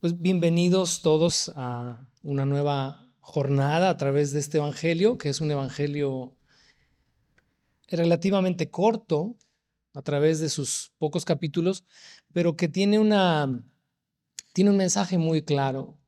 Pues 0.00 0.20
bienvenidos 0.20 1.02
todos 1.02 1.50
a 1.56 2.06
una 2.22 2.46
nueva 2.46 3.10
jornada 3.18 3.90
a 3.90 3.96
través 3.96 4.30
de 4.30 4.38
este 4.38 4.58
Evangelio, 4.58 5.18
que 5.18 5.28
es 5.28 5.40
un 5.40 5.50
Evangelio 5.50 6.36
relativamente 7.88 8.70
corto, 8.70 9.34
a 9.94 10.02
través 10.02 10.38
de 10.38 10.50
sus 10.50 10.92
pocos 10.98 11.24
capítulos, 11.24 11.84
pero 12.32 12.54
que 12.56 12.68
tiene, 12.68 13.00
una, 13.00 13.60
tiene 14.52 14.70
un 14.70 14.76
mensaje 14.76 15.18
muy 15.18 15.42
claro. 15.42 15.98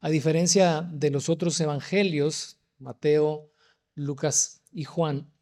A 0.00 0.10
diferencia 0.10 0.82
de 0.82 1.10
los 1.10 1.30
otros 1.30 1.58
Evangelios, 1.58 2.58
Mateo, 2.78 3.50
Lucas 3.94 4.60
y 4.70 4.84
Juan, 4.84 5.32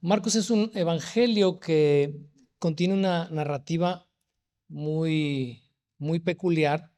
Marcos 0.00 0.34
es 0.34 0.48
un 0.48 0.70
Evangelio 0.72 1.60
que 1.60 2.22
contiene 2.58 2.94
una 2.94 3.28
narrativa 3.28 4.08
muy, 4.66 5.62
muy 5.98 6.20
peculiar 6.20 6.90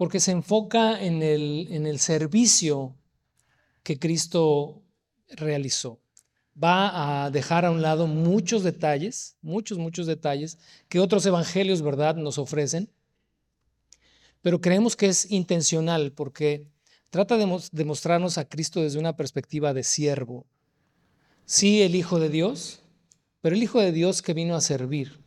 porque 0.00 0.18
se 0.18 0.30
enfoca 0.30 0.98
en 1.04 1.22
el, 1.22 1.68
en 1.70 1.86
el 1.86 1.98
servicio 1.98 2.96
que 3.82 3.98
Cristo 3.98 4.82
realizó. 5.28 6.00
Va 6.56 7.24
a 7.26 7.30
dejar 7.30 7.66
a 7.66 7.70
un 7.70 7.82
lado 7.82 8.06
muchos 8.06 8.62
detalles, 8.62 9.36
muchos, 9.42 9.76
muchos 9.76 10.06
detalles 10.06 10.56
que 10.88 11.00
otros 11.00 11.26
evangelios, 11.26 11.82
¿verdad?, 11.82 12.16
nos 12.16 12.38
ofrecen. 12.38 12.88
Pero 14.40 14.62
creemos 14.62 14.96
que 14.96 15.04
es 15.04 15.30
intencional 15.30 16.12
porque 16.12 16.66
trata 17.10 17.36
de 17.36 17.84
mostrarnos 17.84 18.38
a 18.38 18.48
Cristo 18.48 18.80
desde 18.80 18.98
una 18.98 19.16
perspectiva 19.16 19.74
de 19.74 19.84
siervo. 19.84 20.46
Sí, 21.44 21.82
el 21.82 21.94
Hijo 21.94 22.18
de 22.18 22.30
Dios, 22.30 22.80
pero 23.42 23.54
el 23.54 23.62
Hijo 23.62 23.80
de 23.80 23.92
Dios 23.92 24.22
que 24.22 24.32
vino 24.32 24.56
a 24.56 24.62
servir. 24.62 25.20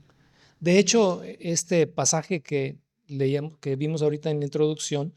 De 0.59 0.79
hecho, 0.79 1.21
este 1.23 1.85
pasaje 1.85 2.41
que 2.41 2.81
que 3.59 3.75
vimos 3.75 4.01
ahorita 4.01 4.29
en 4.29 4.39
la 4.39 4.45
introducción, 4.45 5.13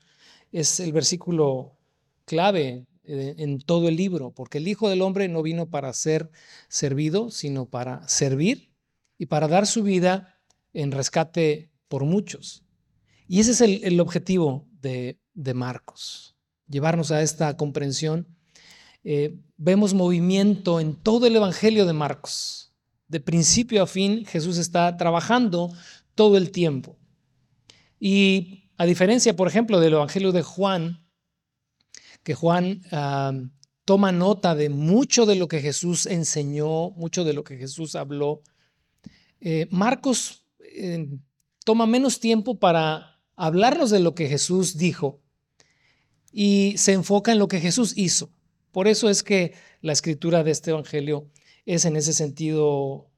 es 0.52 0.80
el 0.80 0.92
versículo 0.92 1.76
clave 2.24 2.86
eh, 3.04 3.34
en 3.38 3.60
todo 3.60 3.88
el 3.88 3.96
libro, 3.96 4.32
porque 4.32 4.58
el 4.58 4.68
Hijo 4.68 4.88
del 4.88 5.02
Hombre 5.02 5.28
no 5.28 5.42
vino 5.42 5.70
para 5.70 5.92
ser 5.92 6.30
servido, 6.68 7.30
sino 7.30 7.66
para 7.66 8.06
servir 8.08 8.70
y 9.18 9.26
para 9.26 9.48
dar 9.48 9.66
su 9.66 9.82
vida 9.82 10.40
en 10.72 10.92
rescate 10.92 11.70
por 11.88 12.04
muchos. 12.04 12.64
Y 13.28 13.40
ese 13.40 13.52
es 13.52 13.60
el, 13.60 14.00
objetivo 14.00 14.66
de, 14.80 15.18
Marcos, 15.54 16.36
llevarnos 16.68 17.10
a 17.10 17.22
esta 17.22 17.56
comprensión. 17.56 18.26
Eh, 19.04 19.36
vemos 19.56 19.94
movimiento 19.94 20.80
en 20.80 20.94
todo 20.94 21.26
el 21.26 21.36
Evangelio 21.36 21.86
de 21.86 21.92
Marcos. 21.92 22.72
De 23.08 23.20
principio 23.20 23.82
a 23.82 23.86
fin, 23.86 24.24
Jesús 24.26 24.58
está 24.58 24.96
trabajando 24.96 25.72
todo 26.14 26.36
el 26.36 26.50
tiempo. 26.50 26.96
Y 27.98 28.70
a 28.76 28.84
diferencia, 28.84 29.34
por 29.36 29.48
ejemplo, 29.48 29.80
del 29.80 29.94
Evangelio 29.94 30.32
de 30.32 30.42
Juan, 30.42 31.06
que 32.22 32.34
Juan 32.34 32.82
ah, 32.92 33.32
toma 33.84 34.12
nota 34.12 34.54
de 34.54 34.68
mucho 34.68 35.26
de 35.26 35.36
lo 35.36 35.48
que 35.48 35.60
Jesús 35.60 36.06
enseñó, 36.06 36.90
mucho 36.90 37.24
de 37.24 37.32
lo 37.32 37.44
que 37.44 37.56
Jesús 37.56 37.94
habló, 37.94 38.42
eh, 39.40 39.68
Marcos 39.70 40.44
eh, 40.58 41.08
toma 41.64 41.86
menos 41.86 42.20
tiempo 42.20 42.58
para 42.58 43.20
hablarnos 43.36 43.90
de 43.90 44.00
lo 44.00 44.14
que 44.14 44.28
Jesús 44.28 44.76
dijo 44.76 45.20
y 46.32 46.74
se 46.78 46.92
enfoca 46.92 47.32
en 47.32 47.38
lo 47.38 47.48
que 47.48 47.60
Jesús 47.60 47.92
hizo. 47.96 48.30
Por 48.72 48.88
eso 48.88 49.08
es 49.08 49.22
que 49.22 49.54
la 49.80 49.92
escritura 49.92 50.42
de 50.42 50.50
este 50.50 50.70
Evangelio 50.70 51.30
es 51.64 51.84
en 51.84 51.96
ese 51.96 52.12
sentido 52.12 53.08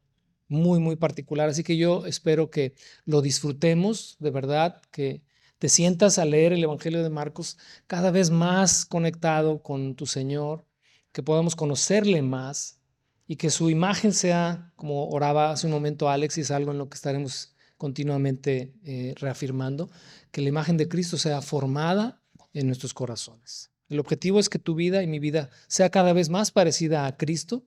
muy, 0.48 0.80
muy 0.80 0.96
particular. 0.96 1.48
Así 1.48 1.62
que 1.62 1.76
yo 1.76 2.06
espero 2.06 2.50
que 2.50 2.74
lo 3.04 3.22
disfrutemos, 3.22 4.16
de 4.18 4.30
verdad, 4.30 4.80
que 4.90 5.22
te 5.58 5.68
sientas 5.68 6.18
a 6.18 6.24
leer 6.24 6.52
el 6.52 6.62
Evangelio 6.62 7.02
de 7.02 7.10
Marcos 7.10 7.58
cada 7.86 8.10
vez 8.10 8.30
más 8.30 8.84
conectado 8.84 9.62
con 9.62 9.94
tu 9.94 10.06
Señor, 10.06 10.64
que 11.12 11.22
podamos 11.22 11.56
conocerle 11.56 12.22
más 12.22 12.80
y 13.26 13.36
que 13.36 13.50
su 13.50 13.68
imagen 13.68 14.12
sea, 14.12 14.72
como 14.76 15.08
oraba 15.08 15.50
hace 15.50 15.66
un 15.66 15.72
momento 15.72 16.08
Alex, 16.08 16.38
y 16.38 16.40
es 16.42 16.50
algo 16.50 16.72
en 16.72 16.78
lo 16.78 16.88
que 16.88 16.94
estaremos 16.94 17.54
continuamente 17.76 18.74
eh, 18.84 19.14
reafirmando, 19.16 19.90
que 20.30 20.40
la 20.40 20.48
imagen 20.48 20.76
de 20.76 20.88
Cristo 20.88 21.16
sea 21.18 21.42
formada 21.42 22.22
en 22.54 22.66
nuestros 22.66 22.94
corazones. 22.94 23.70
El 23.88 24.00
objetivo 24.00 24.40
es 24.40 24.48
que 24.48 24.58
tu 24.58 24.74
vida 24.74 25.02
y 25.02 25.06
mi 25.06 25.18
vida 25.18 25.50
sea 25.66 25.90
cada 25.90 26.12
vez 26.12 26.28
más 26.28 26.50
parecida 26.50 27.06
a 27.06 27.16
Cristo 27.16 27.64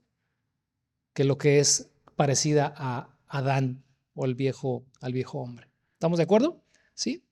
que 1.13 1.23
lo 1.23 1.37
que 1.37 1.59
es 1.59 1.90
parecida 2.15 2.73
a 2.75 3.17
Adán 3.27 3.83
o 4.13 4.25
al 4.25 4.35
viejo, 4.35 4.85
al 4.99 5.13
viejo 5.13 5.39
hombre. 5.39 5.69
¿Estamos 5.93 6.17
de 6.17 6.23
acuerdo? 6.23 6.63
Sí. 6.93 7.23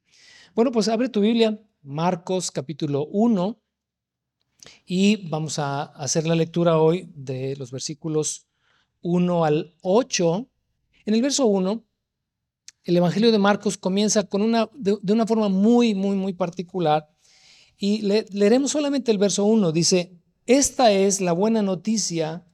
Bueno, 0.56 0.72
pues 0.72 0.88
abre 0.88 1.10
tu 1.10 1.22
Biblia, 1.22 1.60
Marcos 1.82 2.52
capítulo 2.52 3.06
1, 3.08 3.60
y 4.86 5.28
vamos 5.30 5.60
a 5.60 5.84
hacer 5.84 6.28
la 6.28 6.36
lectura 6.36 6.80
hoy 6.80 7.10
de 7.16 7.56
los 7.56 7.72
versículos 7.72 8.48
1 9.02 9.46
al 9.46 9.76
8. 9.82 10.48
En 11.06 11.14
el 11.14 11.22
verso 11.22 11.46
1, 11.46 11.84
el 12.84 12.98
Evangelio 12.98 13.32
de 13.32 13.40
Marcos 13.40 13.78
comienza 13.78 14.24
con 14.24 14.42
una, 14.42 14.70
de, 14.74 14.98
una 15.14 15.28
forma 15.28 15.50
muy, 15.50 15.96
muy, 15.96 16.16
muy 16.16 16.34
particular. 16.34 17.10
Y 17.78 18.02
leeremos 18.02 18.72
solamente 18.72 19.12
el 19.12 19.18
verso 19.18 19.46
1. 19.46 19.72
Dice, 19.72 20.18
esta 20.46 20.92
es 20.92 21.22
la 21.22 21.32
buena 21.32 21.62
noticia 21.62 22.46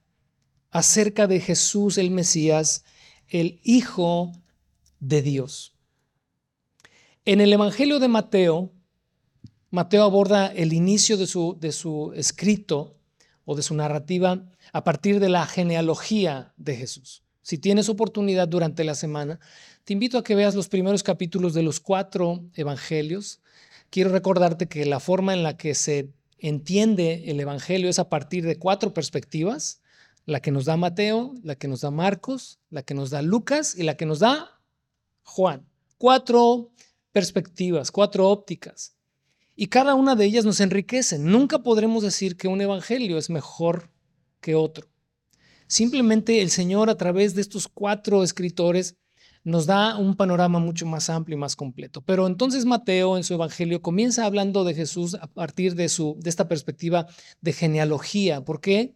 acerca 0.76 1.26
de 1.26 1.40
Jesús 1.40 1.98
el 1.98 2.12
Mesías, 2.12 2.84
el 3.30 3.62
Hijo 3.64 4.34
de 5.00 5.22
Dios. 5.22 5.74
En 7.24 7.40
el 7.40 7.54
Evangelio 7.54 8.00
de 8.00 8.10
Mateo, 8.10 8.74
Mateo 9.72 10.04
aborda 10.04 10.48
el 10.48 10.74
inicio 10.74 11.16
de 11.16 11.28
su, 11.28 11.56
de 11.62 11.72
su 11.72 12.12
escrito 12.14 12.98
o 13.46 13.56
de 13.56 13.64
su 13.64 13.74
narrativa 13.74 14.50
a 14.74 14.84
partir 14.84 15.22
de 15.22 15.30
la 15.30 15.46
genealogía 15.46 16.54
de 16.58 16.76
Jesús. 16.76 17.24
Si 17.42 17.58
tienes 17.58 17.88
oportunidad 17.88 18.50
durante 18.50 18.84
la 18.84 18.96
semana, 18.96 19.40
te 19.86 19.94
invito 19.94 20.18
a 20.18 20.26
que 20.26 20.36
veas 20.36 20.56
los 20.56 20.68
primeros 20.68 21.04
capítulos 21.04 21.54
de 21.54 21.64
los 21.64 21.80
cuatro 21.80 22.44
evangelios. 22.54 23.40
Quiero 23.90 24.10
recordarte 24.10 24.68
que 24.68 24.86
la 24.86 25.00
forma 25.00 25.34
en 25.34 25.42
la 25.42 25.56
que 25.56 25.74
se 25.74 26.12
entiende 26.38 27.32
el 27.32 27.40
evangelio 27.40 27.88
es 27.88 27.98
a 27.98 28.10
partir 28.10 28.46
de 28.46 28.58
cuatro 28.60 28.94
perspectivas 28.94 29.80
la 30.26 30.42
que 30.42 30.52
nos 30.52 30.66
da 30.66 30.78
Mateo, 30.78 31.36
la 31.44 31.56
que 31.56 31.68
nos 31.68 31.82
da 31.82 31.92
Marcos, 31.92 32.60
la 32.70 32.84
que 32.84 32.94
nos 32.94 33.10
da 33.10 33.22
Lucas 33.22 33.76
y 33.78 33.84
la 33.84 33.96
que 33.96 34.06
nos 34.06 34.20
da 34.20 34.60
Juan. 35.24 35.68
Cuatro 35.98 36.72
perspectivas, 37.12 37.92
cuatro 37.92 38.30
ópticas. 38.30 38.96
Y 39.56 39.68
cada 39.68 39.96
una 39.96 40.16
de 40.16 40.26
ellas 40.26 40.46
nos 40.46 40.60
enriquece. 40.60 41.18
Nunca 41.18 41.60
podremos 41.60 42.04
decir 42.04 42.36
que 42.36 42.48
un 42.48 42.60
evangelio 42.60 43.18
es 43.18 43.30
mejor 43.30 43.90
que 44.42 44.56
otro. 44.56 44.88
Simplemente 45.68 46.42
el 46.42 46.50
Señor 46.50 46.90
a 46.90 46.98
través 46.98 47.36
de 47.36 47.42
estos 47.42 47.68
cuatro 47.68 48.24
escritores 48.24 48.98
nos 49.44 49.68
da 49.68 49.98
un 49.98 50.16
panorama 50.16 50.60
mucho 50.60 50.86
más 50.86 51.10
amplio 51.10 51.38
y 51.38 51.40
más 51.40 51.56
completo. 51.56 52.02
Pero 52.02 52.28
entonces 52.28 52.66
Mateo 52.66 53.16
en 53.16 53.24
su 53.24 53.36
evangelio 53.36 53.82
comienza 53.82 54.26
hablando 54.26 54.64
de 54.64 54.74
Jesús 54.74 55.16
a 55.16 55.28
partir 55.28 55.76
de, 55.76 55.88
su, 55.88 56.18
de 56.20 56.30
esta 56.30 56.48
perspectiva 56.48 57.08
de 57.42 57.54
genealogía. 57.54 58.44
¿Por 58.44 58.60
qué? 58.60 58.96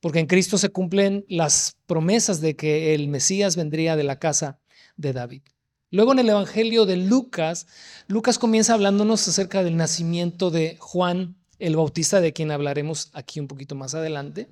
Porque 0.00 0.20
en 0.20 0.26
Cristo 0.26 0.58
se 0.58 0.70
cumplen 0.70 1.24
las 1.28 1.76
promesas 1.86 2.40
de 2.40 2.56
que 2.56 2.94
el 2.94 3.08
Mesías 3.08 3.56
vendría 3.56 3.96
de 3.96 4.04
la 4.04 4.18
casa 4.18 4.60
de 4.96 5.12
David. 5.12 5.42
Luego 5.90 6.12
en 6.12 6.18
el 6.18 6.28
Evangelio 6.28 6.84
de 6.84 6.96
Lucas, 6.96 7.66
Lucas 8.08 8.38
comienza 8.38 8.74
hablándonos 8.74 9.26
acerca 9.28 9.62
del 9.62 9.76
nacimiento 9.76 10.50
de 10.50 10.76
Juan 10.78 11.36
el 11.58 11.76
Bautista, 11.76 12.20
de 12.20 12.32
quien 12.32 12.50
hablaremos 12.50 13.10
aquí 13.14 13.40
un 13.40 13.48
poquito 13.48 13.74
más 13.74 13.94
adelante. 13.94 14.50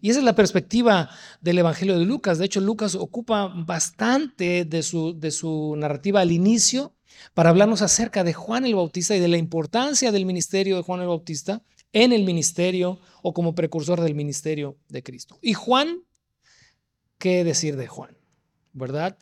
Y 0.00 0.10
esa 0.10 0.18
es 0.18 0.24
la 0.24 0.34
perspectiva 0.34 1.10
del 1.40 1.58
Evangelio 1.58 1.98
de 1.98 2.04
Lucas. 2.04 2.38
De 2.38 2.44
hecho, 2.44 2.60
Lucas 2.60 2.94
ocupa 2.94 3.46
bastante 3.46 4.64
de 4.64 4.82
su, 4.82 5.18
de 5.18 5.30
su 5.30 5.74
narrativa 5.76 6.20
al 6.20 6.32
inicio 6.32 6.94
para 7.34 7.50
hablarnos 7.50 7.82
acerca 7.82 8.24
de 8.24 8.34
Juan 8.34 8.66
el 8.66 8.74
Bautista 8.74 9.16
y 9.16 9.20
de 9.20 9.28
la 9.28 9.38
importancia 9.38 10.12
del 10.12 10.26
ministerio 10.26 10.76
de 10.76 10.82
Juan 10.82 11.00
el 11.00 11.06
Bautista 11.06 11.62
en 11.92 12.12
el 12.12 12.24
ministerio 12.24 13.00
o 13.22 13.32
como 13.32 13.54
precursor 13.54 14.00
del 14.00 14.14
ministerio 14.14 14.76
de 14.88 15.02
Cristo. 15.02 15.38
Y 15.42 15.54
Juan, 15.54 16.02
¿qué 17.18 17.44
decir 17.44 17.76
de 17.76 17.86
Juan? 17.86 18.16
¿Verdad? 18.72 19.18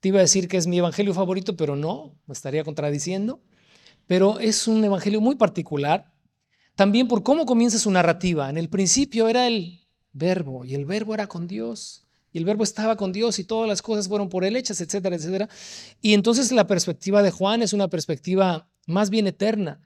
Te 0.00 0.08
iba 0.08 0.18
a 0.18 0.22
decir 0.22 0.48
que 0.48 0.56
es 0.56 0.66
mi 0.66 0.78
evangelio 0.78 1.14
favorito, 1.14 1.56
pero 1.56 1.76
no, 1.76 2.18
me 2.26 2.32
estaría 2.32 2.64
contradiciendo. 2.64 3.42
Pero 4.06 4.38
es 4.38 4.68
un 4.68 4.84
evangelio 4.84 5.20
muy 5.20 5.36
particular, 5.36 6.12
también 6.74 7.08
por 7.08 7.22
cómo 7.22 7.46
comienza 7.46 7.78
su 7.78 7.90
narrativa. 7.90 8.50
En 8.50 8.58
el 8.58 8.68
principio 8.68 9.28
era 9.28 9.46
el 9.46 9.86
verbo 10.12 10.64
y 10.64 10.74
el 10.74 10.84
verbo 10.84 11.14
era 11.14 11.26
con 11.26 11.46
Dios 11.46 12.04
y 12.34 12.38
el 12.38 12.44
verbo 12.44 12.64
estaba 12.64 12.96
con 12.96 13.12
Dios 13.12 13.38
y 13.38 13.44
todas 13.44 13.68
las 13.68 13.80
cosas 13.80 14.08
fueron 14.08 14.28
por 14.28 14.44
él 14.44 14.56
hechas, 14.56 14.80
etcétera, 14.80 15.14
etcétera. 15.14 15.48
Y 16.00 16.14
entonces 16.14 16.50
la 16.50 16.66
perspectiva 16.66 17.22
de 17.22 17.30
Juan 17.30 17.62
es 17.62 17.72
una 17.72 17.86
perspectiva 17.88 18.68
más 18.88 19.08
bien 19.08 19.28
eterna. 19.28 19.80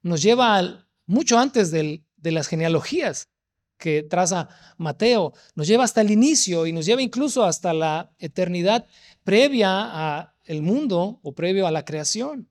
Nos 0.00 0.22
lleva 0.22 0.54
al, 0.54 0.86
mucho 1.10 1.38
antes 1.38 1.72
de 1.72 2.02
las 2.22 2.46
genealogías 2.46 3.28
que 3.76 4.04
traza 4.04 4.48
Mateo. 4.76 5.32
Nos 5.56 5.66
lleva 5.66 5.82
hasta 5.82 6.02
el 6.02 6.10
inicio 6.12 6.66
y 6.66 6.72
nos 6.72 6.86
lleva 6.86 7.02
incluso 7.02 7.44
hasta 7.44 7.74
la 7.74 8.12
eternidad 8.18 8.86
previa 9.24 10.20
al 10.20 10.62
mundo 10.62 11.18
o 11.22 11.34
previo 11.34 11.66
a 11.66 11.72
la 11.72 11.84
creación. 11.84 12.48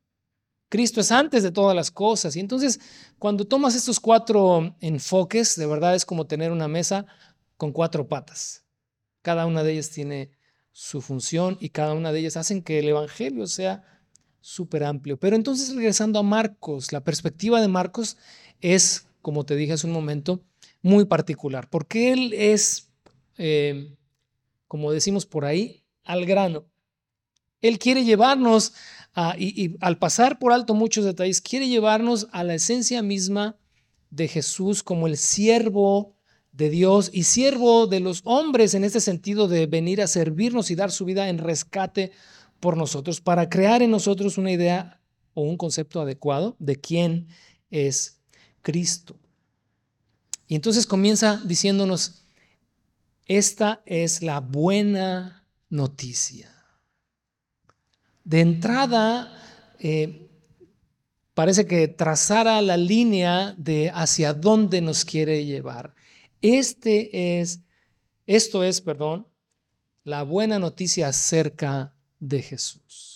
Cristo 0.67 0.99
es 0.99 1.11
antes 1.11 1.41
de 1.41 1.51
todas 1.51 1.75
las 1.75 1.89
cosas. 1.89 2.35
Y 2.35 2.41
entonces, 2.41 2.79
cuando 3.17 3.45
tomas 3.45 3.75
estos 3.75 3.99
cuatro 3.99 4.75
enfoques, 4.81 5.55
de 5.55 5.65
verdad 5.65 5.95
es 5.95 6.05
como 6.05 6.27
tener 6.27 6.51
una 6.51 6.67
mesa 6.67 7.05
con 7.55 7.71
cuatro 7.71 8.07
patas. 8.07 8.65
Cada 9.21 9.45
una 9.45 9.63
de 9.63 9.71
ellas 9.71 9.89
tiene 9.89 10.31
su 10.71 11.01
función 11.01 11.57
y 11.59 11.69
cada 11.69 11.93
una 11.93 12.11
de 12.11 12.19
ellas 12.19 12.37
hacen 12.37 12.61
que 12.61 12.79
el 12.79 12.89
Evangelio 12.89 13.47
sea 13.47 13.83
súper 14.41 14.83
amplio. 14.83 15.17
Pero 15.17 15.35
entonces, 15.35 15.75
regresando 15.75 16.19
a 16.19 16.23
Marcos, 16.23 16.91
la 16.91 17.03
perspectiva 17.03 17.61
de 17.61 17.67
Marcos 17.67 18.17
es, 18.61 19.07
como 19.21 19.45
te 19.45 19.55
dije 19.55 19.73
hace 19.73 19.87
un 19.87 19.93
momento, 19.93 20.41
muy 20.81 21.05
particular, 21.05 21.69
porque 21.69 22.11
él 22.11 22.33
es, 22.33 22.89
eh, 23.37 23.95
como 24.67 24.91
decimos 24.91 25.25
por 25.25 25.45
ahí, 25.45 25.83
al 26.03 26.25
grano. 26.25 26.65
Él 27.61 27.77
quiere 27.77 28.05
llevarnos 28.05 28.73
y, 29.37 29.75
al 29.81 29.97
pasar 29.97 30.39
por 30.39 30.53
alto 30.53 30.73
muchos 30.73 31.03
detalles, 31.05 31.41
quiere 31.41 31.67
llevarnos 31.67 32.27
a 32.31 32.43
la 32.43 32.55
esencia 32.55 33.01
misma 33.01 33.57
de 34.09 34.27
Jesús 34.27 34.81
como 34.81 35.07
el 35.07 35.17
siervo 35.17 36.15
de 36.51 36.69
Dios 36.69 37.09
y 37.13 37.23
siervo 37.23 37.87
de 37.87 37.99
los 37.99 38.21
hombres 38.23 38.73
en 38.73 38.83
este 38.83 39.01
sentido 39.01 39.47
de 39.47 39.67
venir 39.67 40.01
a 40.01 40.07
servirnos 40.07 40.71
y 40.71 40.75
dar 40.75 40.91
su 40.91 41.05
vida 41.05 41.29
en 41.29 41.37
rescate 41.37 42.11
por 42.59 42.75
nosotros, 42.75 43.21
para 43.21 43.49
crear 43.49 43.81
en 43.81 43.91
nosotros 43.91 44.37
una 44.37 44.51
idea 44.51 45.01
o 45.33 45.43
un 45.43 45.57
concepto 45.57 46.01
adecuado 46.01 46.55
de 46.59 46.75
quién 46.75 47.27
es 47.71 48.18
Cristo. 48.69 49.15
Y 50.47 50.53
entonces 50.53 50.85
comienza 50.85 51.41
diciéndonos, 51.43 52.21
esta 53.25 53.81
es 53.87 54.21
la 54.21 54.41
buena 54.41 55.43
noticia. 55.69 56.53
De 58.23 58.41
entrada, 58.41 59.35
eh, 59.79 60.29
parece 61.33 61.65
que 61.65 61.87
trazara 61.87 62.61
la 62.61 62.77
línea 62.77 63.55
de 63.57 63.89
hacia 63.91 64.35
dónde 64.35 64.81
nos 64.81 65.03
quiere 65.03 65.45
llevar. 65.45 65.95
Este 66.43 67.39
es, 67.39 67.61
esto 68.27 68.63
es, 68.63 68.81
perdón, 68.81 69.27
la 70.03 70.21
buena 70.21 70.59
noticia 70.59 71.07
acerca 71.07 71.95
de 72.19 72.43
Jesús. 72.43 73.08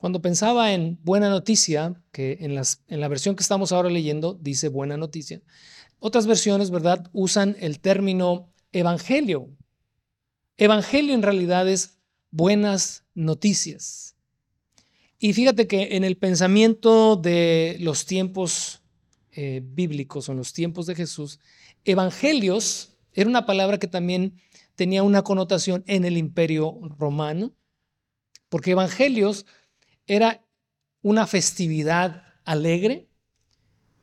Cuando 0.00 0.22
pensaba 0.22 0.72
en 0.72 0.98
buena 1.02 1.28
noticia, 1.28 2.02
que 2.10 2.38
en, 2.40 2.54
la 2.54 3.08
versión 3.08 3.36
que 3.36 3.42
estamos 3.42 3.70
ahora 3.70 3.90
leyendo 3.90 4.32
dice 4.32 4.68
buena 4.68 4.96
noticia, 4.96 5.42
otras 5.98 6.26
versiones, 6.26 6.70
¿verdad?, 6.70 7.10
usan 7.12 7.54
el 7.60 7.80
término 7.80 8.50
evangelio. 8.72 9.50
Evangelio 10.56 11.12
en 11.12 11.20
realidad 11.20 11.68
es 11.68 11.98
buenas 12.30 13.04
noticias. 13.12 14.16
Y 15.18 15.34
fíjate 15.34 15.66
que 15.66 15.94
en 15.94 16.04
el 16.04 16.16
pensamiento 16.16 17.16
de 17.16 17.76
los 17.80 18.06
tiempos 18.06 18.80
eh, 19.32 19.60
bíblicos 19.62 20.30
o 20.30 20.32
en 20.32 20.38
los 20.38 20.54
tiempos 20.54 20.86
de 20.86 20.94
Jesús, 20.94 21.40
evangelios 21.84 22.96
era 23.12 23.28
una 23.28 23.44
palabra 23.44 23.78
que 23.78 23.86
también 23.86 24.40
tenía 24.76 25.02
una 25.02 25.20
connotación 25.20 25.84
en 25.86 26.06
el 26.06 26.16
imperio 26.16 26.78
romano, 26.96 27.52
porque 28.48 28.70
evangelios 28.70 29.44
era 30.10 30.44
una 31.02 31.28
festividad 31.28 32.24
alegre 32.44 33.08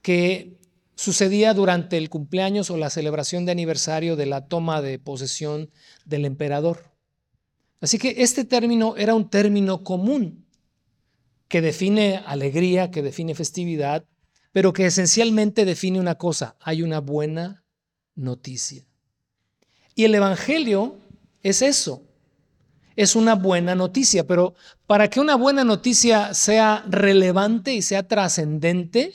que 0.01 0.57
sucedía 0.95 1.53
durante 1.53 1.97
el 1.97 2.09
cumpleaños 2.09 2.69
o 2.69 2.77
la 2.77 2.89
celebración 2.89 3.45
de 3.45 3.51
aniversario 3.51 4.15
de 4.15 4.25
la 4.25 4.47
toma 4.47 4.81
de 4.81 4.99
posesión 4.99 5.69
del 6.05 6.23
emperador. 6.23 6.93
Así 7.81 7.97
que 7.99 8.15
este 8.19 8.45
término 8.45 8.95
era 8.95 9.15
un 9.15 9.29
término 9.29 9.83
común 9.83 10.45
que 11.49 11.61
define 11.61 12.23
alegría, 12.25 12.89
que 12.89 13.01
define 13.01 13.35
festividad, 13.35 14.05
pero 14.53 14.71
que 14.71 14.85
esencialmente 14.85 15.65
define 15.65 15.99
una 15.99 16.15
cosa, 16.15 16.55
hay 16.61 16.83
una 16.83 17.01
buena 17.01 17.65
noticia. 18.15 18.85
Y 19.93 20.05
el 20.05 20.15
Evangelio 20.15 20.99
es 21.43 21.61
eso, 21.61 22.06
es 22.97 23.15
una 23.15 23.35
buena 23.35 23.75
noticia, 23.75 24.27
pero 24.27 24.55
para 24.85 25.09
que 25.09 25.21
una 25.21 25.35
buena 25.35 25.63
noticia 25.63 26.33
sea 26.33 26.83
relevante 26.89 27.73
y 27.73 27.81
sea 27.81 28.05
trascendente, 28.07 29.13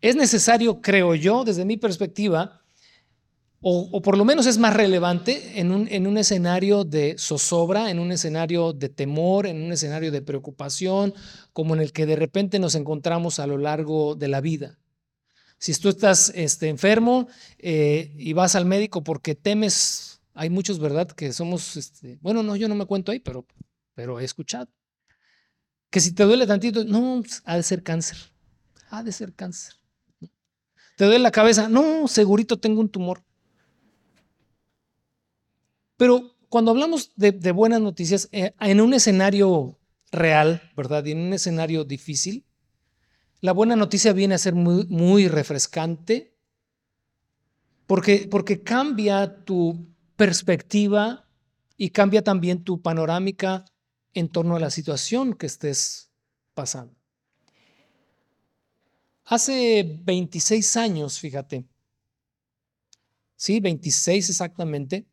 es 0.00 0.16
necesario, 0.16 0.80
creo 0.80 1.14
yo, 1.14 1.44
desde 1.44 1.66
mi 1.66 1.76
perspectiva, 1.76 2.62
o, 3.60 4.00
por 4.02 4.16
lo 4.16 4.24
menos 4.24 4.46
es 4.46 4.56
más 4.56 4.72
relevante 4.72 5.58
en 5.58 5.72
un, 5.72 5.88
en 5.88 6.06
un 6.06 6.16
escenario 6.16 6.84
de 6.84 7.16
zozobra, 7.18 7.90
en 7.90 7.98
un 7.98 8.12
escenario 8.12 8.72
de 8.72 8.88
temor, 8.88 9.48
en 9.48 9.60
un 9.60 9.72
escenario 9.72 10.12
de 10.12 10.22
preocupación, 10.22 11.12
como 11.52 11.74
en 11.74 11.80
el 11.80 11.92
que 11.92 12.06
de 12.06 12.14
repente 12.14 12.60
nos 12.60 12.76
encontramos 12.76 13.40
a 13.40 13.48
lo 13.48 13.58
largo 13.58 14.14
de 14.14 14.28
la 14.28 14.40
vida. 14.40 14.78
Si 15.58 15.74
tú 15.74 15.88
estás 15.88 16.30
este, 16.36 16.68
enfermo 16.68 17.26
eh, 17.58 18.14
y 18.16 18.32
vas 18.32 18.54
al 18.54 18.64
médico 18.64 19.02
porque 19.02 19.34
temes, 19.34 20.17
hay 20.38 20.50
muchos, 20.50 20.78
¿verdad? 20.78 21.08
Que 21.08 21.32
somos, 21.32 21.76
este, 21.76 22.16
bueno, 22.22 22.44
no, 22.44 22.54
yo 22.54 22.68
no 22.68 22.76
me 22.76 22.86
cuento 22.86 23.10
ahí, 23.10 23.18
pero, 23.18 23.44
pero 23.94 24.20
he 24.20 24.24
escuchado. 24.24 24.68
Que 25.90 25.98
si 25.98 26.14
te 26.14 26.22
duele 26.22 26.46
tantito, 26.46 26.84
no, 26.84 27.22
ha 27.44 27.56
de 27.56 27.62
ser 27.64 27.82
cáncer, 27.82 28.18
ha 28.88 29.02
de 29.02 29.10
ser 29.10 29.34
cáncer. 29.34 29.74
¿Te 30.96 31.04
duele 31.04 31.18
la 31.18 31.32
cabeza? 31.32 31.68
No, 31.68 32.06
segurito 32.06 32.58
tengo 32.58 32.80
un 32.80 32.88
tumor. 32.88 33.24
Pero 35.96 36.36
cuando 36.48 36.70
hablamos 36.70 37.10
de, 37.16 37.32
buenas 37.50 37.80
noticias, 37.80 38.28
eh, 38.30 38.54
en 38.60 38.80
un 38.80 38.94
escenario 38.94 39.76
real, 40.12 40.62
¿verdad? 40.76 41.04
Y 41.04 41.12
en 41.12 41.18
un 41.18 41.32
escenario 41.32 41.84
difícil, 41.84 42.44
la 43.40 43.52
buena 43.52 43.74
noticia 43.74 44.12
viene 44.12 44.36
a 44.36 44.38
ser 44.38 44.54
muy, 44.54 44.86
muy 44.86 45.26
refrescante 45.26 46.36
porque, 47.86 48.28
porque 48.30 48.62
cambia 48.62 49.44
tu 49.44 49.88
perspectiva 50.18 51.26
y 51.76 51.90
cambia 51.90 52.22
también 52.22 52.64
tu 52.64 52.82
panorámica 52.82 53.64
en 54.12 54.28
torno 54.28 54.56
a 54.56 54.60
la 54.60 54.70
situación 54.70 55.32
que 55.32 55.46
estés 55.46 56.10
pasando. 56.54 56.94
Hace 59.24 60.00
26 60.02 60.76
años, 60.76 61.20
fíjate, 61.20 61.64
sí, 63.36 63.60
26 63.60 64.28
exactamente, 64.28 65.06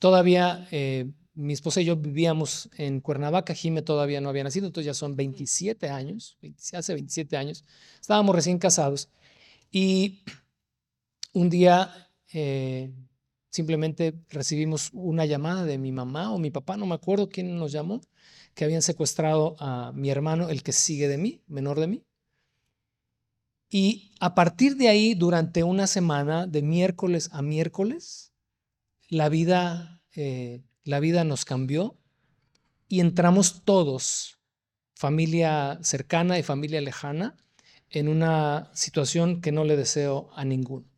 Todavía 0.00 0.66
eh, 0.70 1.12
mi 1.34 1.52
esposa 1.52 1.82
y 1.82 1.84
yo 1.84 1.94
vivíamos 1.94 2.70
en 2.78 3.02
Cuernavaca, 3.02 3.54
Jime 3.54 3.82
todavía 3.82 4.22
no 4.22 4.30
había 4.30 4.44
nacido, 4.44 4.66
entonces 4.66 4.86
ya 4.86 4.94
son 4.94 5.14
27 5.14 5.90
años, 5.90 6.38
hace 6.72 6.94
27 6.94 7.36
años, 7.36 7.66
estábamos 8.00 8.34
recién 8.34 8.58
casados 8.58 9.10
y 9.70 10.24
un 11.34 11.50
día 11.50 12.08
eh, 12.32 12.90
simplemente 13.50 14.14
recibimos 14.30 14.90
una 14.92 15.26
llamada 15.26 15.64
de 15.64 15.78
mi 15.78 15.92
mamá 15.92 16.32
o 16.32 16.38
mi 16.38 16.50
papá, 16.50 16.76
no 16.76 16.86
me 16.86 16.94
acuerdo 16.94 17.28
quién 17.28 17.56
nos 17.56 17.72
llamó, 17.72 18.00
que 18.54 18.64
habían 18.64 18.82
secuestrado 18.82 19.56
a 19.58 19.92
mi 19.92 20.10
hermano, 20.10 20.48
el 20.48 20.62
que 20.62 20.72
sigue 20.72 21.08
de 21.08 21.18
mí, 21.18 21.42
menor 21.46 21.78
de 21.78 21.86
mí. 21.88 22.04
Y 23.68 24.12
a 24.18 24.34
partir 24.34 24.76
de 24.76 24.88
ahí, 24.88 25.14
durante 25.14 25.62
una 25.62 25.86
semana, 25.86 26.46
de 26.46 26.62
miércoles 26.62 27.28
a 27.32 27.42
miércoles, 27.42 28.32
la 29.08 29.28
vida, 29.28 30.02
eh, 30.14 30.62
la 30.82 30.98
vida 30.98 31.22
nos 31.24 31.44
cambió 31.44 31.96
y 32.88 33.00
entramos 33.00 33.62
todos, 33.64 34.40
familia 34.94 35.78
cercana 35.82 36.38
y 36.38 36.42
familia 36.42 36.80
lejana, 36.80 37.36
en 37.90 38.08
una 38.08 38.70
situación 38.74 39.40
que 39.40 39.52
no 39.52 39.64
le 39.64 39.76
deseo 39.76 40.30
a 40.34 40.44
ninguno. 40.44 40.89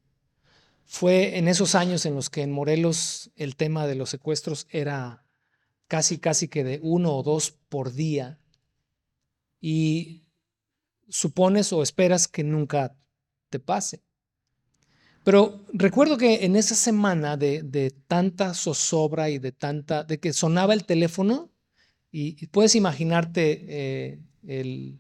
Fue 0.92 1.38
en 1.38 1.48
esos 1.48 1.74
años 1.74 2.04
en 2.04 2.14
los 2.14 2.28
que 2.28 2.42
en 2.42 2.52
Morelos 2.52 3.30
el 3.36 3.56
tema 3.56 3.86
de 3.86 3.94
los 3.94 4.10
secuestros 4.10 4.66
era 4.68 5.24
casi, 5.88 6.18
casi 6.18 6.48
que 6.48 6.64
de 6.64 6.80
uno 6.82 7.16
o 7.16 7.22
dos 7.22 7.56
por 7.70 7.94
día. 7.94 8.38
Y 9.58 10.26
supones 11.08 11.72
o 11.72 11.82
esperas 11.82 12.28
que 12.28 12.44
nunca 12.44 12.94
te 13.48 13.58
pase. 13.58 14.02
Pero 15.24 15.64
recuerdo 15.72 16.18
que 16.18 16.44
en 16.44 16.56
esa 16.56 16.74
semana 16.74 17.38
de, 17.38 17.94
tanta 18.06 18.52
zozobra 18.52 19.30
y 19.30 19.38
de 19.38 19.52
tanta, 19.52 20.04
de 20.04 20.20
que 20.20 20.34
sonaba 20.34 20.74
el 20.74 20.84
teléfono, 20.84 21.50
y, 22.10 22.46
puedes 22.48 22.74
imaginarte 22.74 24.18
eh, 24.42 24.98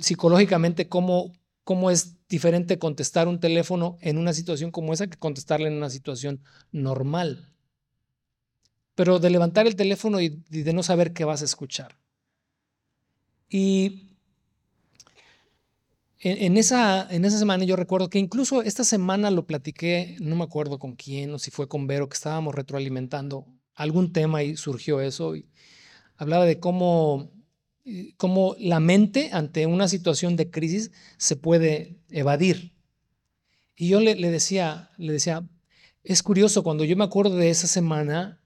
psicológicamente 0.00 0.88
cómo, 0.88 1.32
cómo 1.62 1.92
es 1.92 2.17
diferente 2.28 2.78
contestar 2.78 3.28
un 3.28 3.40
teléfono 3.40 3.96
en 4.00 4.18
una 4.18 4.32
situación 4.32 4.70
como 4.70 4.92
esa 4.92 5.06
que 5.06 5.18
contestarle 5.18 5.68
en 5.68 5.74
una 5.74 5.90
situación 5.90 6.40
normal. 6.72 7.52
Pero 8.94 9.18
de 9.18 9.30
levantar 9.30 9.66
el 9.66 9.76
teléfono 9.76 10.20
y 10.20 10.28
de 10.28 10.72
no 10.72 10.82
saber 10.82 11.12
qué 11.12 11.24
vas 11.24 11.42
a 11.42 11.46
escuchar. 11.46 11.98
Y 13.48 14.08
en, 16.20 16.56
esa, 16.56 17.06
en 17.10 17.24
esa 17.24 17.38
semana 17.38 17.64
yo 17.64 17.76
recuerdo 17.76 18.10
que 18.10 18.18
incluso 18.18 18.62
esta 18.62 18.82
semana 18.82 19.30
lo 19.30 19.46
platiqué, 19.46 20.16
no 20.20 20.34
me 20.34 20.44
acuerdo 20.44 20.78
con 20.78 20.96
quién 20.96 21.32
o 21.32 21.38
si 21.38 21.50
fue 21.50 21.68
con 21.68 21.86
Vero, 21.86 22.08
que 22.08 22.14
estábamos 22.14 22.54
retroalimentando 22.54 23.46
algún 23.74 24.12
tema 24.12 24.42
y 24.42 24.56
surgió 24.56 25.00
eso. 25.00 25.36
Y 25.36 25.48
hablaba 26.16 26.44
de 26.44 26.58
cómo 26.58 27.30
cómo 28.16 28.54
la 28.58 28.80
mente 28.80 29.30
ante 29.32 29.66
una 29.66 29.88
situación 29.88 30.36
de 30.36 30.50
crisis 30.50 30.90
se 31.16 31.36
puede 31.36 31.98
evadir. 32.10 32.72
Y 33.76 33.88
yo 33.88 34.00
le, 34.00 34.16
le, 34.16 34.30
decía, 34.30 34.90
le 34.96 35.12
decía, 35.12 35.48
es 36.02 36.22
curioso, 36.22 36.62
cuando 36.62 36.84
yo 36.84 36.96
me 36.96 37.04
acuerdo 37.04 37.36
de 37.36 37.50
esa 37.50 37.66
semana, 37.66 38.40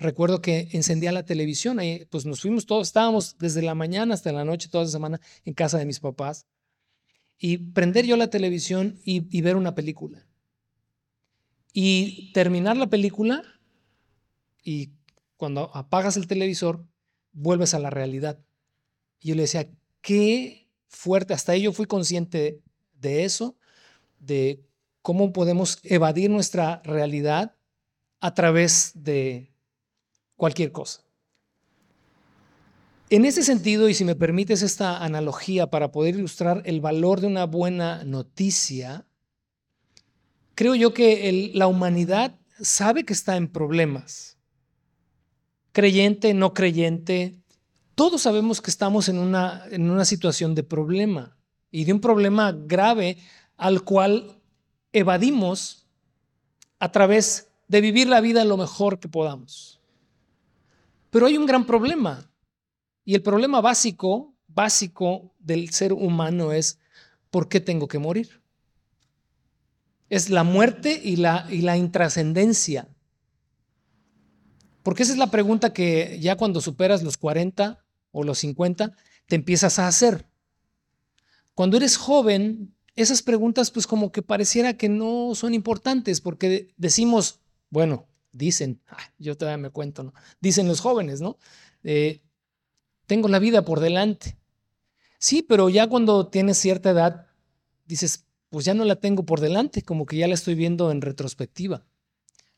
recuerdo 0.00 0.40
que 0.40 0.68
encendía 0.72 1.12
la 1.12 1.24
televisión, 1.24 1.78
ahí, 1.78 2.06
pues 2.10 2.24
nos 2.26 2.40
fuimos 2.40 2.66
todos, 2.66 2.88
estábamos 2.88 3.36
desde 3.38 3.62
la 3.62 3.74
mañana 3.74 4.14
hasta 4.14 4.32
la 4.32 4.44
noche, 4.44 4.68
toda 4.68 4.84
esa 4.84 4.92
semana, 4.92 5.20
en 5.44 5.54
casa 5.54 5.78
de 5.78 5.86
mis 5.86 6.00
papás, 6.00 6.46
y 7.38 7.58
prender 7.58 8.06
yo 8.06 8.16
la 8.16 8.28
televisión 8.28 9.00
y, 9.04 9.40
ver 9.40 9.56
una 9.56 9.74
película. 9.74 10.26
Y 11.72 12.32
terminar 12.32 12.76
la 12.76 12.88
película 12.88 13.42
y 14.62 14.92
cuando 15.36 15.74
apagas 15.74 16.18
el 16.18 16.26
televisor, 16.26 16.84
vuelves 17.32 17.72
a 17.72 17.78
la 17.78 17.88
realidad. 17.88 18.44
Y 19.20 19.28
yo 19.28 19.34
le 19.34 19.42
decía, 19.42 19.68
qué 20.00 20.68
fuerte, 20.88 21.34
hasta 21.34 21.52
ahí 21.52 21.62
yo 21.62 21.72
fui 21.72 21.86
consciente 21.86 22.60
de 22.94 23.24
eso, 23.24 23.56
de 24.18 24.64
cómo 25.02 25.32
podemos 25.32 25.78
evadir 25.82 26.30
nuestra 26.30 26.82
realidad 26.84 27.54
a 28.20 28.34
través 28.34 28.92
de 28.94 29.52
cualquier 30.36 30.72
cosa. 30.72 31.02
En 33.08 33.24
ese 33.24 33.42
sentido, 33.42 33.88
y 33.88 33.94
si 33.94 34.04
me 34.04 34.14
permites 34.14 34.62
esta 34.62 35.02
analogía 35.02 35.68
para 35.68 35.90
poder 35.90 36.14
ilustrar 36.14 36.62
el 36.64 36.80
valor 36.80 37.20
de 37.20 37.26
una 37.26 37.44
buena 37.44 38.04
noticia, 38.04 39.04
creo 40.54 40.76
yo 40.76 40.94
que 40.94 41.50
la 41.54 41.66
humanidad 41.66 42.38
sabe 42.60 43.04
que 43.04 43.12
está 43.12 43.36
en 43.36 43.48
problemas. 43.48 44.38
Creyente, 45.72 46.34
no 46.34 46.54
creyente, 46.54 47.39
todos 48.00 48.22
sabemos 48.22 48.62
que 48.62 48.70
estamos 48.70 49.10
en 49.10 49.18
una, 49.18 49.66
en 49.70 49.90
una 49.90 50.06
situación 50.06 50.54
de 50.54 50.62
problema 50.62 51.36
y 51.70 51.84
de 51.84 51.92
un 51.92 52.00
problema 52.00 52.50
grave 52.50 53.18
al 53.58 53.82
cual 53.84 54.40
evadimos 54.90 55.86
a 56.78 56.90
través 56.92 57.50
de 57.68 57.82
vivir 57.82 58.08
la 58.08 58.22
vida 58.22 58.46
lo 58.46 58.56
mejor 58.56 59.00
que 59.00 59.08
podamos. 59.10 59.82
Pero 61.10 61.26
hay 61.26 61.36
un 61.36 61.44
gran 61.44 61.66
problema 61.66 62.32
y 63.04 63.14
el 63.14 63.20
problema 63.20 63.60
básico, 63.60 64.34
básico 64.48 65.34
del 65.38 65.68
ser 65.68 65.92
humano 65.92 66.52
es, 66.52 66.78
¿por 67.28 67.50
qué 67.50 67.60
tengo 67.60 67.86
que 67.86 67.98
morir? 67.98 68.42
Es 70.08 70.30
la 70.30 70.42
muerte 70.42 70.98
y 71.04 71.16
la, 71.16 71.46
y 71.50 71.60
la 71.60 71.76
intrascendencia. 71.76 72.88
Porque 74.82 75.02
esa 75.02 75.12
es 75.12 75.18
la 75.18 75.30
pregunta 75.30 75.74
que 75.74 76.18
ya 76.18 76.36
cuando 76.36 76.62
superas 76.62 77.02
los 77.02 77.18
40 77.18 77.84
o 78.12 78.24
los 78.24 78.38
50 78.38 78.96
te 79.26 79.36
empiezas 79.36 79.78
a 79.78 79.86
hacer. 79.88 80.26
Cuando 81.54 81.76
eres 81.76 81.96
joven, 81.96 82.74
esas 82.96 83.22
preguntas 83.22 83.70
pues 83.70 83.86
como 83.86 84.12
que 84.12 84.22
pareciera 84.22 84.76
que 84.76 84.88
no 84.88 85.34
son 85.34 85.54
importantes 85.54 86.20
porque 86.20 86.72
decimos, 86.76 87.40
bueno, 87.70 88.06
dicen, 88.32 88.80
yo 89.18 89.36
todavía 89.36 89.62
me 89.62 89.70
cuento, 89.70 90.02
¿no? 90.02 90.14
Dicen 90.40 90.68
los 90.68 90.80
jóvenes, 90.80 91.20
¿no? 91.20 91.38
Tengo 93.06 93.28
la 93.28 93.38
vida 93.38 93.64
por 93.64 93.80
delante. 93.80 94.36
Sí, 95.18 95.42
pero 95.42 95.68
ya 95.68 95.86
cuando 95.88 96.28
tienes 96.28 96.58
cierta 96.58 96.90
edad, 96.90 97.26
dices, 97.84 98.24
pues 98.50 98.64
ya 98.64 98.74
no 98.74 98.84
la 98.84 98.96
tengo 98.96 99.24
por 99.24 99.40
delante, 99.40 99.82
como 99.82 100.06
que 100.06 100.16
ya 100.16 100.28
la 100.28 100.34
estoy 100.34 100.54
viendo 100.54 100.90
en 100.90 101.00
retrospectiva. 101.00 101.84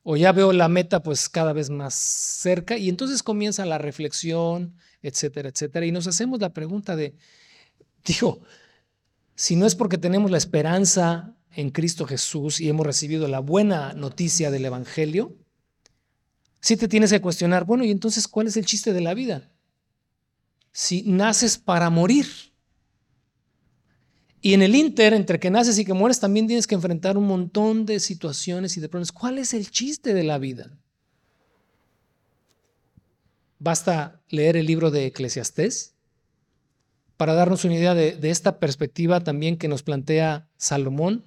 O 0.03 0.17
ya 0.17 0.33
veo 0.33 0.53
la 0.53 0.69
meta 0.69 1.03
pues 1.03 1.29
cada 1.29 1.53
vez 1.53 1.71
más 1.71 1.95
cerca 1.95 2.77
y 2.77 2.89
entonces 2.89 3.23
comienza 3.23 3.65
la 3.67 3.79
reflexión, 3.79 4.77
etcétera, 5.03 5.49
etcétera. 5.49 5.87
Y 5.87 5.93
nos 5.93 6.07
hacemos 6.07 6.41
la 6.41 6.53
pregunta 6.53 6.97
de, 6.97 7.15
digo, 8.05 8.41
si 9.35 9.57
no 9.57 9.67
es 9.67 9.75
porque 9.75 9.99
tenemos 9.99 10.31
la 10.31 10.39
esperanza 10.39 11.37
en 11.55 11.71
Cristo 11.71 12.07
Jesús 12.07 12.61
y 12.61 12.69
hemos 12.69 12.87
recibido 12.87 13.29
la 13.29 13.41
buena 13.41 13.93
noticia 13.93 14.51
del 14.51 14.65
Evangelio, 14.65 15.37
si 16.61 16.77
te 16.77 16.89
tienes 16.89 17.11
que 17.11 17.21
cuestionar, 17.21 17.65
bueno, 17.65 17.85
y 17.85 17.91
entonces, 17.91 18.29
¿cuál 18.29 18.47
es 18.47 18.57
el 18.57 18.65
chiste 18.65 18.93
de 18.93 19.01
la 19.01 19.15
vida? 19.15 19.53
si 20.73 21.03
naces 21.03 21.59
para 21.59 21.91
morir. 21.91 22.27
Y 24.41 24.55
en 24.55 24.63
el 24.63 24.75
inter, 24.75 25.15
entre 25.15 25.39
que 25.39 25.51
naces 25.51 25.79
y 25.79 25.85
que 25.85 25.93
mueres, 25.93 26.19
también 26.19 26.49
tienes 26.49 26.67
que 26.67 26.75
enfrentar 26.75 27.17
un 27.17 27.27
montón 27.27 27.87
de 27.87 28.01
situaciones 28.01 28.77
y 28.77 28.81
de 28.81 28.89
problemas. 28.89 29.13
¿Cuál 29.13 29.39
es 29.39 29.55
el 29.55 29.71
chiste 29.71 30.15
de 30.15 30.25
la 30.25 30.39
vida? 30.39 30.77
Basta 33.63 34.21
leer 34.29 34.57
el 34.57 34.67
libro 34.67 34.91
de 34.91 35.07
Eclesiastés 35.07 35.95
para 37.17 37.35
darnos 37.35 37.65
una 37.65 37.77
idea 37.77 37.95
de, 37.95 38.19
esta 38.29 38.59
perspectiva 38.59 39.21
también 39.21 39.57
que 39.57 39.69
nos 39.69 39.85
plantea 39.85 40.51
Salomón 40.57 41.25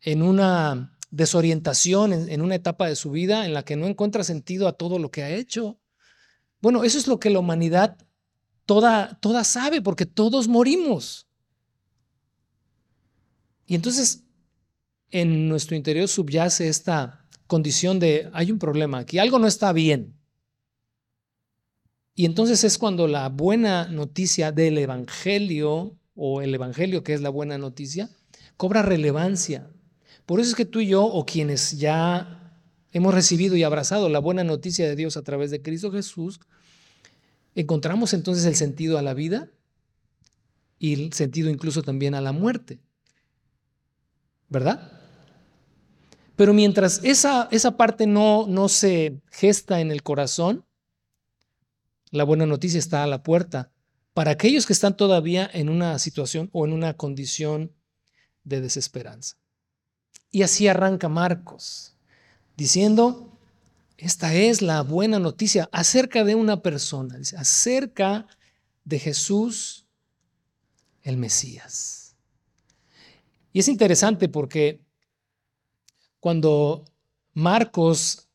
en 0.00 0.22
una 0.22 0.96
desorientación, 1.10 2.12
en, 2.12 2.28
en 2.28 2.40
una 2.40 2.54
etapa 2.54 2.86
de 2.86 2.94
su 2.94 3.10
vida 3.10 3.46
en 3.46 3.52
la 3.52 3.64
que 3.64 3.74
no 3.74 3.88
encuentra 3.88 4.22
sentido 4.22 4.68
a 4.68 4.74
todo 4.74 5.00
lo 5.00 5.10
que 5.10 5.24
ha 5.24 5.30
hecho. 5.30 5.80
Bueno, 6.60 6.84
eso 6.84 6.98
es 6.98 7.08
lo 7.08 7.18
que 7.18 7.30
la 7.30 7.40
humanidad 7.40 7.98
toda, 8.64 9.18
toda 9.20 9.42
sabe, 9.42 9.82
porque 9.82 10.06
todos 10.06 10.46
morimos. 10.46 11.26
Y 13.66 13.74
entonces 13.74 14.22
en 15.10 15.48
nuestro 15.48 15.74
interior 15.74 16.06
subyace 16.06 16.68
esta 16.68 17.26
condición 17.48 17.98
de 17.98 18.30
hay 18.32 18.52
un 18.52 18.60
problema 18.60 18.98
aquí, 18.98 19.18
algo 19.18 19.40
no 19.40 19.48
está 19.48 19.72
bien. 19.72 20.21
Y 22.14 22.26
entonces 22.26 22.62
es 22.64 22.78
cuando 22.78 23.08
la 23.08 23.28
buena 23.28 23.88
noticia 23.88 24.52
del 24.52 24.78
Evangelio, 24.78 25.96
o 26.14 26.42
el 26.42 26.54
Evangelio 26.54 27.02
que 27.02 27.14
es 27.14 27.22
la 27.22 27.30
buena 27.30 27.56
noticia, 27.56 28.10
cobra 28.56 28.82
relevancia. 28.82 29.70
Por 30.26 30.40
eso 30.40 30.50
es 30.50 30.56
que 30.56 30.64
tú 30.64 30.80
y 30.80 30.88
yo, 30.88 31.04
o 31.04 31.24
quienes 31.24 31.78
ya 31.78 32.60
hemos 32.92 33.14
recibido 33.14 33.56
y 33.56 33.62
abrazado 33.62 34.08
la 34.08 34.18
buena 34.18 34.44
noticia 34.44 34.86
de 34.86 34.96
Dios 34.96 35.16
a 35.16 35.22
través 35.22 35.50
de 35.50 35.62
Cristo 35.62 35.90
Jesús, 35.90 36.40
encontramos 37.54 38.12
entonces 38.12 38.44
el 38.44 38.56
sentido 38.56 38.98
a 38.98 39.02
la 39.02 39.14
vida 39.14 39.50
y 40.78 40.94
el 40.94 41.12
sentido 41.12 41.48
incluso 41.48 41.82
también 41.82 42.14
a 42.14 42.20
la 42.20 42.32
muerte. 42.32 42.80
¿Verdad? 44.48 45.00
Pero 46.36 46.52
mientras 46.52 47.00
esa, 47.04 47.48
esa 47.50 47.76
parte 47.76 48.06
no, 48.06 48.46
no 48.46 48.68
se 48.68 49.20
gesta 49.30 49.80
en 49.80 49.90
el 49.90 50.02
corazón, 50.02 50.66
la 52.12 52.24
buena 52.24 52.46
noticia 52.46 52.78
está 52.78 53.02
a 53.02 53.08
la 53.08 53.22
puerta 53.22 53.72
para 54.14 54.30
aquellos 54.30 54.66
que 54.66 54.74
están 54.74 54.96
todavía 54.96 55.50
en 55.52 55.68
una 55.68 55.98
situación 55.98 56.50
o 56.52 56.66
en 56.66 56.72
una 56.72 56.94
condición 56.94 57.72
de 58.44 58.60
desesperanza. 58.60 59.36
Y 60.30 60.42
así 60.42 60.68
arranca 60.68 61.08
Marcos 61.08 61.96
diciendo, 62.56 63.38
esta 63.96 64.34
es 64.34 64.60
la 64.62 64.82
buena 64.82 65.18
noticia 65.18 65.68
acerca 65.72 66.22
de 66.22 66.34
una 66.34 66.62
persona, 66.62 67.18
acerca 67.36 68.26
de 68.84 68.98
Jesús 68.98 69.86
el 71.02 71.16
Mesías. 71.16 72.14
Y 73.54 73.60
es 73.60 73.68
interesante 73.68 74.28
porque 74.28 74.80
cuando 76.20 76.84
Marcos 77.32 78.28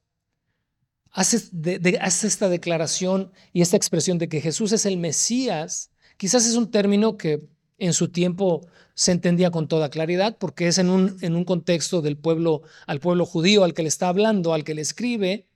hace, 1.18 2.28
esta 2.28 2.48
declaración 2.48 3.32
y 3.52 3.62
esta 3.62 3.76
expresión 3.76 4.20
de 4.20 4.30
que 4.30 4.40
Jesús 4.40 4.72
es 4.72 4.86
el 4.86 4.98
Mesías, 4.98 5.90
quizás 6.16 6.46
es 6.46 6.56
un 6.56 6.70
término 6.70 7.18
que 7.18 7.42
en 7.80 7.94
su 7.94 8.10
tiempo 8.10 8.68
se 8.94 9.14
entendía 9.14 9.50
con 9.50 9.68
toda 9.68 9.90
claridad 9.90 10.38
porque 10.38 10.68
es 10.68 10.78
en 10.78 10.92
un, 10.92 11.18
en 11.22 11.36
un 11.36 11.44
contexto 11.44 12.04
del 12.04 12.18
pueblo, 12.18 12.62
al 12.86 13.00
pueblo 13.00 13.26
judío 13.26 13.64
al 13.64 13.74
que 13.74 13.82
le 13.82 13.88
está 13.88 14.10
hablando, 14.10 14.54
al 14.54 14.64
que 14.64 14.76
le 14.76 14.84
escribe 14.84 15.48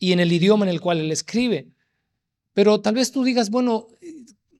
y 0.00 0.10
en 0.10 0.18
el 0.18 0.32
idioma 0.32 0.64
en 0.66 0.70
el 0.70 0.80
cual 0.80 0.98
él 0.98 1.12
escribe. 1.12 1.68
Pero 2.52 2.80
tal 2.80 2.96
vez 2.96 3.12
tú 3.12 3.22
digas, 3.22 3.50
bueno, 3.50 3.86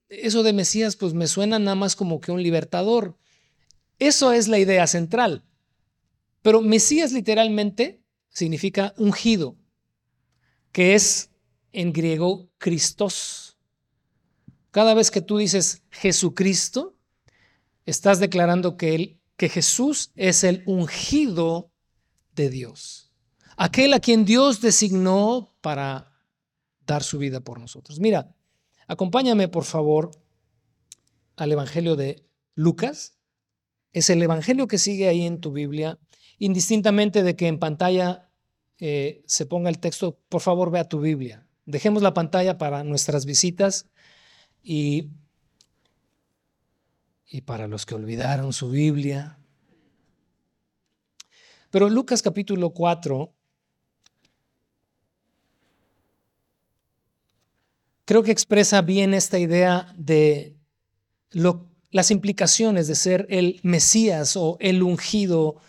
eso 0.09 0.45
de 0.45 0.53
Mesías 0.53 0.95
pues 0.95 1.15
me 1.15 1.27
suena 1.27 1.59
nada 1.59 1.75
más 1.75 1.97
como 1.97 2.21
que 2.21 2.31
un 2.31 2.45
libertador. 2.45 3.17
Eso 3.99 4.31
es 4.31 4.47
la 4.47 4.61
idea 4.61 4.87
central. 4.87 5.43
Pero 6.43 6.61
Mesías 6.61 7.11
literalmente 7.11 8.01
significa 8.29 8.95
ungido, 8.99 9.57
que 10.79 10.95
es 10.95 11.33
en 11.73 11.93
griego 11.93 12.53
Christos. 12.57 13.59
Cada 14.71 14.95
vez 14.95 15.11
que 15.11 15.21
tú 15.21 15.39
dices 15.39 15.83
Jesucristo, 15.91 16.95
estás 17.85 18.21
declarando 18.21 18.77
que, 18.77 18.95
él, 18.95 19.21
que 19.37 19.49
Jesús 19.49 20.13
es 20.15 20.45
el 20.45 20.63
ungido 20.67 21.73
de 22.37 22.49
Dios. 22.49 23.11
Aquel 23.57 23.93
a 23.93 23.99
quien 23.99 24.25
Dios 24.25 24.61
designó 24.61 25.53
para 25.63 26.13
dar 26.87 27.03
su 27.03 27.19
vida 27.19 27.41
por 27.41 27.59
nosotros. 27.59 27.99
Mira, 27.99 28.33
acompáñame 28.87 29.49
por 29.49 29.65
favor 29.65 30.13
al 31.35 31.51
Evangelio 31.51 31.97
de 31.97 32.25
Lucas. 32.55 33.19
Es 33.93 34.11
el 34.11 34.23
Evangelio 34.23 34.69
que 34.69 34.79
sigue 34.79 35.09
ahí 35.09 35.27
en 35.27 35.41
tu 35.41 35.51
Biblia, 35.51 35.99
indistintamente 36.39 37.25
de 37.25 37.35
que 37.35 37.49
en 37.49 37.59
pantalla 37.59 38.28
eh, 38.81 39.23
se 39.27 39.47
ponga 39.47 39.71
el 39.71 39.79
texto, 39.79 40.19
por 40.29 40.41
favor 40.41 40.71
ve 40.71 40.79
a 40.79 40.89
tu 40.89 41.01
Biblia. 41.01 41.47
Dejemos 41.67 42.03
la 42.03 42.15
pantalla 42.15 42.59
para 42.59 42.85
nuestras 42.85 43.27
visitas 43.27 43.87
Y, 44.63 45.11
y 47.27 47.43
para 47.43 47.69
los 47.69 47.87
que 47.87 47.95
olvidaron 47.95 48.53
su 48.53 48.71
Biblia. 48.71 49.39
Pero 51.71 51.89
Lucas 51.89 52.23
capítulo 52.23 52.71
4 52.71 53.33
creo 58.05 58.23
que 58.23 58.33
expresa 58.33 58.81
bien 58.81 59.13
esta 59.13 59.39
idea 59.39 59.93
de 59.97 60.57
las 61.91 62.11
implicaciones 62.11 62.87
de 62.87 62.95
ser 62.95 63.27
el 63.29 63.61
Mesías 63.63 64.35
o 64.37 64.57
el 64.61 64.83
ungido 64.83 65.61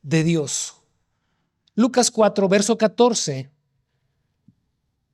de 0.00 0.24
Dios. 0.24 0.83
Lucas 1.74 2.10
4, 2.10 2.48
verso 2.48 2.78
14 2.78 3.50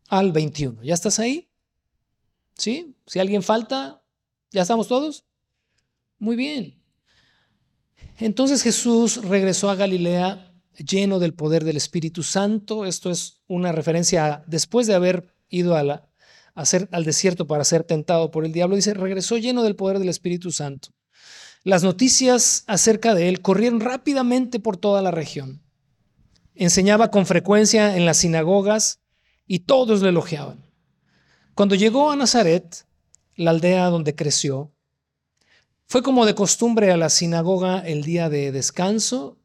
al 0.08 0.32
21. 0.32 0.82
¿Ya 0.82 0.94
estás 0.94 1.18
ahí? 1.18 1.48
¿Sí? 2.56 2.94
Si 3.06 3.18
alguien 3.18 3.42
falta, 3.42 4.02
¿ya 4.50 4.62
estamos 4.62 4.88
todos? 4.88 5.24
Muy 6.18 6.36
bien. 6.36 6.82
Entonces 8.18 8.62
Jesús 8.62 9.24
regresó 9.24 9.70
a 9.70 9.74
Galilea 9.76 10.52
lleno 10.76 11.18
del 11.18 11.34
poder 11.34 11.64
del 11.64 11.76
Espíritu 11.76 12.22
Santo. 12.22 12.84
Esto 12.84 13.10
es 13.10 13.40
una 13.46 13.72
referencia 13.72 14.44
después 14.46 14.86
de 14.86 14.94
haber 14.94 15.34
ido 15.48 15.76
a 15.76 15.82
la, 15.82 16.10
al 16.54 17.04
desierto 17.04 17.46
para 17.46 17.64
ser 17.64 17.84
tentado 17.84 18.30
por 18.30 18.44
el 18.44 18.52
diablo, 18.52 18.76
dice, 18.76 18.94
regresó 18.94 19.38
lleno 19.38 19.62
del 19.62 19.76
poder 19.76 19.98
del 19.98 20.08
Espíritu 20.08 20.52
Santo. 20.52 20.90
Las 21.62 21.82
noticias 21.82 22.64
acerca 22.66 23.14
de 23.14 23.28
él 23.28 23.42
corrieron 23.42 23.80
rápidamente 23.80 24.60
por 24.60 24.76
toda 24.76 25.02
la 25.02 25.10
región. 25.10 25.62
Enseñaba 26.60 27.10
con 27.10 27.24
frecuencia 27.24 27.96
en 27.96 28.04
las 28.04 28.18
sinagogas 28.18 29.00
y 29.46 29.60
todos 29.60 30.02
le 30.02 30.10
elogiaban. 30.10 30.62
Cuando 31.54 31.74
llegó 31.74 32.10
a 32.10 32.16
Nazaret, 32.16 32.86
la 33.34 33.52
aldea 33.52 33.86
donde 33.86 34.14
creció, 34.14 34.70
fue 35.86 36.02
como 36.02 36.26
de 36.26 36.34
costumbre 36.34 36.92
a 36.92 36.98
la 36.98 37.08
sinagoga 37.08 37.78
el 37.78 38.04
día 38.04 38.28
de 38.28 38.52
descanso 38.52 39.38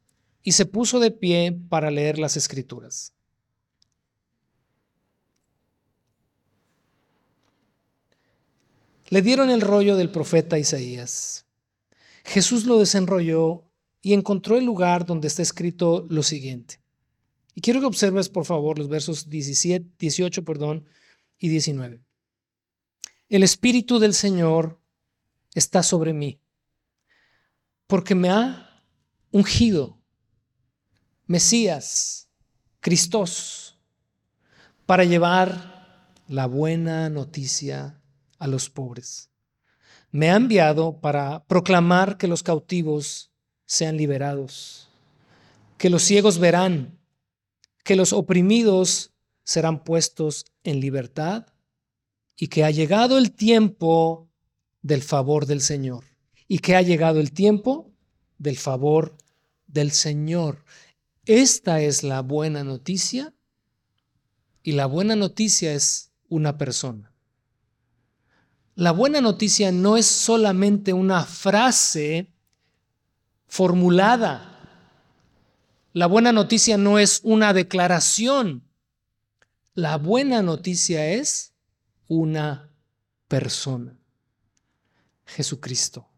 y 0.43 0.51
se 0.51 0.65
puso 0.65 0.99
de 0.99 1.11
pie 1.11 1.57
para 1.69 1.89
leer 1.89 2.19
las 2.19 2.35
escrituras. 2.35 3.13
Le 9.07 9.21
dieron 9.21 9.49
el 9.51 9.61
rollo 9.61 9.95
del 9.95 10.11
profeta 10.11 10.59
Isaías. 10.59 11.45
Jesús 12.25 12.65
lo 12.65 12.77
desenrolló 12.77 13.63
y 14.01 14.11
encontró 14.11 14.57
el 14.57 14.65
lugar 14.65 15.05
donde 15.05 15.29
está 15.29 15.43
escrito 15.43 16.05
lo 16.09 16.21
siguiente. 16.21 16.83
Y 17.55 17.61
quiero 17.61 17.79
que 17.79 17.85
observes, 17.85 18.27
por 18.27 18.45
favor, 18.45 18.77
los 18.77 18.89
versos 18.89 19.29
17, 19.29 19.95
18 19.97 20.43
perdón, 20.43 20.85
y 21.39 21.47
19. 21.47 22.03
El 23.29 23.43
Espíritu 23.43 23.97
del 23.97 24.13
Señor 24.13 24.79
está 25.53 25.81
sobre 25.81 26.13
mí, 26.13 26.39
porque 27.87 28.13
me 28.13 28.29
ha 28.29 28.83
ungido, 29.31 30.01
Mesías, 31.27 32.29
Cristos, 32.81 33.79
para 34.85 35.05
llevar 35.05 36.13
la 36.27 36.45
buena 36.45 37.09
noticia 37.09 38.01
a 38.37 38.47
los 38.47 38.69
pobres. 38.69 39.31
Me 40.11 40.29
ha 40.29 40.35
enviado 40.35 40.99
para 40.99 41.45
proclamar 41.45 42.17
que 42.17 42.27
los 42.27 42.43
cautivos 42.43 43.31
sean 43.65 43.97
liberados, 43.97 44.89
que 45.77 45.89
los 45.89 46.03
ciegos 46.03 46.37
verán, 46.37 46.99
que 47.85 47.95
los 47.95 48.13
oprimidos 48.13 49.13
serán 49.43 49.83
puestos 49.83 50.45
en 50.63 50.79
libertad 50.79 51.45
y 52.35 52.47
que 52.47 52.63
ha 52.65 52.71
llegado 52.71 53.19
el 53.19 53.31
tiempo 53.31 54.27
del 54.81 55.03
favor 55.03 55.45
del 55.45 55.61
Señor. 55.61 56.03
Y 56.47 56.59
que 56.59 56.75
ha 56.75 56.81
llegado 56.81 57.19
el 57.19 57.31
tiempo 57.31 57.91
del 58.39 58.57
favor 58.57 59.15
del 59.67 59.91
Señor. 59.91 60.65
Esta 61.25 61.79
es 61.79 62.01
la 62.01 62.21
buena 62.21 62.63
noticia 62.63 63.35
y 64.63 64.71
la 64.71 64.87
buena 64.87 65.15
noticia 65.15 65.73
es 65.73 66.11
una 66.27 66.57
persona. 66.57 67.13
La 68.73 68.91
buena 68.91 69.21
noticia 69.21 69.71
no 69.71 69.95
es 69.95 70.07
solamente 70.07 70.91
una 70.91 71.23
frase 71.23 72.33
formulada. 73.47 74.54
La 75.95 76.07
buena 76.07 76.33
noticia 76.33 76.77
no 76.77 76.99
es 76.99 77.21
una 77.23 77.53
declaración. 77.53 78.67
La 79.75 79.97
buena 79.97 80.41
noticia 80.41 81.07
es 81.07 81.53
una 82.09 82.69
persona. 83.29 83.97
Jesucristo. 85.25 86.09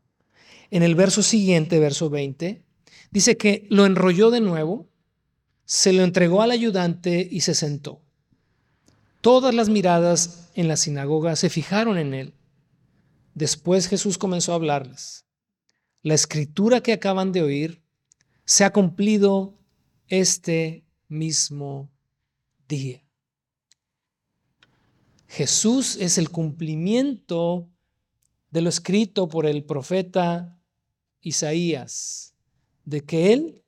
En 0.72 0.82
el 0.82 0.96
verso 0.96 1.22
siguiente, 1.22 1.78
verso 1.80 2.10
20, 2.10 2.66
dice 3.12 3.38
que 3.38 3.68
lo 3.70 3.86
enrolló 3.86 4.32
de 4.32 4.42
nuevo, 4.42 4.90
se 5.66 5.94
lo 5.94 6.04
entregó 6.04 6.42
al 6.42 6.50
ayudante 6.50 7.28
y 7.30 7.42
se 7.42 7.54
sentó. 7.54 8.02
Todas 9.22 9.54
las 9.54 9.70
miradas 9.70 10.50
en 10.56 10.70
la 10.70 10.76
sinagoga 10.76 11.36
se 11.36 11.52
fijaron 11.52 12.00
en 12.00 12.16
él. 12.16 12.34
Después 13.36 13.88
Jesús 13.88 14.18
comenzó 14.18 14.54
a 14.54 14.56
hablarles. 14.56 15.28
La 16.02 16.16
escritura 16.16 16.82
que 16.82 16.94
acaban 16.94 17.32
de 17.32 17.44
oír 17.44 17.84
se 18.44 18.64
ha 18.64 18.74
cumplido 18.74 19.57
este 20.08 20.84
mismo 21.08 21.90
día. 22.68 23.04
Jesús 25.28 25.98
es 25.98 26.18
el 26.18 26.30
cumplimiento 26.30 27.70
de 28.52 28.62
lo 28.62 28.70
escrito 28.70 29.28
por 29.28 29.46
el 29.46 29.64
profeta 29.64 30.58
Isaías, 31.22 32.34
de 32.86 33.04
que 33.04 33.34
Él 33.34 33.64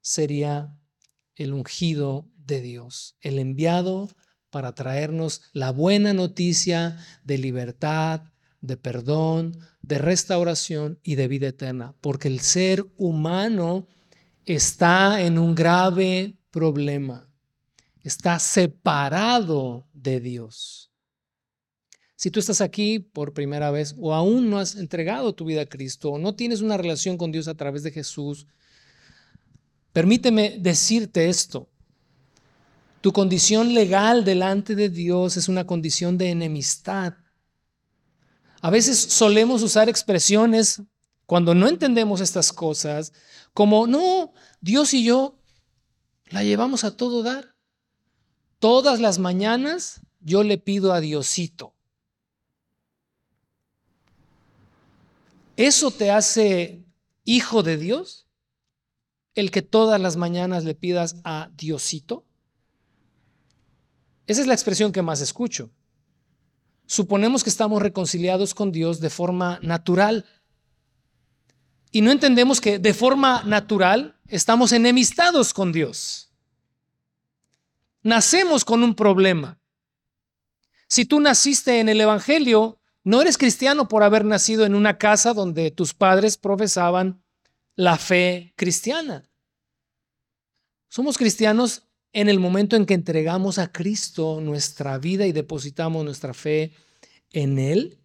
sería 0.00 0.76
el 1.36 1.52
ungido 1.54 2.28
de 2.36 2.60
Dios, 2.60 3.16
el 3.20 3.38
enviado 3.38 4.08
para 4.50 4.74
traernos 4.74 5.42
la 5.52 5.70
buena 5.70 6.12
noticia 6.12 6.98
de 7.24 7.38
libertad, 7.38 8.22
de 8.60 8.76
perdón, 8.76 9.58
de 9.80 9.98
restauración 9.98 10.98
y 11.02 11.14
de 11.14 11.28
vida 11.28 11.48
eterna, 11.48 11.94
porque 12.00 12.28
el 12.28 12.40
ser 12.40 12.84
humano 12.96 13.86
está 14.46 15.20
en 15.22 15.38
un 15.38 15.54
grave 15.54 16.36
problema, 16.50 17.28
está 18.02 18.38
separado 18.38 19.86
de 19.92 20.20
Dios. 20.20 20.90
Si 22.16 22.30
tú 22.30 22.38
estás 22.38 22.60
aquí 22.60 23.00
por 23.00 23.32
primera 23.32 23.70
vez 23.70 23.94
o 23.98 24.14
aún 24.14 24.48
no 24.48 24.58
has 24.58 24.76
entregado 24.76 25.34
tu 25.34 25.44
vida 25.44 25.62
a 25.62 25.66
Cristo 25.66 26.10
o 26.10 26.18
no 26.18 26.34
tienes 26.34 26.60
una 26.60 26.76
relación 26.76 27.16
con 27.16 27.32
Dios 27.32 27.48
a 27.48 27.54
través 27.54 27.82
de 27.82 27.90
Jesús, 27.90 28.46
permíteme 29.92 30.56
decirte 30.60 31.28
esto. 31.28 31.68
Tu 33.00 33.12
condición 33.12 33.74
legal 33.74 34.24
delante 34.24 34.76
de 34.76 34.88
Dios 34.88 35.36
es 35.36 35.48
una 35.48 35.66
condición 35.66 36.16
de 36.16 36.30
enemistad 36.30 37.14
a 38.62 38.70
veces 38.70 38.96
solemos 38.96 39.62
usar 39.64 39.88
expresiones 39.88 40.82
cuando 41.26 41.54
no 41.54 41.68
entendemos 41.68 42.20
estas 42.20 42.52
cosas 42.52 43.12
como, 43.54 43.86
no, 43.86 44.32
Dios 44.60 44.94
y 44.94 45.04
yo 45.04 45.38
la 46.26 46.42
llevamos 46.42 46.84
a 46.84 46.96
todo 46.96 47.22
dar. 47.22 47.54
Todas 48.58 49.00
las 49.00 49.18
mañanas 49.18 50.00
yo 50.20 50.42
le 50.42 50.58
pido 50.58 50.92
a 50.92 51.00
Diosito. 51.00 51.74
¿Eso 55.56 55.90
te 55.90 56.10
hace 56.10 56.84
hijo 57.24 57.62
de 57.62 57.76
Dios? 57.76 58.26
El 59.34 59.50
que 59.50 59.62
todas 59.62 60.00
las 60.00 60.16
mañanas 60.16 60.64
le 60.64 60.74
pidas 60.74 61.16
a 61.24 61.50
Diosito. 61.54 62.24
Esa 64.26 64.40
es 64.40 64.46
la 64.46 64.54
expresión 64.54 64.92
que 64.92 65.02
más 65.02 65.20
escucho 65.20 65.70
suponemos 66.92 67.42
que 67.42 67.48
estamos 67.48 67.80
reconciliados 67.80 68.52
con 68.52 68.70
Dios 68.70 69.00
de 69.00 69.08
forma 69.08 69.58
natural. 69.62 70.26
Y 71.92 72.00
no 72.00 72.10
entendemos 72.10 72.60
que 72.60 72.78
de 72.78 72.94
forma 72.94 73.42
natural 73.44 74.18
estamos 74.26 74.72
enemistados 74.72 75.52
con 75.52 75.72
Dios. 75.72 76.32
Nacemos 78.02 78.64
con 78.64 78.82
un 78.82 78.94
problema. 78.94 79.60
Si 80.88 81.04
tú 81.04 81.20
naciste 81.20 81.80
en 81.80 81.90
el 81.90 82.00
Evangelio, 82.00 82.80
no 83.04 83.20
eres 83.20 83.36
cristiano 83.36 83.88
por 83.88 84.02
haber 84.02 84.24
nacido 84.24 84.64
en 84.64 84.74
una 84.74 84.96
casa 84.96 85.34
donde 85.34 85.70
tus 85.70 85.92
padres 85.92 86.38
profesaban 86.38 87.22
la 87.76 87.98
fe 87.98 88.54
cristiana. 88.56 89.28
Somos 90.88 91.18
cristianos 91.18 91.88
en 92.12 92.28
el 92.28 92.40
momento 92.40 92.76
en 92.76 92.86
que 92.86 92.94
entregamos 92.94 93.58
a 93.58 93.70
Cristo 93.70 94.40
nuestra 94.40 94.98
vida 94.98 95.26
y 95.26 95.32
depositamos 95.32 96.04
nuestra 96.04 96.34
fe 96.34 96.72
en 97.30 97.58
Él. 97.58 98.01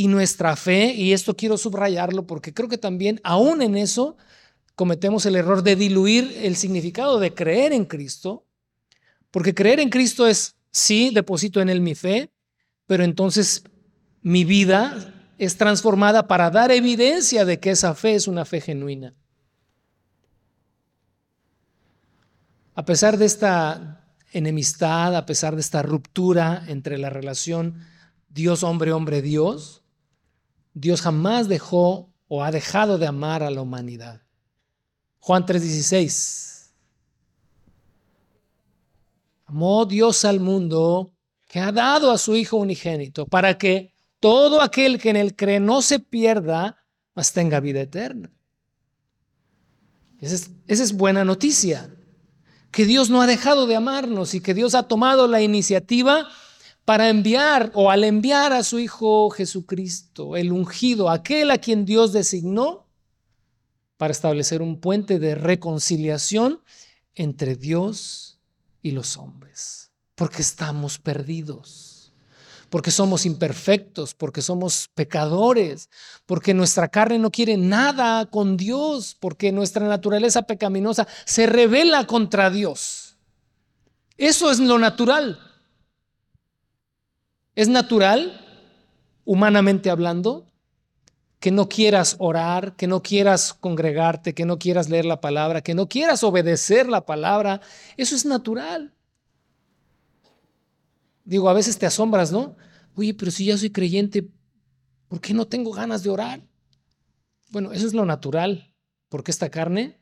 Y 0.00 0.08
nuestra 0.08 0.56
fe, 0.56 0.94
y 0.94 1.12
esto 1.12 1.36
quiero 1.36 1.58
subrayarlo 1.58 2.26
porque 2.26 2.54
creo 2.54 2.70
que 2.70 2.78
también 2.78 3.20
aún 3.22 3.60
en 3.60 3.76
eso 3.76 4.16
cometemos 4.74 5.26
el 5.26 5.36
error 5.36 5.62
de 5.62 5.76
diluir 5.76 6.38
el 6.40 6.56
significado 6.56 7.20
de 7.20 7.34
creer 7.34 7.74
en 7.74 7.84
Cristo, 7.84 8.46
porque 9.30 9.54
creer 9.54 9.78
en 9.78 9.90
Cristo 9.90 10.26
es, 10.26 10.56
sí, 10.70 11.10
deposito 11.12 11.60
en 11.60 11.68
Él 11.68 11.82
mi 11.82 11.94
fe, 11.94 12.30
pero 12.86 13.04
entonces 13.04 13.62
mi 14.22 14.44
vida 14.44 15.12
es 15.36 15.58
transformada 15.58 16.26
para 16.26 16.48
dar 16.48 16.70
evidencia 16.70 17.44
de 17.44 17.60
que 17.60 17.72
esa 17.72 17.94
fe 17.94 18.14
es 18.14 18.26
una 18.26 18.46
fe 18.46 18.62
genuina. 18.62 19.14
A 22.74 22.86
pesar 22.86 23.18
de 23.18 23.26
esta 23.26 24.02
enemistad, 24.32 25.14
a 25.14 25.26
pesar 25.26 25.56
de 25.56 25.60
esta 25.60 25.82
ruptura 25.82 26.64
entre 26.68 26.96
la 26.96 27.10
relación 27.10 27.84
Dios 28.30 28.62
hombre, 28.62 28.92
hombre, 28.92 29.20
Dios, 29.20 29.79
Dios 30.74 31.00
jamás 31.02 31.48
dejó 31.48 32.10
o 32.28 32.44
ha 32.44 32.50
dejado 32.50 32.98
de 32.98 33.06
amar 33.06 33.42
a 33.42 33.50
la 33.50 33.62
humanidad. 33.62 34.22
Juan 35.18 35.44
3:16. 35.44 36.72
Amó 39.46 39.84
Dios 39.84 40.24
al 40.24 40.38
mundo 40.38 41.12
que 41.48 41.58
ha 41.58 41.72
dado 41.72 42.12
a 42.12 42.18
su 42.18 42.36
Hijo 42.36 42.56
unigénito 42.56 43.26
para 43.26 43.58
que 43.58 43.92
todo 44.20 44.62
aquel 44.62 45.00
que 45.00 45.10
en 45.10 45.16
él 45.16 45.34
cree 45.34 45.58
no 45.58 45.82
se 45.82 45.98
pierda, 45.98 46.84
mas 47.14 47.32
tenga 47.32 47.58
vida 47.58 47.80
eterna. 47.80 48.30
Esa 50.20 50.34
es, 50.36 50.50
esa 50.68 50.82
es 50.84 50.92
buena 50.92 51.24
noticia, 51.24 51.90
que 52.70 52.84
Dios 52.84 53.10
no 53.10 53.22
ha 53.22 53.26
dejado 53.26 53.66
de 53.66 53.74
amarnos 53.74 54.34
y 54.34 54.40
que 54.40 54.54
Dios 54.54 54.74
ha 54.74 54.84
tomado 54.84 55.26
la 55.26 55.40
iniciativa 55.40 56.28
para 56.90 57.08
enviar 57.08 57.70
o 57.74 57.88
al 57.88 58.02
enviar 58.02 58.52
a 58.52 58.64
su 58.64 58.80
Hijo 58.80 59.30
Jesucristo, 59.30 60.36
el 60.36 60.50
ungido, 60.50 61.08
aquel 61.08 61.52
a 61.52 61.58
quien 61.58 61.84
Dios 61.84 62.12
designó 62.12 62.88
para 63.96 64.10
establecer 64.10 64.60
un 64.60 64.80
puente 64.80 65.20
de 65.20 65.36
reconciliación 65.36 66.60
entre 67.14 67.54
Dios 67.54 68.40
y 68.82 68.90
los 68.90 69.16
hombres, 69.16 69.92
porque 70.16 70.42
estamos 70.42 70.98
perdidos, 70.98 72.12
porque 72.70 72.90
somos 72.90 73.24
imperfectos, 73.24 74.14
porque 74.14 74.42
somos 74.42 74.90
pecadores, 74.92 75.90
porque 76.26 76.54
nuestra 76.54 76.88
carne 76.88 77.20
no 77.20 77.30
quiere 77.30 77.56
nada 77.56 78.26
con 78.26 78.56
Dios, 78.56 79.16
porque 79.20 79.52
nuestra 79.52 79.86
naturaleza 79.86 80.42
pecaminosa 80.42 81.06
se 81.24 81.46
revela 81.46 82.08
contra 82.08 82.50
Dios. 82.50 83.16
Eso 84.16 84.50
es 84.50 84.58
lo 84.58 84.76
natural. 84.76 85.49
Es 87.54 87.68
natural, 87.68 88.40
humanamente 89.24 89.90
hablando, 89.90 90.46
que 91.40 91.50
no 91.50 91.68
quieras 91.68 92.16
orar, 92.18 92.76
que 92.76 92.86
no 92.86 93.02
quieras 93.02 93.54
congregarte, 93.54 94.34
que 94.34 94.44
no 94.44 94.58
quieras 94.58 94.90
leer 94.90 95.06
la 95.06 95.20
palabra, 95.20 95.62
que 95.62 95.74
no 95.74 95.88
quieras 95.88 96.22
obedecer 96.22 96.86
la 96.88 97.06
palabra. 97.06 97.62
Eso 97.96 98.14
es 98.14 98.26
natural. 98.26 98.94
Digo, 101.24 101.48
a 101.48 101.54
veces 101.54 101.78
te 101.78 101.86
asombras, 101.86 102.30
¿no? 102.30 102.56
Oye, 102.94 103.14
pero 103.14 103.30
si 103.30 103.46
ya 103.46 103.56
soy 103.56 103.70
creyente, 103.70 104.28
¿por 105.08 105.20
qué 105.20 105.32
no 105.32 105.46
tengo 105.46 105.72
ganas 105.72 106.02
de 106.02 106.10
orar? 106.10 106.42
Bueno, 107.50 107.72
eso 107.72 107.86
es 107.86 107.94
lo 107.94 108.04
natural, 108.04 108.74
porque 109.08 109.30
esta 109.30 109.48
carne 109.48 110.00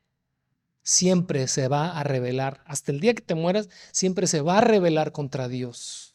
siempre 0.83 1.47
se 1.47 1.69
va 1.69 1.99
a 1.99 2.03
rebelar. 2.03 2.63
Hasta 2.67 2.91
el 2.91 3.01
día 3.01 3.15
que 3.15 3.23
te 3.23 3.35
mueras, 3.35 3.69
siempre 3.93 4.27
se 4.27 4.41
va 4.41 4.59
a 4.59 4.63
rebelar 4.63 5.13
contra 5.13 5.47
Dios. 5.47 6.08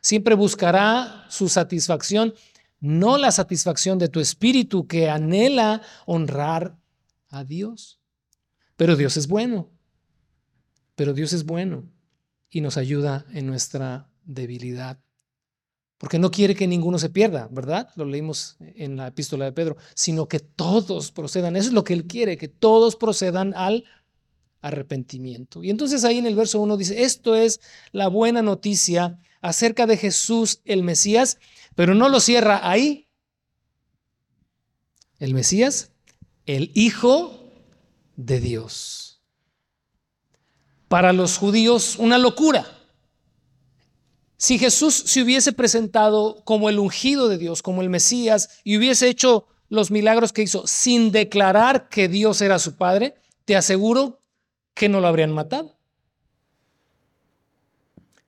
Siempre 0.00 0.34
buscará 0.34 1.26
su 1.28 1.48
satisfacción 1.48 2.34
no 2.80 3.18
la 3.18 3.32
satisfacción 3.32 3.98
de 3.98 4.08
tu 4.08 4.20
espíritu 4.20 4.86
que 4.86 5.10
anhela 5.10 5.82
honrar 6.06 6.78
a 7.28 7.44
Dios. 7.44 8.00
Pero 8.76 8.96
Dios 8.96 9.16
es 9.16 9.26
bueno, 9.26 9.70
pero 10.94 11.12
Dios 11.12 11.32
es 11.32 11.44
bueno 11.44 11.90
y 12.50 12.60
nos 12.60 12.76
ayuda 12.76 13.26
en 13.32 13.46
nuestra 13.46 14.08
debilidad. 14.24 15.00
Porque 15.98 16.20
no 16.20 16.30
quiere 16.30 16.54
que 16.54 16.68
ninguno 16.68 17.00
se 17.00 17.10
pierda, 17.10 17.48
¿verdad? 17.50 17.90
Lo 17.96 18.04
leímos 18.04 18.56
en 18.60 18.96
la 18.96 19.08
epístola 19.08 19.46
de 19.46 19.52
Pedro, 19.52 19.76
sino 19.94 20.28
que 20.28 20.38
todos 20.38 21.10
procedan. 21.10 21.56
Eso 21.56 21.68
es 21.68 21.74
lo 21.74 21.82
que 21.82 21.92
Él 21.92 22.06
quiere, 22.06 22.36
que 22.36 22.46
todos 22.46 22.94
procedan 22.94 23.52
al 23.54 23.84
arrepentimiento. 24.68 25.64
Y 25.64 25.70
entonces 25.70 26.04
ahí 26.04 26.18
en 26.18 26.26
el 26.26 26.36
verso 26.36 26.60
1 26.60 26.76
dice, 26.76 27.02
esto 27.02 27.34
es 27.34 27.60
la 27.92 28.08
buena 28.08 28.42
noticia 28.42 29.18
acerca 29.40 29.86
de 29.86 29.96
Jesús 29.96 30.60
el 30.64 30.82
Mesías, 30.82 31.38
pero 31.74 31.94
no 31.94 32.08
lo 32.08 32.20
cierra 32.20 32.60
ahí. 32.68 33.08
El 35.18 35.34
Mesías, 35.34 35.90
el 36.46 36.70
Hijo 36.74 37.52
de 38.16 38.40
Dios. 38.40 39.20
Para 40.88 41.12
los 41.12 41.36
judíos, 41.36 41.96
una 41.98 42.18
locura. 42.18 42.66
Si 44.36 44.58
Jesús 44.58 44.94
se 44.94 45.22
hubiese 45.22 45.52
presentado 45.52 46.42
como 46.44 46.68
el 46.68 46.78
ungido 46.78 47.28
de 47.28 47.38
Dios, 47.38 47.62
como 47.62 47.82
el 47.82 47.90
Mesías, 47.90 48.60
y 48.64 48.76
hubiese 48.76 49.08
hecho 49.08 49.46
los 49.68 49.90
milagros 49.90 50.32
que 50.32 50.42
hizo 50.42 50.66
sin 50.66 51.10
declarar 51.10 51.88
que 51.88 52.08
Dios 52.08 52.40
era 52.40 52.58
su 52.58 52.76
Padre, 52.76 53.16
te 53.44 53.56
aseguro 53.56 54.17
que 54.78 54.88
no 54.88 55.00
lo 55.00 55.08
habrían 55.08 55.32
matado. 55.32 55.76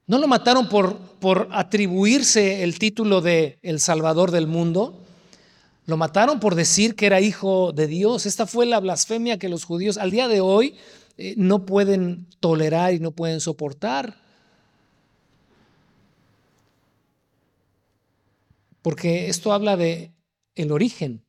No 0.06 0.18
lo 0.18 0.26
mataron 0.26 0.68
por, 0.68 0.98
por 0.98 1.48
atribuirse 1.52 2.64
el 2.64 2.78
título 2.78 3.20
de 3.20 3.60
el 3.62 3.78
Salvador 3.78 4.32
del 4.32 4.48
mundo. 4.48 4.98
Lo 5.86 5.96
mataron 5.96 6.40
por 6.40 6.56
decir 6.56 6.96
que 6.96 7.06
era 7.06 7.20
hijo 7.20 7.72
de 7.72 7.86
Dios. 7.86 8.26
Esta 8.26 8.46
fue 8.46 8.66
la 8.66 8.80
blasfemia 8.80 9.38
que 9.38 9.48
los 9.48 9.64
judíos 9.64 9.96
al 9.96 10.10
día 10.10 10.26
de 10.26 10.40
hoy 10.40 10.76
eh, 11.16 11.34
no 11.36 11.64
pueden 11.64 12.26
tolerar 12.40 12.92
y 12.92 12.98
no 12.98 13.12
pueden 13.12 13.40
soportar. 13.40 14.16
Porque 18.82 19.28
esto 19.28 19.52
habla 19.52 19.76
de 19.76 20.12
el 20.56 20.72
origen, 20.72 21.22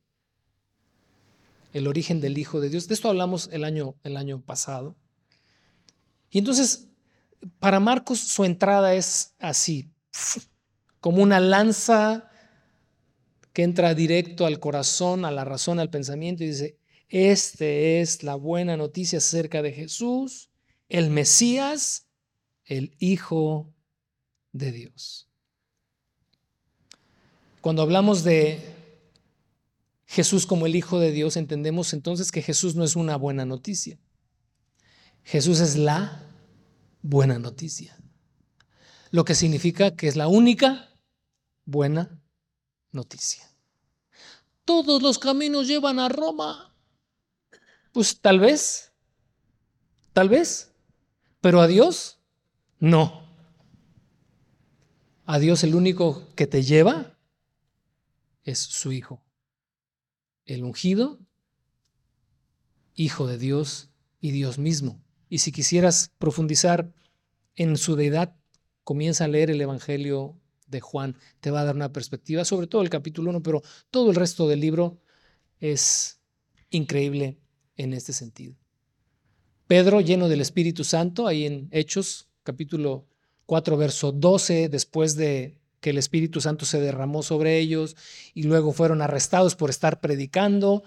el 1.72 1.86
origen 1.86 2.20
del 2.20 2.36
Hijo 2.38 2.60
de 2.60 2.70
Dios. 2.70 2.88
De 2.88 2.94
esto 2.94 3.08
hablamos 3.08 3.48
el 3.52 3.62
año, 3.62 3.94
el 4.02 4.16
año 4.16 4.40
pasado. 4.40 4.96
Y 6.32 6.38
entonces 6.38 6.88
para 7.58 7.78
Marcos 7.78 8.18
su 8.20 8.44
entrada 8.44 8.94
es 8.94 9.34
así, 9.38 9.92
como 11.00 11.22
una 11.22 11.40
lanza 11.40 12.30
que 13.52 13.62
entra 13.62 13.94
directo 13.94 14.46
al 14.46 14.58
corazón, 14.58 15.24
a 15.24 15.30
la 15.30 15.44
razón, 15.44 15.78
al 15.78 15.90
pensamiento 15.90 16.42
y 16.42 16.48
dice, 16.48 16.78
este 17.08 18.00
es 18.00 18.22
la 18.22 18.34
buena 18.34 18.76
noticia 18.78 19.18
acerca 19.18 19.60
de 19.60 19.72
Jesús, 19.72 20.50
el 20.88 21.10
Mesías, 21.10 22.06
el 22.64 22.96
Hijo 22.98 23.74
de 24.52 24.72
Dios. 24.72 25.28
Cuando 27.60 27.82
hablamos 27.82 28.24
de 28.24 28.58
Jesús 30.06 30.46
como 30.46 30.64
el 30.64 30.76
Hijo 30.76 30.98
de 30.98 31.12
Dios, 31.12 31.36
entendemos 31.36 31.92
entonces 31.92 32.32
que 32.32 32.40
Jesús 32.40 32.74
no 32.74 32.84
es 32.84 32.96
una 32.96 33.16
buena 33.16 33.44
noticia. 33.44 33.98
Jesús 35.24 35.60
es 35.60 35.76
la 35.76 36.28
buena 37.02 37.38
noticia. 37.38 37.96
Lo 39.10 39.24
que 39.24 39.34
significa 39.34 39.94
que 39.94 40.08
es 40.08 40.16
la 40.16 40.28
única 40.28 40.98
buena 41.64 42.22
noticia. 42.92 43.48
Todos 44.64 45.02
los 45.02 45.18
caminos 45.18 45.66
llevan 45.66 45.98
a 45.98 46.08
Roma. 46.08 46.74
Pues 47.92 48.20
tal 48.20 48.40
vez, 48.40 48.92
tal 50.12 50.28
vez, 50.28 50.72
pero 51.40 51.60
a 51.60 51.66
Dios 51.66 52.18
no. 52.78 53.22
A 55.26 55.38
Dios 55.38 55.62
el 55.64 55.74
único 55.74 56.26
que 56.34 56.46
te 56.46 56.62
lleva 56.62 57.18
es 58.44 58.58
su 58.58 58.92
Hijo, 58.92 59.22
el 60.46 60.64
ungido, 60.64 61.20
Hijo 62.94 63.26
de 63.26 63.38
Dios 63.38 63.90
y 64.20 64.32
Dios 64.32 64.58
mismo. 64.58 65.01
Y 65.32 65.38
si 65.38 65.50
quisieras 65.50 66.12
profundizar 66.18 66.92
en 67.56 67.78
su 67.78 67.96
deidad, 67.96 68.36
comienza 68.84 69.24
a 69.24 69.28
leer 69.28 69.50
el 69.50 69.62
Evangelio 69.62 70.38
de 70.66 70.80
Juan. 70.80 71.16
Te 71.40 71.50
va 71.50 71.62
a 71.62 71.64
dar 71.64 71.74
una 71.74 71.90
perspectiva, 71.90 72.44
sobre 72.44 72.66
todo 72.66 72.82
el 72.82 72.90
capítulo 72.90 73.30
1, 73.30 73.42
pero 73.42 73.62
todo 73.90 74.10
el 74.10 74.16
resto 74.16 74.46
del 74.46 74.60
libro 74.60 75.00
es 75.58 76.20
increíble 76.68 77.38
en 77.78 77.94
este 77.94 78.12
sentido. 78.12 78.56
Pedro, 79.66 80.02
lleno 80.02 80.28
del 80.28 80.42
Espíritu 80.42 80.84
Santo, 80.84 81.26
ahí 81.26 81.46
en 81.46 81.68
Hechos, 81.70 82.28
capítulo 82.42 83.06
4, 83.46 83.78
verso 83.78 84.12
12, 84.12 84.68
después 84.68 85.16
de 85.16 85.56
que 85.80 85.88
el 85.88 85.96
Espíritu 85.96 86.42
Santo 86.42 86.66
se 86.66 86.78
derramó 86.78 87.22
sobre 87.22 87.58
ellos 87.58 87.96
y 88.34 88.42
luego 88.42 88.72
fueron 88.74 89.00
arrestados 89.00 89.56
por 89.56 89.70
estar 89.70 89.98
predicando, 90.02 90.82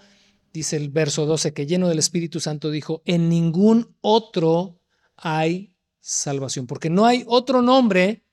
dice 0.60 0.78
el 0.78 0.90
verso 0.90 1.26
12, 1.26 1.54
que 1.54 1.66
lleno 1.66 1.88
del 1.88 2.00
Espíritu 2.00 2.40
Santo 2.40 2.72
dijo, 2.72 3.02
en 3.06 3.30
ningún 3.30 3.96
otro 4.02 4.80
hay 5.16 5.76
salvación, 6.00 6.68
porque 6.68 6.90
no 6.90 7.06
hay 7.06 7.24
otro 7.28 7.62
nombre 7.62 8.24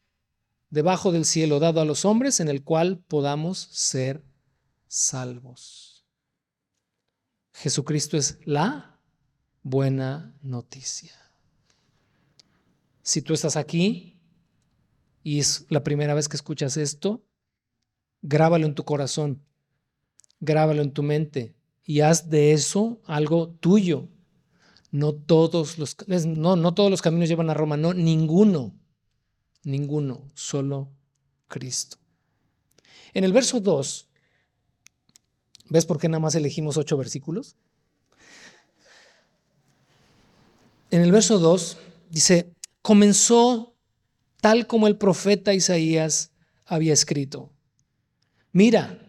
debajo 0.71 1.13
del 1.13 1.25
cielo 1.25 1.61
dado 1.61 1.81
a 1.81 1.85
los 1.85 2.05
hombres 2.05 2.41
en 2.41 2.49
el 2.49 2.65
cual 2.65 3.05
podamos 3.07 3.59
ser 3.59 4.25
salvos. 4.89 6.07
Jesucristo 7.53 8.17
es 8.17 8.39
la 8.45 8.99
buena 9.63 10.35
noticia. 10.43 11.13
Si 13.03 13.21
tú 13.21 13.35
estás 13.35 13.57
aquí 13.57 14.19
y 15.23 15.39
es 15.39 15.67
la 15.69 15.85
primera 15.85 16.15
vez 16.15 16.29
que 16.29 16.37
escuchas 16.37 16.77
esto, 16.77 17.23
Grábalo 18.23 18.67
en 18.67 18.75
tu 18.77 18.85
corazón, 18.85 19.45
grábalo 20.39 20.81
en 20.81 20.93
tu 20.93 21.03
mente 21.03 21.57
y 21.93 22.01
haz 22.01 22.31
de 22.31 22.53
eso 22.53 23.03
algo 23.05 23.51
tuyo. 23.51 24.09
No 24.91 25.13
todos 25.13 25.77
los, 25.77 25.95
no, 26.27 26.57
no 26.57 26.73
todos 26.73 26.91
los 26.91 27.03
caminos 27.03 27.29
llevan 27.29 27.51
a 27.51 27.55
Roma, 27.55 27.77
no, 27.77 27.93
ninguno, 27.93 28.75
ninguno, 29.63 30.27
solo 30.35 30.89
Cristo. 31.49 31.99
En 33.13 33.25
el 33.25 33.35
verso 33.35 33.61
2, 33.61 34.09
¿ves 35.69 35.85
por 35.85 35.99
qué 35.99 36.09
nada 36.09 36.21
más 36.21 36.35
elegimos 36.35 36.79
ocho 36.79 36.97
versículos? 36.97 37.57
En 40.91 41.03
el 41.03 41.13
verso 41.13 41.39
2 41.39 41.77
dice, 42.09 42.55
comenzó 42.81 43.77
tal 44.41 44.67
como 44.67 44.87
el 44.87 44.97
profeta 44.97 45.53
Isaías 45.53 46.31
había 46.65 46.95
escrito. 46.95 47.51
Mira, 48.51 49.02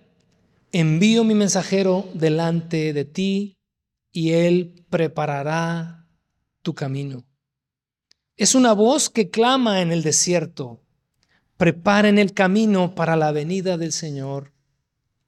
envío 0.74 1.24
mi 1.24 1.36
mensajero 1.36 2.10
delante 2.16 2.92
de 2.94 3.06
ti 3.06 3.58
y 4.12 4.32
él 4.32 4.86
preparará 4.90 6.08
tu 6.64 6.74
camino. 6.74 7.26
Es 8.36 8.56
una 8.56 8.74
voz 8.74 9.10
que 9.10 9.30
clama 9.30 9.82
en 9.82 9.92
el 9.92 10.02
desierto. 10.02 10.82
Preparen 11.58 12.18
el 12.18 12.34
camino 12.34 12.96
para 12.96 13.16
la 13.16 13.32
venida 13.32 13.78
del 13.78 13.92
Señor. 13.92 14.52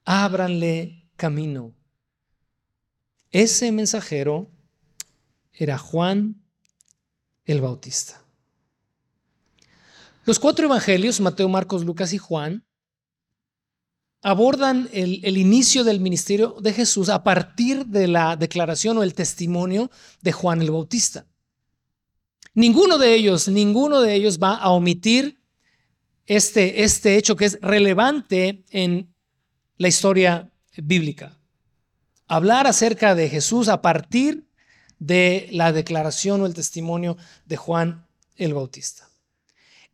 Ábranle 0.04 1.08
camino. 1.16 1.72
Ese 3.30 3.70
mensajero 3.70 4.50
era 5.52 5.78
Juan 5.78 6.42
el 7.44 7.60
Bautista. 7.60 8.20
Los 10.24 10.40
cuatro 10.40 10.66
evangelios, 10.66 11.20
Mateo, 11.20 11.48
Marcos, 11.48 11.84
Lucas 11.84 12.12
y 12.12 12.18
Juan, 12.18 12.65
abordan 14.26 14.88
el, 14.92 15.38
inicio 15.38 15.84
del 15.84 16.00
ministerio 16.00 16.56
de 16.60 16.72
Jesús 16.72 17.10
a 17.10 17.22
partir 17.22 17.86
de 17.86 18.08
la 18.08 18.34
declaración 18.34 18.98
o 18.98 19.04
el 19.04 19.14
testimonio 19.14 19.88
de 20.20 20.32
Juan 20.32 20.60
el 20.60 20.72
Bautista. 20.72 21.26
Ninguno 22.52 22.98
de 22.98 23.14
ellos, 23.14 23.46
ninguno 23.46 24.00
de 24.00 24.14
ellos 24.14 24.40
va 24.42 24.56
a 24.56 24.70
omitir 24.70 25.38
este, 26.26 26.82
este 26.82 27.16
hecho 27.16 27.36
que 27.36 27.44
es 27.44 27.60
relevante 27.62 28.64
en 28.70 29.14
la 29.78 29.86
historia 29.86 30.50
bíblica. 30.76 31.38
Hablar 32.26 32.66
acerca 32.66 33.14
de 33.14 33.28
Jesús 33.28 33.68
a 33.68 33.80
partir 33.80 34.48
de 34.98 35.48
la 35.52 35.70
declaración 35.70 36.40
o 36.40 36.46
el 36.46 36.54
testimonio 36.54 37.16
de 37.44 37.58
Juan 37.58 38.08
el 38.34 38.54
Bautista. 38.54 39.08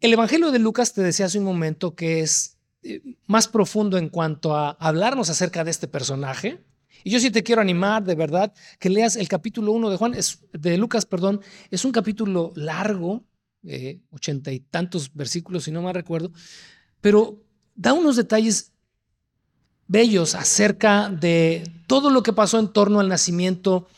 El 0.01 0.15
Evangelio 0.15 0.51
de 0.51 0.59
Lucas 0.59 0.95
te 0.95 1.03
decía 1.03 1.27
hace 1.27 1.39
un 1.39 1.45
momento 1.45 1.95
que 1.95 2.21
es 2.21 2.52
más 3.27 3.49
profundo 3.49 3.99
en 3.99 4.09
cuanto 4.09 4.57
a 4.57 4.71
hablarnos 4.71 5.31
acerca 5.31 5.65
de 5.65 5.71
este 5.71 5.89
personaje. 5.89 6.65
Y 7.05 7.11
yo 7.11 7.21
sí 7.21 7.31
te 7.31 7.43
quiero 7.43 7.61
animar, 7.61 8.05
de 8.05 8.15
verdad, 8.15 8.53
que 8.79 8.91
leas 8.91 9.17
el 9.17 9.29
capítulo 9.29 9.73
1 9.73 9.91
de 9.91 9.97
Juan, 9.97 10.15
es, 10.15 10.41
de 10.53 10.77
Lucas, 10.79 11.07
perdón, 11.07 11.41
es 11.71 11.85
un 11.85 11.93
capítulo 11.93 12.53
largo, 12.55 13.25
eh, 13.65 14.01
ochenta 14.11 14.53
y 14.53 14.61
tantos 14.61 15.13
versículos, 15.13 15.65
si 15.65 15.71
no 15.71 15.83
me 15.83 15.93
recuerdo, 15.93 16.33
pero 17.01 17.43
da 17.75 17.93
unos 17.93 18.17
detalles 18.17 18.73
bellos 19.87 20.35
acerca 20.35 21.09
de 21.09 21.65
todo 21.87 22.11
lo 22.11 22.23
que 22.23 22.33
pasó 22.33 22.59
en 22.59 22.73
torno 22.73 23.01
al 23.01 23.09
nacimiento 23.09 23.89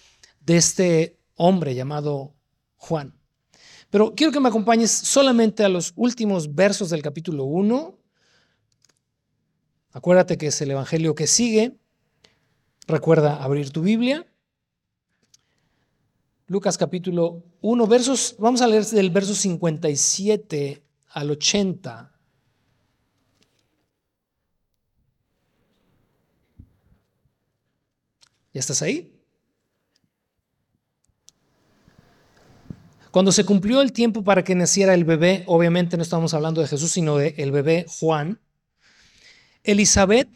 de 0.41 0.57
este 0.57 1.21
hombre 1.35 1.75
llamado 1.75 2.35
Juan. 2.77 3.15
Pero 3.91 4.15
quiero 4.15 4.33
que 4.33 4.41
me 4.41 4.49
acompañes 4.49 4.91
solamente 4.91 5.65
a 5.65 5.69
los 5.69 5.93
últimos 5.95 6.55
versos 6.55 6.91
del 6.91 7.03
capítulo 7.03 7.45
1. 7.45 7.97
Acuérdate 9.95 10.37
que 10.37 10.49
es 10.49 10.61
el 10.61 10.73
Evangelio 10.73 11.15
que 11.15 11.29
sigue. 11.29 11.79
Recuerda 12.89 13.41
abrir 13.41 13.71
tu 13.71 13.81
Biblia. 13.81 14.27
Lucas 16.49 16.77
capítulo 16.77 17.45
1, 17.61 17.87
versos, 17.87 18.35
vamos 18.41 18.61
a 18.61 18.67
leer 18.67 18.85
del 18.85 19.11
verso 19.11 19.35
57 19.35 20.85
al 21.11 21.31
80. 21.31 22.13
¿Ya 28.53 28.61
estás 28.61 28.83
ahí? 28.83 29.17
Cuando 33.13 33.31
se 33.31 33.45
cumplió 33.45 33.81
el 33.81 33.93
tiempo 33.93 34.25
para 34.25 34.43
que 34.43 34.57
naciera 34.57 34.93
el 34.93 35.05
bebé, 35.05 35.45
obviamente 35.47 35.97
no 35.97 36.03
estamos 36.03 36.35
hablando 36.35 36.61
de 36.61 36.67
Jesús, 36.67 36.91
sino 36.91 37.17
de 37.17 37.37
el 37.39 37.53
bebé 37.53 37.87
Juan, 37.89 38.41
Elizabeth, 39.65 40.29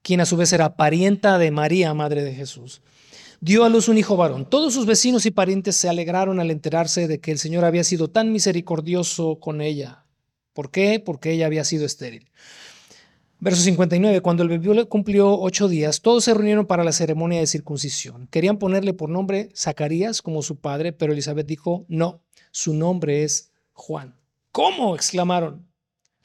quien 0.00 0.20
a 0.20 0.26
su 0.26 0.38
vez 0.38 0.52
era 0.54 0.74
parienta 0.76 1.38
de 1.38 1.50
María, 1.50 1.92
madre 1.92 2.24
de 2.24 2.34
Jesús, 2.34 2.80
dio 3.40 3.64
a 3.64 3.68
luz 3.68 3.88
un 3.88 3.98
hijo 3.98 4.16
varón. 4.16 4.48
Todos 4.48 4.72
sus 4.72 4.86
vecinos 4.86 5.26
y 5.26 5.30
parientes 5.30 5.76
se 5.76 5.88
alegraron 5.88 6.40
al 6.40 6.50
enterarse 6.50 7.06
de 7.06 7.20
que 7.20 7.30
el 7.30 7.38
Señor 7.38 7.66
había 7.66 7.84
sido 7.84 8.08
tan 8.08 8.32
misericordioso 8.32 9.38
con 9.38 9.60
ella. 9.60 10.06
¿Por 10.54 10.70
qué? 10.70 10.98
Porque 10.98 11.32
ella 11.32 11.44
había 11.44 11.62
sido 11.64 11.84
estéril. 11.84 12.30
Verso 13.38 13.60
59, 13.60 14.22
cuando 14.22 14.42
el 14.44 14.48
bebé 14.48 14.86
cumplió 14.86 15.38
ocho 15.38 15.68
días, 15.68 16.00
todos 16.00 16.24
se 16.24 16.32
reunieron 16.32 16.64
para 16.64 16.84
la 16.84 16.92
ceremonia 16.92 17.40
de 17.40 17.46
circuncisión. 17.46 18.28
Querían 18.28 18.58
ponerle 18.58 18.94
por 18.94 19.10
nombre 19.10 19.50
Zacarías 19.54 20.22
como 20.22 20.40
su 20.40 20.56
padre, 20.56 20.94
pero 20.94 21.12
Elizabeth 21.12 21.46
dijo, 21.46 21.84
no, 21.88 22.22
su 22.50 22.72
nombre 22.72 23.24
es 23.24 23.52
Juan. 23.74 24.18
¿Cómo? 24.52 24.94
exclamaron. 24.94 25.68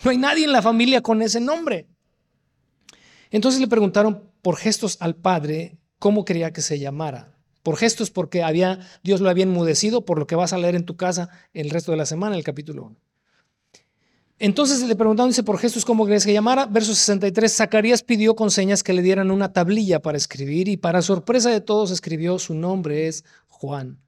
No 0.06 0.12
hay 0.12 0.18
nadie 0.18 0.46
en 0.46 0.54
la 0.54 0.62
familia 0.62 1.02
con 1.02 1.22
ese 1.22 1.42
nombre. 1.42 1.90
Entonces 3.32 3.62
le 3.62 3.68
preguntaron 3.68 4.24
por 4.42 4.58
gestos 4.58 4.98
al 5.00 5.16
padre 5.16 5.78
cómo 6.00 6.26
quería 6.26 6.52
que 6.52 6.62
se 6.62 6.80
llamara. 6.80 7.36
Por 7.64 7.78
gestos 7.78 8.10
porque 8.10 8.42
había, 8.42 8.80
Dios 9.04 9.22
lo 9.22 9.30
había 9.30 9.44
enmudecido, 9.44 10.06
por 10.06 10.18
lo 10.18 10.28
que 10.28 10.36
vas 10.36 10.54
a 10.54 10.58
leer 10.58 10.76
en 10.76 10.86
tu 10.86 10.96
casa 10.96 11.30
el 11.54 11.70
resto 11.70 11.92
de 11.92 11.98
la 11.98 12.06
semana, 12.06 12.36
el 12.36 12.44
capítulo 12.44 12.86
1. 12.86 12.96
Entonces 14.40 14.82
le 14.82 14.96
preguntaron, 14.96 15.30
dice, 15.30 15.44
por 15.44 15.60
Jesús, 15.60 15.84
¿cómo 15.84 16.06
querés 16.06 16.26
que 16.26 16.32
llamara? 16.32 16.66
Verso 16.66 16.96
63, 16.96 17.54
Zacarías 17.54 18.04
pidió 18.04 18.38
con 18.38 18.52
señas 18.52 18.84
que 18.84 18.94
le 18.94 19.02
dieran 19.02 19.32
una 19.32 19.52
tablilla 19.52 20.02
para 20.02 20.18
escribir 20.18 20.70
y 20.70 20.78
para 20.78 21.02
sorpresa 21.02 21.50
de 21.50 21.60
todos 21.60 21.92
escribió, 21.92 22.40
su 22.40 22.54
nombre 22.54 23.08
es 23.08 23.26
Juan. 23.50 24.00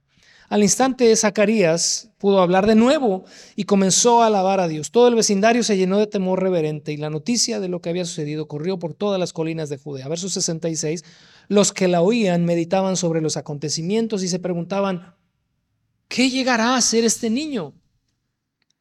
Al 0.52 0.62
instante 0.62 1.16
Zacarías 1.16 2.10
pudo 2.18 2.42
hablar 2.42 2.66
de 2.66 2.74
nuevo 2.74 3.24
y 3.56 3.64
comenzó 3.64 4.22
a 4.22 4.26
alabar 4.26 4.60
a 4.60 4.68
Dios. 4.68 4.90
Todo 4.90 5.08
el 5.08 5.14
vecindario 5.14 5.62
se 5.62 5.78
llenó 5.78 5.96
de 5.96 6.06
temor 6.06 6.42
reverente 6.42 6.92
y 6.92 6.98
la 6.98 7.08
noticia 7.08 7.58
de 7.58 7.68
lo 7.68 7.80
que 7.80 7.88
había 7.88 8.04
sucedido 8.04 8.48
corrió 8.48 8.78
por 8.78 8.92
todas 8.92 9.18
las 9.18 9.32
colinas 9.32 9.70
de 9.70 9.78
Judea. 9.78 10.08
Verso 10.08 10.28
66, 10.28 11.04
los 11.48 11.72
que 11.72 11.88
la 11.88 12.02
oían 12.02 12.44
meditaban 12.44 12.98
sobre 12.98 13.22
los 13.22 13.38
acontecimientos 13.38 14.22
y 14.22 14.28
se 14.28 14.40
preguntaban, 14.40 15.14
¿qué 16.08 16.28
llegará 16.28 16.76
a 16.76 16.82
ser 16.82 17.04
este 17.04 17.30
niño? 17.30 17.72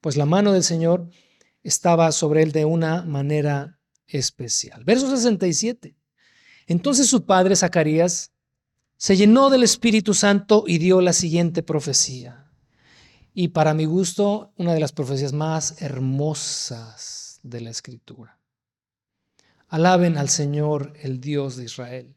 Pues 0.02 0.18
la 0.18 0.26
mano 0.26 0.52
del 0.52 0.66
Señor 0.66 1.10
estaba 1.64 2.12
sobre 2.12 2.44
él 2.44 2.52
de 2.52 2.66
una 2.66 3.04
manera 3.04 3.80
especial. 4.08 4.84
Verso 4.84 5.10
67. 5.10 5.96
Entonces 6.68 7.08
su 7.08 7.26
padre 7.26 7.56
Zacarías 7.56 8.31
se 9.02 9.18
llenó 9.18 9.50
del 9.50 9.64
Espíritu 9.64 10.14
Santo 10.14 10.64
y 10.68 10.78
dio 10.78 11.02
la 11.02 11.14
siguiente 11.14 11.64
profecía. 11.64 12.52
Y 13.34 13.48
para 13.48 13.74
mi 13.74 13.86
gusto, 13.86 14.54
una 14.58 14.76
de 14.76 14.80
las 14.80 14.92
profecías 14.92 15.34
más 15.34 15.82
hermosas 15.82 17.40
de 17.42 17.62
la 17.62 17.72
Escritura. 17.72 18.38
Alaben 19.70 20.20
al 20.20 20.30
Señor, 20.30 20.94
el 21.02 21.20
Dios 21.20 21.56
de 21.56 21.64
Israel, 21.64 22.16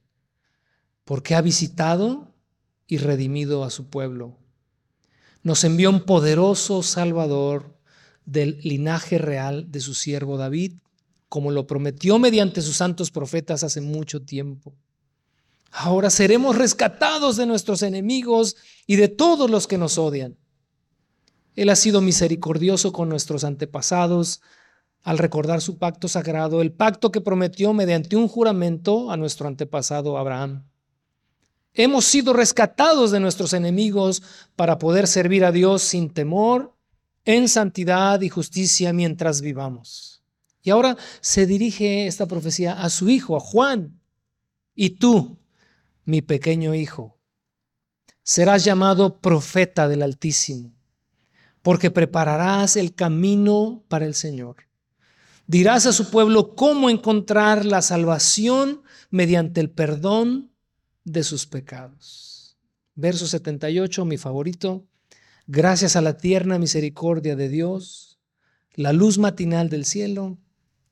porque 1.07 1.35
ha 1.35 1.41
visitado 1.41 2.35
y 2.87 2.99
redimido 2.99 3.65
a 3.65 3.71
su 3.71 3.89
pueblo. 3.89 4.37
Nos 5.43 5.65
envió 5.65 5.89
un 5.89 6.05
poderoso 6.05 6.83
Salvador 6.83 7.79
del 8.27 8.59
linaje 8.63 9.17
real 9.17 9.73
de 9.73 9.81
su 9.81 9.95
siervo 9.95 10.37
David, 10.37 10.75
como 11.31 11.51
lo 11.51 11.67
prometió 11.67 12.19
mediante 12.19 12.61
sus 12.61 12.77
santos 12.77 13.11
profetas 13.11 13.65
hace 13.65 13.81
mucho 13.81 14.21
tiempo. 14.21 14.77
Ahora 15.77 16.09
seremos 16.09 16.57
rescatados 16.57 17.37
de 17.37 17.47
nuestros 17.47 17.83
enemigos 17.83 18.55
y 18.87 18.95
de 18.95 19.09
todos 19.09 19.51
los 19.51 19.67
que 19.67 19.77
nos 19.77 19.99
odian. 19.99 20.37
Él 21.57 21.69
ha 21.69 21.75
sido 21.75 22.01
misericordioso 22.01 22.93
con 22.93 23.09
nuestros 23.09 23.43
antepasados 23.43 24.41
al 25.03 25.19
recordar 25.19 25.61
su 25.61 25.77
pacto 25.77 26.07
sagrado, 26.07 26.63
el 26.63 26.71
pacto 26.71 27.11
que 27.11 27.21
prometió 27.21 27.73
mediante 27.73 28.15
un 28.15 28.29
juramento 28.29 29.11
a 29.11 29.17
nuestro 29.17 29.49
antepasado 29.49 30.17
Abraham. 30.17 30.65
Hemos 31.73 32.05
sido 32.05 32.33
rescatados 32.33 33.11
de 33.11 33.19
nuestros 33.19 33.53
enemigos 33.53 34.23
para 34.55 34.79
poder 34.79 35.09
servir 35.09 35.45
a 35.45 35.51
Dios 35.51 35.83
sin 35.83 36.09
temor 36.09 36.73
en 37.25 37.49
santidad 37.49 38.21
y 38.21 38.29
justicia 38.29 38.93
mientras 38.93 39.41
vivamos. 39.41 40.23
Y 40.63 40.71
ahora 40.71 40.97
se 41.21 41.47
dirige 41.47 42.07
esta 42.07 42.27
profecía 42.27 42.81
a 42.81 42.89
su 42.91 43.11
hijo, 43.11 43.37
a 43.37 43.41
Juan. 43.41 44.01
Y 44.77 44.91
tú, 44.91 45.37
mi 46.05 46.23
pequeño 46.23 46.75
hijo, 46.75 47.19
serás 48.23 48.65
llamado 48.65 49.21
profeta 49.21 49.89
del 49.89 50.03
Altísimo, 50.03 50.75
porque 51.63 51.91
prepararás 51.91 52.77
el 52.77 52.95
camino 52.95 53.85
para 53.89 54.07
el 54.07 54.15
Señor. 54.15 54.57
Dirás 55.47 55.87
a 55.87 55.93
su 55.93 56.11
pueblo 56.11 56.55
cómo 56.55 56.89
encontrar 56.89 57.65
la 57.65 57.83
salvación 57.83 58.83
mediante 59.11 59.61
el 59.61 59.71
perdón 59.71 60.53
de 61.05 61.23
sus 61.23 61.47
pecados. 61.47 62.57
Verso 62.95 63.27
78, 63.27 64.05
mi 64.05 64.17
favorito. 64.17 64.87
Gracias 65.47 65.97
a 65.97 66.01
la 66.01 66.17
tierna 66.17 66.59
misericordia 66.59 67.37
de 67.37 67.51
Dios, 67.51 68.19
la 68.75 68.93
luz 68.93 69.19
matinal 69.19 69.69
del 69.69 69.85
cielo 69.85 70.39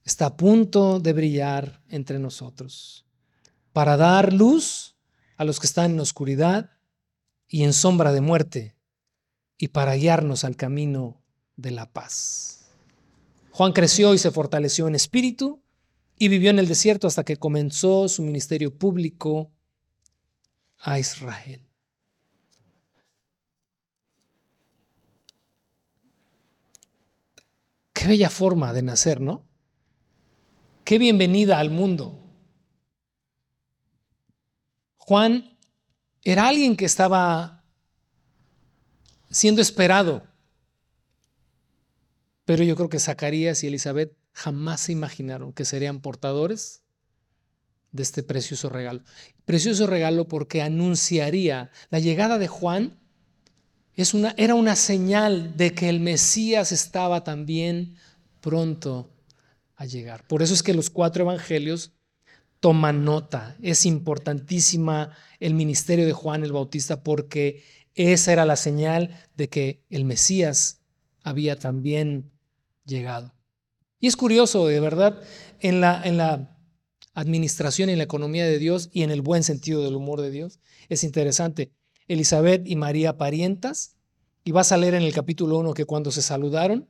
está 0.05 0.27
a 0.27 0.37
punto 0.37 1.01
de 1.01 1.13
brillar 1.15 1.81
entre 1.89 2.19
nosotros 2.19 3.07
para 3.73 3.97
dar 3.97 4.33
luz 4.33 4.92
a 5.43 5.45
los 5.45 5.59
que 5.59 5.67
están 5.67 5.91
en 5.91 6.01
oscuridad 6.01 6.71
y 7.49 7.65
en 7.65 7.73
sombra 7.73 8.13
de 8.13 8.21
muerte 8.21 8.77
y 9.59 9.69
para 9.69 9.95
guiarnos 9.95 10.45
al 10.45 10.57
camino 10.57 11.21
de 11.57 11.73
la 11.73 11.93
paz. 11.93 12.71
Juan 13.51 13.73
creció 13.73 14.15
y 14.15 14.19
se 14.19 14.31
fortaleció 14.31 14.87
en 14.87 14.95
espíritu 14.95 15.61
y 16.17 16.29
vivió 16.29 16.51
en 16.51 16.61
el 16.61 16.69
desierto 16.69 17.09
hasta 17.09 17.25
que 17.25 17.37
comenzó 17.37 18.09
su 18.09 18.23
ministerio 18.23 18.79
público 18.79 19.51
a 20.79 21.01
Israel. 21.01 21.61
Qué 27.93 28.07
bella 28.07 28.31
forma 28.31 28.73
de 28.73 28.83
nacer, 28.83 29.21
¿no? 29.21 29.45
Qué 30.85 30.99
bienvenida 30.99 31.59
al 31.59 31.71
mundo. 31.71 32.22
Juan 35.13 35.59
era 36.25 36.49
alguien 36.49 36.75
que 36.75 36.87
estaba 36.87 37.67
siendo 39.29 39.61
esperado, 39.61 40.27
pero 42.47 42.65
yo 42.65 42.75
creo 42.77 42.89
que 42.89 42.99
Zacarías 42.99 43.63
y 43.63 43.67
Elizabeth 43.67 44.17
jamás 44.33 44.81
se 44.81 44.93
imaginaron 44.93 45.53
que 45.53 45.67
serían 45.67 46.01
portadores 46.01 46.83
de 47.91 48.03
este 48.05 48.23
precioso 48.23 48.71
regalo. 48.71 49.03
Precioso 49.45 49.87
regalo 49.87 50.29
porque 50.29 50.63
anunciaría 50.63 51.71
la 51.91 51.99
llegada 51.99 52.39
de 52.39 52.49
Juan. 52.49 52.99
Es 53.95 54.15
una, 54.15 54.35
era 54.39 54.55
una 54.55 54.77
señal 54.77 55.59
de 55.59 55.75
que 55.75 55.91
el 55.91 56.01
Mesías 56.01 56.73
estaba 56.73 57.23
también 57.23 57.97
pronto 58.41 59.11
a 59.77 59.85
llegar. 59.85 60.27
Por 60.27 60.41
eso 60.41 60.55
es 60.55 60.63
que 60.63 60.73
los 60.73 60.89
cuatro 60.89 61.25
evangelios 61.25 61.93
toman 62.63 63.05
nota. 63.05 63.57
Es 63.61 63.85
importantísima 63.87 65.11
el 65.41 65.53
ministerio 65.55 66.07
de 66.07 66.13
Juan 66.13 66.45
el 66.45 66.53
Bautista 66.53 67.03
porque 67.03 67.65
esa 67.97 68.33
era 68.33 68.47
la 68.47 68.55
señal 68.55 69.19
de 69.37 69.49
que 69.49 69.83
el 69.91 70.05
Mesías 70.05 70.81
había 71.25 71.59
también 71.59 72.31
llegado. 72.85 73.35
Y 73.99 74.07
es 74.07 74.15
curioso, 74.15 74.69
de 74.69 74.79
verdad, 74.79 75.21
en 75.59 75.81
la, 75.81 76.03
en 76.05 76.17
la 76.17 76.57
administración 77.15 77.89
y 77.89 77.95
en 77.95 77.99
la 77.99 78.05
economía 78.05 78.47
de 78.47 78.61
Dios 78.61 78.91
y 78.93 79.03
en 79.03 79.11
el 79.11 79.23
buen 79.23 79.43
sentido 79.43 79.83
del 79.83 79.97
humor 79.97 80.21
de 80.21 80.31
Dios, 80.31 80.61
es 80.89 81.03
interesante. 81.03 81.73
Elizabeth 82.07 82.63
y 82.65 82.77
María 82.77 83.19
parientas, 83.19 83.97
y 84.45 84.53
vas 84.53 84.71
a 84.71 84.77
leer 84.77 84.95
en 84.95 85.03
el 85.03 85.13
capítulo 85.13 85.59
1 85.59 85.75
que 85.75 85.85
cuando 85.85 86.13
se 86.13 86.23
saludaron, 86.23 86.89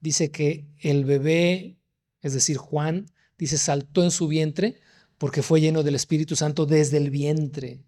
dice 0.00 0.30
que 0.30 0.66
el 0.78 1.04
bebé, 1.04 1.76
es 2.22 2.32
decir, 2.32 2.56
Juan, 2.56 3.10
dice, 3.36 3.58
saltó 3.58 4.02
en 4.02 4.10
su 4.10 4.26
vientre 4.26 4.80
porque 5.22 5.40
fue 5.40 5.60
lleno 5.60 5.84
del 5.84 5.94
Espíritu 5.94 6.34
Santo 6.34 6.66
desde 6.66 6.96
el 6.96 7.08
vientre. 7.08 7.78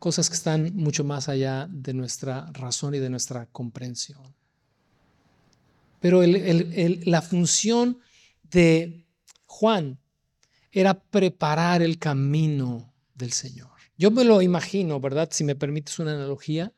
Cosas 0.00 0.28
que 0.28 0.34
están 0.34 0.74
mucho 0.74 1.04
más 1.04 1.28
allá 1.28 1.68
de 1.70 1.94
nuestra 1.94 2.50
razón 2.52 2.96
y 2.96 2.98
de 2.98 3.08
nuestra 3.08 3.46
comprensión. 3.46 4.34
Pero 6.00 6.22
la 6.24 7.22
función 7.22 8.00
de 8.50 9.06
Juan 9.46 10.00
era 10.72 11.00
preparar 11.00 11.82
el 11.82 12.00
camino 12.00 12.92
del 13.14 13.30
Señor. 13.32 13.70
Yo 13.96 14.10
me 14.10 14.24
lo 14.24 14.42
imagino, 14.42 14.98
¿verdad? 14.98 15.28
Si 15.30 15.44
me 15.44 15.54
permites 15.54 16.00
una 16.00 16.14
analogía. 16.14 16.72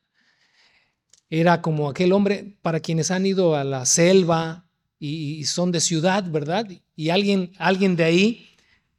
Era 1.31 1.63
como 1.63 1.89
aquel 1.89 2.13
hombre 2.13 2.59
para 2.61 2.81
quienes 2.81 3.11
han 3.11 3.25
ido 3.25 3.57
a 3.57 3.65
la 3.65 3.87
selva 3.87 4.67
y, 4.99 5.43
son 5.47 5.73
de 5.73 5.81
ciudad, 5.81 6.31
¿verdad? 6.31 6.67
Alguien, 7.11 7.53
alguien 7.59 7.97
de 7.97 8.05
ahí 8.05 8.49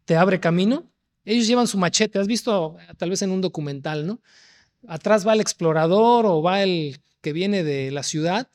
te 0.05 0.15
abre 0.15 0.39
camino. 0.39 0.91
Ellos 1.23 1.47
llevan 1.47 1.67
su 1.67 1.77
machete. 1.77 2.19
¿Has 2.19 2.27
visto 2.27 2.77
tal 2.97 3.09
vez 3.09 3.21
en 3.21 3.31
un 3.31 3.41
documental, 3.41 4.05
¿no? 4.05 4.21
Atrás 4.87 5.27
va 5.27 5.33
el 5.33 5.41
explorador 5.41 6.25
o 6.25 6.41
va 6.41 6.61
el 6.61 6.99
que 7.21 7.33
viene 7.33 7.63
de 7.63 7.89
la 7.91 8.03
ciudad 8.03 8.47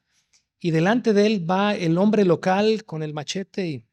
y 0.61 0.71
delante 0.71 1.13
de 1.13 1.27
él 1.27 1.51
va 1.51 1.75
el 1.75 1.99
hombre 1.99 2.25
local 2.25 2.85
con 2.85 3.03
el 3.03 3.15
machete 3.15 3.67
y 3.67 3.85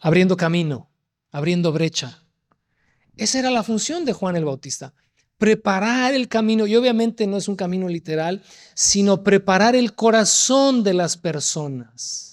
abriendo 0.00 0.36
camino, 0.36 0.90
abriendo 1.30 1.72
brecha. 1.72 2.24
Esa 3.16 3.38
era 3.38 3.50
la 3.50 3.62
función 3.62 4.04
de 4.04 4.14
Juan 4.14 4.34
el 4.34 4.46
Bautista, 4.46 4.94
preparar 5.36 6.14
el 6.14 6.26
camino, 6.28 6.66
y 6.66 6.74
obviamente 6.74 7.26
no 7.26 7.36
es 7.36 7.48
un 7.48 7.56
camino 7.56 7.88
literal, 7.88 8.42
sino 8.74 9.22
preparar 9.22 9.76
el 9.76 9.94
corazón 9.94 10.82
de 10.82 10.94
las 10.94 11.16
personas, 11.16 12.29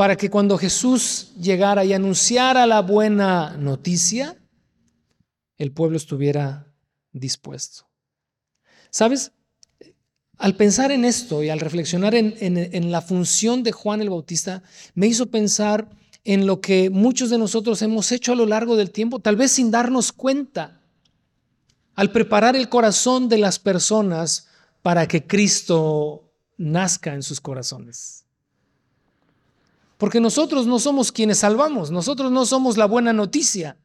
para 0.00 0.16
que 0.16 0.30
cuando 0.30 0.56
Jesús 0.56 1.34
llegara 1.38 1.84
y 1.84 1.92
anunciara 1.92 2.66
la 2.66 2.80
buena 2.80 3.58
noticia, 3.58 4.34
el 5.58 5.72
pueblo 5.72 5.98
estuviera 5.98 6.72
dispuesto. 7.12 7.84
¿Sabes? 8.88 9.32
Al 10.38 10.56
pensar 10.56 10.90
en 10.90 11.04
esto 11.04 11.42
y 11.42 11.50
al 11.50 11.60
reflexionar 11.60 12.14
en, 12.14 12.90
la 12.90 13.02
función 13.02 13.62
de 13.62 13.72
Juan 13.72 14.00
el 14.00 14.08
Bautista, 14.08 14.62
me 14.94 15.06
hizo 15.06 15.26
pensar 15.26 15.90
en 16.24 16.46
lo 16.46 16.62
que 16.62 16.88
muchos 16.88 17.28
de 17.28 17.36
nosotros 17.36 17.82
hemos 17.82 18.10
hecho 18.10 18.32
a 18.32 18.36
lo 18.36 18.46
largo 18.46 18.76
del 18.76 18.92
tiempo, 18.92 19.18
tal 19.18 19.36
vez 19.36 19.52
sin 19.52 19.70
darnos 19.70 20.12
cuenta, 20.12 20.80
al 21.94 22.10
preparar 22.10 22.56
el 22.56 22.70
corazón 22.70 23.28
de 23.28 23.36
las 23.36 23.58
personas 23.58 24.48
para 24.80 25.06
que 25.06 25.26
Cristo 25.26 26.32
nazca 26.56 27.12
en 27.12 27.22
sus 27.22 27.38
corazones. 27.38 28.24
Porque 30.00 30.18
nosotros 30.18 30.66
no 30.66 30.78
somos 30.78 31.12
quienes 31.12 31.40
salvamos, 31.40 31.90
nosotros 31.90 32.32
no 32.32 32.46
somos 32.46 32.78
la 32.78 32.86
buena 32.86 33.12
noticia. 33.12 33.76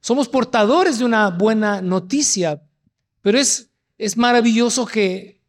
Somos 0.00 0.30
portadores 0.30 0.98
de 0.98 1.04
una 1.04 1.28
buena 1.28 1.82
noticia, 1.82 2.62
pero 3.20 3.38
es, 3.38 3.68
es 3.98 4.16
maravilloso 4.16 4.86
que 4.86 5.42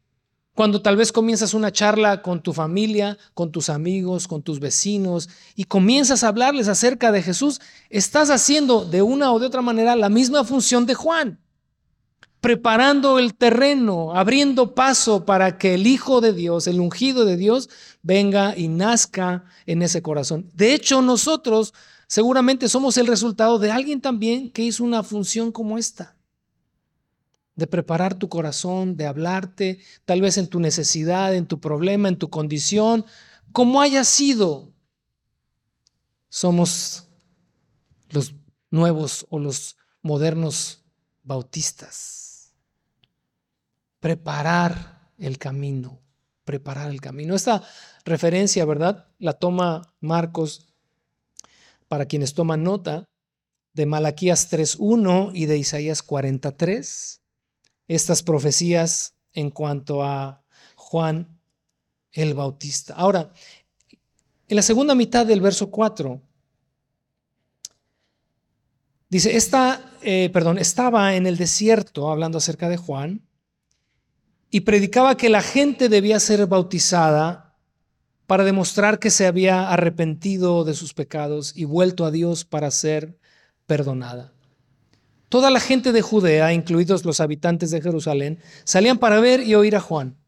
cuando 0.54 0.82
tal 0.82 0.98
vez 0.98 1.10
comienzas 1.10 1.54
una 1.54 1.72
charla 1.72 2.20
con 2.20 2.42
tu 2.42 2.52
familia, 2.52 3.16
con 3.32 3.50
tus 3.50 3.70
amigos, 3.70 4.28
con 4.28 4.42
tus 4.42 4.60
vecinos 4.60 5.30
y 5.54 5.64
comienzas 5.64 6.22
a 6.22 6.28
hablarles 6.28 6.68
acerca 6.68 7.10
de 7.10 7.22
Jesús, 7.22 7.58
estás 7.88 8.28
haciendo 8.28 8.84
de 8.84 9.00
una 9.00 9.32
o 9.32 9.38
de 9.38 9.46
otra 9.46 9.62
manera 9.62 9.96
la 9.96 10.10
misma 10.10 10.44
función 10.44 10.84
de 10.84 10.92
Juan, 10.92 11.40
preparando 12.42 13.20
el 13.20 13.36
terreno, 13.36 14.16
abriendo 14.16 14.74
paso 14.74 15.24
para 15.24 15.58
que 15.58 15.74
el 15.74 15.86
Hijo 15.86 16.20
de 16.20 16.32
Dios, 16.32 16.66
el 16.66 16.80
ungido 16.80 17.24
de 17.24 17.36
Dios, 17.36 17.70
venga 18.02 18.58
y 18.58 18.66
nazca 18.66 19.44
en 19.64 19.80
ese 19.80 20.02
corazón. 20.02 20.50
De 20.52 20.74
hecho, 20.74 21.02
nosotros 21.02 21.72
seguramente 22.08 22.68
somos 22.68 22.98
el 22.98 23.06
resultado 23.06 23.60
de 23.60 23.70
alguien 23.70 24.00
también 24.00 24.50
que 24.50 24.62
hizo 24.62 24.82
una 24.82 25.04
función 25.04 25.52
como 25.52 25.78
esta 25.78 26.16
de 27.54 27.66
preparar 27.68 28.14
tu 28.14 28.28
corazón, 28.28 28.96
de 28.96 29.06
hablarte, 29.06 29.78
tal 30.04 30.20
vez 30.20 30.36
en 30.36 30.48
tu 30.48 30.58
necesidad, 30.58 31.34
en 31.36 31.46
tu 31.46 31.60
problema, 31.60 32.08
en 32.08 32.18
tu 32.18 32.28
condición, 32.28 33.04
como 33.52 33.80
haya 33.80 34.02
sido. 34.02 34.72
Somos 36.28 37.06
los 38.08 38.34
nuevos 38.68 39.26
o 39.30 39.38
los 39.38 39.76
modernos 40.02 40.82
bautistas. 41.22 42.21
Preparar 44.02 45.12
el 45.16 45.38
camino, 45.38 46.00
preparar 46.44 46.90
el 46.90 47.00
camino. 47.00 47.36
Esta 47.36 47.62
referencia, 48.04 48.64
¿verdad? 48.64 49.06
La 49.20 49.34
toma 49.34 49.94
Marcos 50.00 50.66
para 51.86 52.06
quienes 52.06 52.34
toman 52.34 52.64
nota 52.64 53.08
de 53.74 53.86
Malaquías 53.86 54.52
3.1 54.52 55.30
y 55.34 55.46
de 55.46 55.56
Isaías 55.56 56.02
43 56.02 57.20
estas 57.86 58.24
profecías 58.24 59.14
en 59.34 59.50
cuanto 59.50 60.02
a 60.02 60.42
Juan 60.74 61.38
el 62.10 62.34
Bautista. 62.34 62.94
Ahora, 62.94 63.32
en 64.48 64.56
la 64.56 64.62
segunda 64.62 64.96
mitad 64.96 65.24
del 65.24 65.40
verso 65.40 65.70
4, 65.70 66.20
dice, 69.08 69.36
esta, 69.36 69.92
eh, 70.02 70.28
perdón, 70.32 70.58
estaba 70.58 71.14
en 71.14 71.28
el 71.28 71.36
desierto 71.36 72.10
hablando 72.10 72.38
acerca 72.38 72.68
de 72.68 72.78
Juan 72.78 73.28
y 74.54 74.60
predicaba 74.60 75.16
que 75.16 75.30
la 75.30 75.40
gente 75.40 75.88
debía 75.88 76.20
ser 76.20 76.46
bautizada 76.46 77.56
para 78.26 78.44
demostrar 78.44 78.98
que 78.98 79.10
se 79.10 79.26
había 79.26 79.70
arrepentido 79.70 80.64
de 80.64 80.74
sus 80.74 80.92
pecados 80.92 81.56
y 81.56 81.64
vuelto 81.64 82.04
a 82.04 82.10
Dios 82.10 82.44
para 82.44 82.70
ser 82.70 83.18
perdonada. 83.64 84.34
Toda 85.30 85.50
la 85.50 85.58
gente 85.58 85.90
de 85.92 86.02
Judea, 86.02 86.52
incluidos 86.52 87.06
los 87.06 87.20
habitantes 87.20 87.70
de 87.70 87.80
Jerusalén, 87.80 88.40
salían 88.64 88.98
para 88.98 89.20
ver 89.20 89.40
y 89.40 89.54
oír 89.54 89.74
a 89.74 89.80
Juan. 89.80 90.18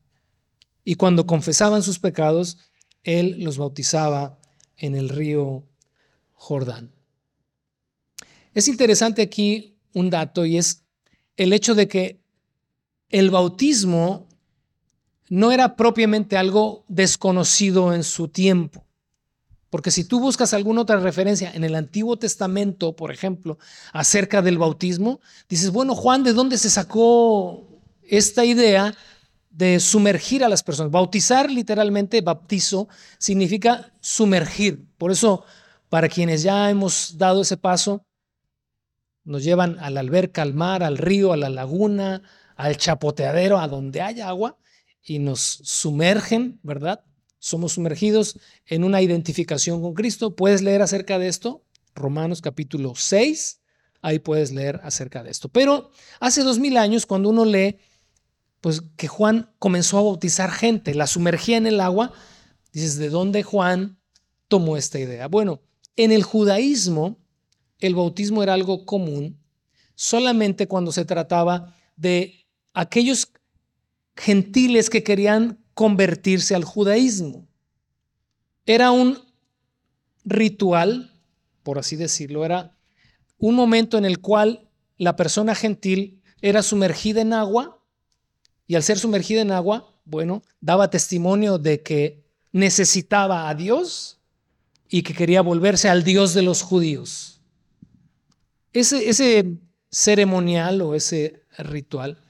y 0.86 0.96
cuando 0.96 1.26
confesaban 1.26 1.82
sus 1.82 1.98
pecados, 1.98 2.58
Él 3.04 3.36
los 3.40 3.56
bautizaba 3.56 4.38
en 4.76 4.94
el 4.94 5.08
río 5.08 5.64
Jordán. 6.32 6.92
Es 8.52 8.68
interesante 8.68 9.22
aquí 9.22 9.78
un 9.94 10.10
dato 10.10 10.44
y 10.44 10.58
es 10.58 10.84
el 11.36 11.54
hecho 11.54 11.74
de 11.74 11.88
que 11.88 12.23
el 13.10 13.30
bautismo 13.30 14.28
no 15.28 15.52
era 15.52 15.76
propiamente 15.76 16.36
algo 16.36 16.84
desconocido 16.88 17.92
en 17.92 18.04
su 18.04 18.28
tiempo. 18.28 18.84
Porque 19.70 19.90
si 19.90 20.04
tú 20.04 20.20
buscas 20.20 20.54
alguna 20.54 20.82
otra 20.82 21.00
referencia 21.00 21.50
en 21.52 21.64
el 21.64 21.74
Antiguo 21.74 22.16
Testamento, 22.16 22.94
por 22.94 23.10
ejemplo, 23.10 23.58
acerca 23.92 24.40
del 24.40 24.56
bautismo, 24.56 25.20
dices, 25.48 25.72
bueno, 25.72 25.96
Juan, 25.96 26.22
¿de 26.22 26.32
dónde 26.32 26.58
se 26.58 26.70
sacó 26.70 27.66
esta 28.02 28.44
idea 28.44 28.94
de 29.50 29.80
sumergir 29.80 30.44
a 30.44 30.48
las 30.48 30.62
personas? 30.62 30.92
Bautizar 30.92 31.50
literalmente, 31.50 32.20
bautizo, 32.20 32.86
significa 33.18 33.92
sumergir. 34.00 34.86
Por 34.96 35.10
eso, 35.10 35.44
para 35.88 36.08
quienes 36.08 36.44
ya 36.44 36.70
hemos 36.70 37.18
dado 37.18 37.42
ese 37.42 37.56
paso, 37.56 38.06
nos 39.24 39.42
llevan 39.42 39.78
a 39.80 39.90
la 39.90 39.98
alberca, 39.98 40.42
al 40.42 40.54
mar, 40.54 40.84
al 40.84 40.98
río, 40.98 41.32
a 41.32 41.36
la 41.36 41.48
laguna, 41.48 42.22
al 42.56 42.76
chapoteadero, 42.76 43.58
a 43.58 43.68
donde 43.68 44.00
haya 44.00 44.28
agua, 44.28 44.58
y 45.02 45.18
nos 45.18 45.40
sumergen, 45.40 46.60
¿verdad? 46.62 47.04
somos 47.44 47.72
sumergidos 47.72 48.38
en 48.64 48.84
una 48.84 49.02
identificación 49.02 49.82
con 49.82 49.92
Cristo. 49.92 50.34
¿Puedes 50.34 50.62
leer 50.62 50.80
acerca 50.80 51.18
de 51.18 51.28
esto? 51.28 51.62
Romanos 51.94 52.40
capítulo 52.40 52.94
6, 52.96 53.60
ahí 54.00 54.18
puedes 54.18 54.50
leer 54.50 54.80
acerca 54.82 55.22
de 55.22 55.30
esto. 55.30 55.50
Pero 55.50 55.90
hace 56.20 56.42
dos 56.42 56.58
mil 56.58 56.78
años, 56.78 57.04
cuando 57.04 57.28
uno 57.28 57.44
lee, 57.44 57.76
pues 58.62 58.80
que 58.96 59.08
Juan 59.08 59.52
comenzó 59.58 59.98
a 59.98 60.02
bautizar 60.02 60.50
gente, 60.50 60.94
la 60.94 61.06
sumergía 61.06 61.58
en 61.58 61.66
el 61.66 61.80
agua, 61.80 62.14
dices, 62.72 62.96
¿de 62.96 63.10
dónde 63.10 63.42
Juan 63.42 63.98
tomó 64.48 64.78
esta 64.78 64.98
idea? 64.98 65.28
Bueno, 65.28 65.60
en 65.96 66.12
el 66.12 66.22
judaísmo, 66.22 67.18
el 67.78 67.94
bautismo 67.94 68.42
era 68.42 68.54
algo 68.54 68.86
común 68.86 69.38
solamente 69.96 70.66
cuando 70.66 70.92
se 70.92 71.04
trataba 71.04 71.76
de 71.94 72.43
aquellos 72.74 73.32
gentiles 74.16 74.90
que 74.90 75.02
querían 75.02 75.58
convertirse 75.72 76.54
al 76.54 76.64
judaísmo. 76.64 77.46
Era 78.66 78.90
un 78.90 79.18
ritual, 80.24 81.12
por 81.62 81.78
así 81.78 81.96
decirlo, 81.96 82.44
era 82.44 82.76
un 83.38 83.54
momento 83.54 83.98
en 83.98 84.04
el 84.04 84.20
cual 84.20 84.68
la 84.98 85.16
persona 85.16 85.54
gentil 85.54 86.22
era 86.40 86.62
sumergida 86.62 87.20
en 87.20 87.32
agua 87.32 87.82
y 88.66 88.74
al 88.74 88.82
ser 88.82 88.98
sumergida 88.98 89.42
en 89.42 89.50
agua, 89.50 89.92
bueno, 90.04 90.42
daba 90.60 90.90
testimonio 90.90 91.58
de 91.58 91.82
que 91.82 92.24
necesitaba 92.52 93.48
a 93.48 93.54
Dios 93.54 94.20
y 94.88 95.02
que 95.02 95.14
quería 95.14 95.42
volverse 95.42 95.88
al 95.88 96.04
Dios 96.04 96.34
de 96.34 96.42
los 96.42 96.62
judíos. 96.62 97.40
Ese, 98.72 99.08
ese 99.08 99.58
ceremonial 99.90 100.80
o 100.82 100.94
ese 100.94 101.42
ritual, 101.58 102.23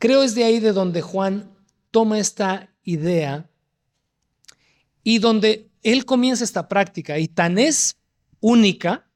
creo 0.00 0.24
es 0.24 0.34
de 0.34 0.42
ahí 0.42 0.58
de 0.58 0.72
donde 0.72 1.02
Juan 1.02 1.54
toma 1.92 2.18
esta 2.18 2.74
idea 2.82 3.48
y 5.04 5.18
donde 5.18 5.70
él 5.82 6.04
comienza 6.04 6.42
esta 6.42 6.66
práctica 6.66 7.18
y 7.20 7.28
tan 7.28 7.58
es 7.58 7.96
única 8.40 9.08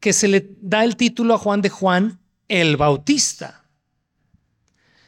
que 0.00 0.12
se 0.12 0.26
le 0.26 0.56
da 0.60 0.84
el 0.84 0.96
título 0.96 1.34
a 1.34 1.38
Juan 1.38 1.60
de 1.60 1.68
Juan 1.68 2.20
el 2.48 2.76
Bautista. 2.76 3.70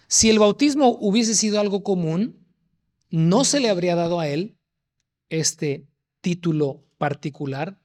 Si 0.06 0.28
el 0.28 0.38
bautismo 0.38 0.98
hubiese 1.00 1.34
sido 1.34 1.58
algo 1.58 1.82
común, 1.82 2.46
no 3.11 3.44
se 3.44 3.61
le 3.61 3.70
habría 3.70 3.94
dado 3.94 4.20
a 4.20 4.28
él 4.28 4.58
este 5.30 5.86
título 6.20 6.84
particular 6.98 7.80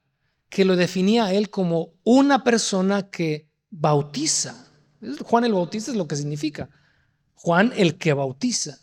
que 0.50 0.64
lo 0.64 0.76
definía 0.76 1.26
a 1.26 1.32
él 1.32 1.48
como 1.48 1.94
una 2.04 2.44
persona 2.44 3.10
que 3.10 3.48
bautiza. 3.70 4.65
Juan 5.24 5.44
el 5.44 5.52
Bautista 5.52 5.90
es 5.90 5.96
lo 5.96 6.08
que 6.08 6.16
significa. 6.16 6.68
Juan 7.34 7.72
el 7.76 7.98
que 7.98 8.12
bautiza. 8.12 8.78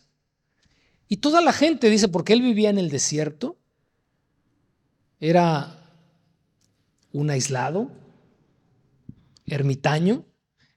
Y 1.07 1.17
toda 1.17 1.41
la 1.41 1.53
gente 1.53 1.89
dice, 1.89 2.07
porque 2.07 2.33
él 2.33 2.41
vivía 2.41 2.69
en 2.69 2.77
el 2.77 2.89
desierto, 2.89 3.57
era 5.19 5.79
un 7.11 7.29
aislado, 7.29 7.91
ermitaño, 9.45 10.25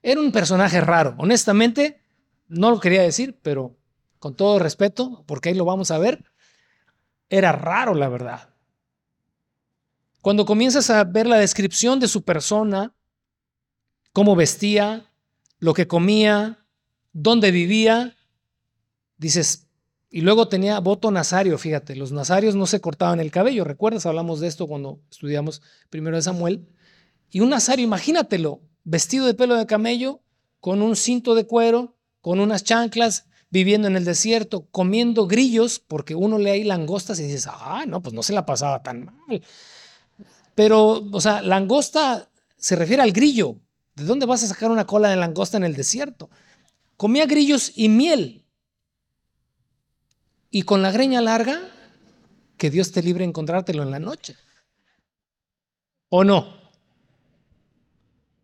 era 0.01 0.21
un 0.21 0.31
personaje 0.31 0.79
raro. 0.81 1.15
Honestamente, 1.17 2.01
no 2.47 2.71
lo 2.71 2.79
quería 2.79 3.01
decir, 3.01 3.39
pero 3.41 3.77
con 4.19 4.35
todo 4.35 4.59
respeto, 4.59 5.23
porque 5.27 5.49
ahí 5.49 5.55
lo 5.55 5.65
vamos 5.65 5.91
a 5.91 5.97
ver, 5.97 6.23
era 7.29 7.51
raro 7.51 7.93
la 7.93 8.09
verdad. 8.09 8.53
Cuando 10.21 10.45
comienzas 10.45 10.89
a 10.89 11.03
ver 11.03 11.27
la 11.27 11.37
descripción 11.37 11.99
de 11.99 12.07
su 12.07 12.23
persona, 12.23 12.93
cómo 14.13 14.35
vestía, 14.35 15.11
lo 15.59 15.73
que 15.73 15.87
comía, 15.87 16.65
dónde 17.13 17.51
vivía, 17.51 18.15
dices, 19.17 19.67
y 20.09 20.21
luego 20.21 20.47
tenía 20.47 20.79
voto 20.79 21.11
nazario, 21.11 21.57
fíjate, 21.57 21.95
los 21.95 22.11
nazarios 22.11 22.55
no 22.55 22.65
se 22.65 22.79
cortaban 22.79 23.19
el 23.19 23.31
cabello, 23.31 23.63
¿recuerdas? 23.63 24.05
Hablamos 24.05 24.39
de 24.39 24.47
esto 24.47 24.67
cuando 24.67 25.01
estudiamos 25.11 25.61
primero 25.89 26.15
de 26.15 26.21
Samuel. 26.21 26.67
Y 27.29 27.41
un 27.41 27.49
nazario, 27.49 27.83
imagínatelo, 27.83 28.61
vestido 28.83 29.25
de 29.25 29.33
pelo 29.33 29.55
de 29.55 29.65
camello, 29.65 30.21
con 30.59 30.81
un 30.81 30.95
cinto 30.95 31.35
de 31.35 31.45
cuero, 31.45 31.97
con 32.21 32.39
unas 32.39 32.63
chanclas, 32.63 33.25
viviendo 33.49 33.87
en 33.87 33.95
el 33.95 34.05
desierto, 34.05 34.67
comiendo 34.71 35.27
grillos, 35.27 35.79
porque 35.79 36.15
uno 36.15 36.37
lee 36.37 36.49
ahí 36.51 36.63
langostas 36.63 37.19
y 37.19 37.23
dices, 37.23 37.47
ah, 37.49 37.85
no, 37.87 38.01
pues 38.01 38.13
no 38.13 38.23
se 38.23 38.33
la 38.33 38.45
pasaba 38.45 38.83
tan 38.83 39.05
mal. 39.05 39.41
Pero, 40.55 41.05
o 41.11 41.21
sea, 41.21 41.41
langosta 41.41 42.29
se 42.57 42.75
refiere 42.75 43.03
al 43.03 43.11
grillo. 43.11 43.57
¿De 43.97 44.03
dónde 44.03 44.27
vas 44.27 44.43
a 44.43 44.47
sacar 44.47 44.69
una 44.69 44.85
cola 44.85 45.09
de 45.09 45.15
langosta 45.15 45.57
en 45.57 45.63
el 45.63 45.75
desierto? 45.75 46.29
Comía 46.97 47.25
grillos 47.25 47.71
y 47.75 47.89
miel 47.89 48.45
y 50.51 50.61
con 50.61 50.83
la 50.83 50.91
greña 50.91 51.19
larga, 51.19 51.59
que 52.57 52.69
Dios 52.69 52.91
te 52.91 53.01
libre 53.01 53.25
encontrártelo 53.25 53.81
en 53.81 53.89
la 53.89 53.97
noche. 53.97 54.35
¿O 56.09 56.23
no? 56.23 56.61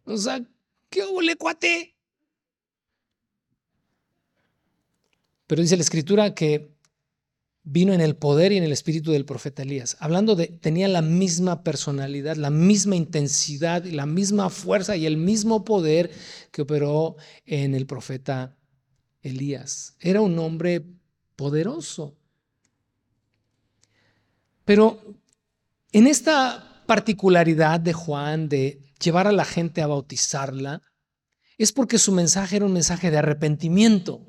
O 0.05 0.17
sea, 0.17 0.41
¿qué 0.89 1.05
huele, 1.05 1.35
cuate? 1.35 1.95
Pero 5.45 5.61
dice 5.61 5.77
la 5.77 5.83
escritura 5.83 6.33
que 6.33 6.72
vino 7.63 7.93
en 7.93 8.01
el 8.01 8.15
poder 8.15 8.51
y 8.51 8.57
en 8.57 8.63
el 8.63 8.71
espíritu 8.71 9.11
del 9.11 9.25
profeta 9.25 9.63
Elías. 9.63 9.95
Hablando 9.99 10.35
de, 10.35 10.47
tenía 10.47 10.87
la 10.87 11.01
misma 11.01 11.63
personalidad, 11.63 12.35
la 12.35 12.49
misma 12.49 12.95
intensidad, 12.95 13.85
la 13.85 14.05
misma 14.05 14.49
fuerza 14.49 14.95
y 14.97 15.05
el 15.05 15.17
mismo 15.17 15.63
poder 15.63 16.11
que 16.51 16.63
operó 16.63 17.15
en 17.45 17.73
el 17.73 17.85
profeta 17.85 18.57
Elías. 19.21 19.95
Era 19.99 20.21
un 20.21 20.37
hombre 20.39 20.85
poderoso. 21.35 22.17
Pero 24.65 25.01
en 25.91 26.07
esta 26.07 26.83
particularidad 26.85 27.79
de 27.79 27.93
Juan 27.93 28.49
de 28.49 28.83
llevar 29.01 29.27
a 29.27 29.31
la 29.31 29.45
gente 29.45 29.81
a 29.81 29.87
bautizarla, 29.87 30.81
es 31.57 31.71
porque 31.71 31.97
su 31.97 32.11
mensaje 32.11 32.57
era 32.57 32.65
un 32.65 32.73
mensaje 32.73 33.11
de 33.11 33.17
arrepentimiento. 33.17 34.25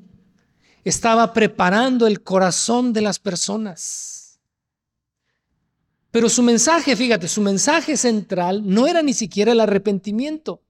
Estaba 0.85 1.33
preparando 1.33 2.07
el 2.07 2.23
corazón 2.23 2.93
de 2.93 3.01
las 3.01 3.19
personas. 3.19 4.39
Pero 6.11 6.29
su 6.29 6.43
mensaje, 6.43 6.95
fíjate, 6.95 7.27
su 7.27 7.41
mensaje 7.41 7.97
central 7.97 8.63
no 8.65 8.87
era 8.87 9.03
ni 9.03 9.15
siquiera 9.15 9.51
el 9.51 9.59
arrepentimiento. 9.59 10.63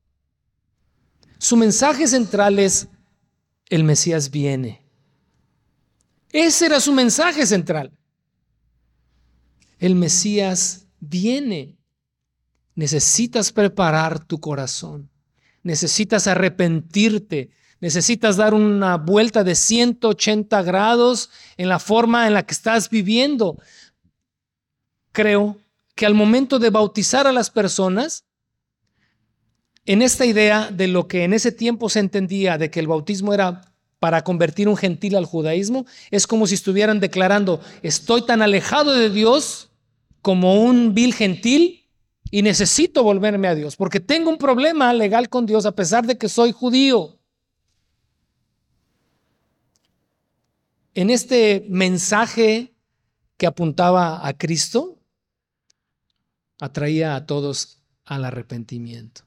Su 1.38 1.56
mensaje 1.58 2.06
central 2.06 2.58
es, 2.58 2.88
el 3.68 3.84
Mesías 3.84 4.30
viene. 4.30 4.86
Ese 6.30 6.66
era 6.66 6.80
su 6.80 6.92
mensaje 6.92 7.44
central. 7.44 7.92
El 9.78 9.94
Mesías 9.94 10.86
viene. 10.98 11.76
Necesitas 12.74 13.52
preparar 13.52 14.24
tu 14.24 14.40
corazón. 14.40 15.10
Necesitas 15.62 16.26
arrepentirte. 16.26 17.50
Necesitas 17.84 18.38
dar 18.38 18.54
una 18.54 18.96
vuelta 18.96 19.44
de 19.44 19.54
180 19.54 20.62
grados 20.62 21.28
en 21.58 21.68
la 21.68 21.78
forma 21.78 22.26
en 22.26 22.32
la 22.32 22.42
que 22.46 22.54
estás 22.54 22.88
viviendo. 22.88 23.58
Creo 25.12 25.58
que 25.94 26.06
al 26.06 26.14
momento 26.14 26.58
de 26.58 26.70
bautizar 26.70 27.26
a 27.26 27.32
las 27.32 27.50
personas, 27.50 28.24
en 29.84 30.00
esta 30.00 30.24
idea 30.24 30.70
de 30.70 30.88
lo 30.88 31.08
que 31.08 31.24
en 31.24 31.34
ese 31.34 31.52
tiempo 31.52 31.90
se 31.90 32.00
entendía 32.00 32.56
de 32.56 32.70
que 32.70 32.80
el 32.80 32.88
bautismo 32.88 33.34
era 33.34 33.74
para 33.98 34.24
convertir 34.24 34.66
un 34.66 34.78
gentil 34.78 35.14
al 35.14 35.26
judaísmo, 35.26 35.84
es 36.10 36.26
como 36.26 36.46
si 36.46 36.54
estuvieran 36.54 37.00
declarando, 37.00 37.60
estoy 37.82 38.22
tan 38.22 38.40
alejado 38.40 38.94
de 38.94 39.10
Dios 39.10 39.68
como 40.22 40.54
un 40.54 40.94
vil 40.94 41.12
gentil 41.12 41.84
y 42.30 42.40
necesito 42.40 43.02
volverme 43.02 43.48
a 43.48 43.54
Dios, 43.54 43.76
porque 43.76 44.00
tengo 44.00 44.30
un 44.30 44.38
problema 44.38 44.90
legal 44.94 45.28
con 45.28 45.44
Dios 45.44 45.66
a 45.66 45.72
pesar 45.72 46.06
de 46.06 46.16
que 46.16 46.30
soy 46.30 46.50
judío. 46.50 47.18
En 50.94 51.10
este 51.10 51.66
mensaje 51.68 52.74
que 53.36 53.46
apuntaba 53.46 54.26
a 54.26 54.38
Cristo, 54.38 55.00
atraía 56.60 57.16
a 57.16 57.26
todos 57.26 57.82
al 58.04 58.24
arrepentimiento. 58.24 59.22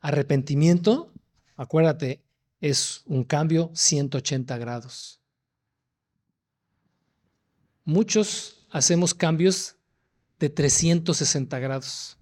Arrepentimiento, 0.00 1.12
acuérdate, 1.56 2.22
es 2.60 3.02
un 3.06 3.24
cambio 3.24 3.70
180 3.74 4.58
grados. 4.58 5.20
Muchos 7.84 8.66
hacemos 8.70 9.14
cambios 9.14 9.76
de 10.38 10.50
360 10.50 11.58
grados. 11.58 12.18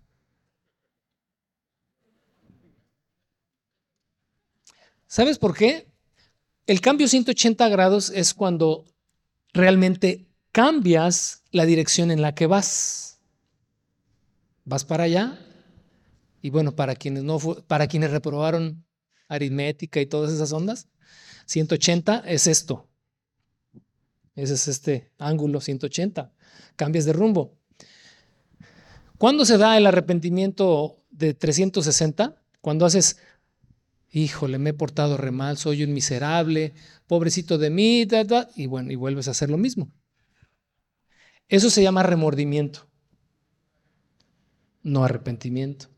¿Sabes 5.06 5.38
por 5.38 5.56
qué? 5.56 5.91
El 6.66 6.80
cambio 6.80 7.08
180 7.08 7.68
grados 7.68 8.10
es 8.10 8.34
cuando 8.34 8.84
realmente 9.52 10.28
cambias 10.52 11.42
la 11.50 11.66
dirección 11.66 12.10
en 12.10 12.22
la 12.22 12.34
que 12.34 12.46
vas. 12.46 13.20
Vas 14.64 14.84
para 14.84 15.04
allá 15.04 15.38
y 16.40 16.50
bueno, 16.50 16.76
para 16.76 16.94
quienes 16.94 17.24
no 17.24 17.38
para 17.38 17.88
quienes 17.88 18.12
reprobaron 18.12 18.84
aritmética 19.28 20.00
y 20.00 20.06
todas 20.06 20.32
esas 20.32 20.52
ondas, 20.52 20.88
180 21.46 22.22
es 22.26 22.46
esto. 22.46 22.88
Ese 24.36 24.54
es 24.54 24.68
este 24.68 25.10
ángulo 25.18 25.60
180. 25.60 26.32
Cambias 26.76 27.04
de 27.04 27.12
rumbo. 27.12 27.58
¿Cuándo 29.18 29.44
se 29.44 29.58
da 29.58 29.76
el 29.76 29.86
arrepentimiento 29.86 31.02
de 31.10 31.34
360? 31.34 32.36
Cuando 32.60 32.86
haces 32.86 33.18
híjole, 34.12 34.58
me 34.58 34.70
he 34.70 34.74
portado 34.74 35.16
re 35.16 35.30
mal, 35.30 35.56
soy 35.56 35.82
un 35.82 35.92
miserable, 35.94 36.74
pobrecito 37.06 37.58
de 37.58 37.70
mí, 37.70 38.06
y 38.54 38.66
bueno, 38.66 38.92
y 38.92 38.94
vuelves 38.94 39.26
a 39.26 39.32
hacer 39.32 39.50
lo 39.50 39.56
mismo. 39.58 39.90
Eso 41.48 41.70
se 41.70 41.82
llama 41.82 42.02
remordimiento, 42.02 42.88
no 44.82 45.04
arrepentimiento. 45.04 45.88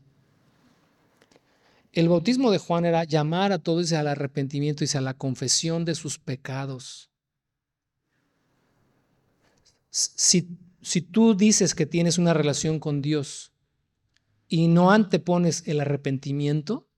El 1.91 2.09
bautismo 2.09 2.51
de 2.51 2.57
Juan 2.57 2.85
era 2.85 3.03
llamar 3.03 3.51
a 3.51 3.59
todos 3.59 3.93
al 3.93 4.07
arrepentimiento 4.07 4.83
y 4.83 4.97
a 4.97 5.01
la 5.01 5.13
confesión 5.13 5.85
de 5.85 5.95
sus 5.95 6.19
pecados. 6.19 7.09
Si, 9.89 10.57
si 10.81 11.01
tú 11.01 11.35
dices 11.35 11.73
que 11.73 11.85
tienes 11.85 12.17
una 12.17 12.33
relación 12.33 12.79
con 12.79 13.01
Dios 13.01 13.53
y 14.49 14.67
no 14.67 14.91
antepones 14.91 15.63
el 15.67 15.79
arrepentimiento, 15.79 16.89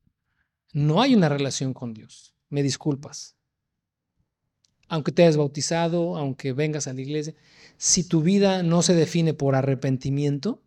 no 0.78 1.02
hay 1.02 1.16
una 1.16 1.28
relación 1.28 1.74
con 1.74 1.96
Dios. 1.96 2.36
Me 2.50 2.62
disculpas. 2.62 3.36
Aunque 4.88 5.12
te 5.12 5.24
hayas 5.24 5.36
bautizado, 5.36 6.18
aunque 6.18 6.54
vengas 6.54 6.86
a 6.86 6.94
la 6.94 7.02
iglesia, 7.02 7.34
si 7.78 8.04
tu 8.04 8.22
vida 8.22 8.62
no 8.62 8.84
se 8.84 8.94
define 8.94 9.34
por 9.34 9.56
arrepentimiento, 9.56 10.62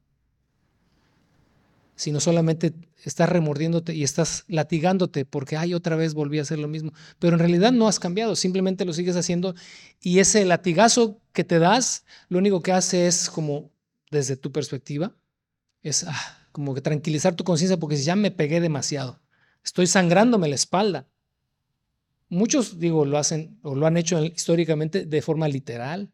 sino 1.94 2.18
solamente 2.18 2.74
estás 3.04 3.28
remordiéndote 3.28 3.94
y 3.94 4.02
estás 4.02 4.44
latigándote 4.48 5.24
porque, 5.24 5.56
ay, 5.56 5.74
otra 5.74 5.94
vez 5.94 6.14
volví 6.14 6.40
a 6.40 6.42
hacer 6.42 6.58
lo 6.58 6.66
mismo, 6.66 6.92
pero 7.20 7.34
en 7.34 7.38
realidad 7.38 7.70
no 7.70 7.86
has 7.86 8.00
cambiado, 8.00 8.34
simplemente 8.34 8.84
lo 8.84 8.92
sigues 8.92 9.14
haciendo 9.14 9.54
y 10.00 10.18
ese 10.18 10.44
latigazo 10.44 11.20
que 11.32 11.44
te 11.44 11.60
das, 11.60 12.04
lo 12.28 12.38
único 12.38 12.62
que 12.62 12.72
hace 12.72 13.06
es 13.06 13.30
como, 13.30 13.70
desde 14.10 14.36
tu 14.36 14.50
perspectiva, 14.50 15.14
es 15.82 16.04
ah, 16.04 16.48
como 16.50 16.74
que 16.74 16.80
tranquilizar 16.80 17.36
tu 17.36 17.44
conciencia 17.44 17.78
porque 17.78 17.96
ya 17.96 18.16
me 18.16 18.32
pegué 18.32 18.60
demasiado. 18.60 19.20
Estoy 19.64 19.86
sangrándome 19.86 20.48
la 20.48 20.54
espalda. 20.54 21.06
Muchos, 22.28 22.78
digo, 22.78 23.04
lo 23.04 23.18
hacen 23.18 23.58
o 23.62 23.74
lo 23.74 23.86
han 23.86 23.96
hecho 23.96 24.22
históricamente 24.24 25.04
de 25.04 25.22
forma 25.22 25.48
literal. 25.48 26.10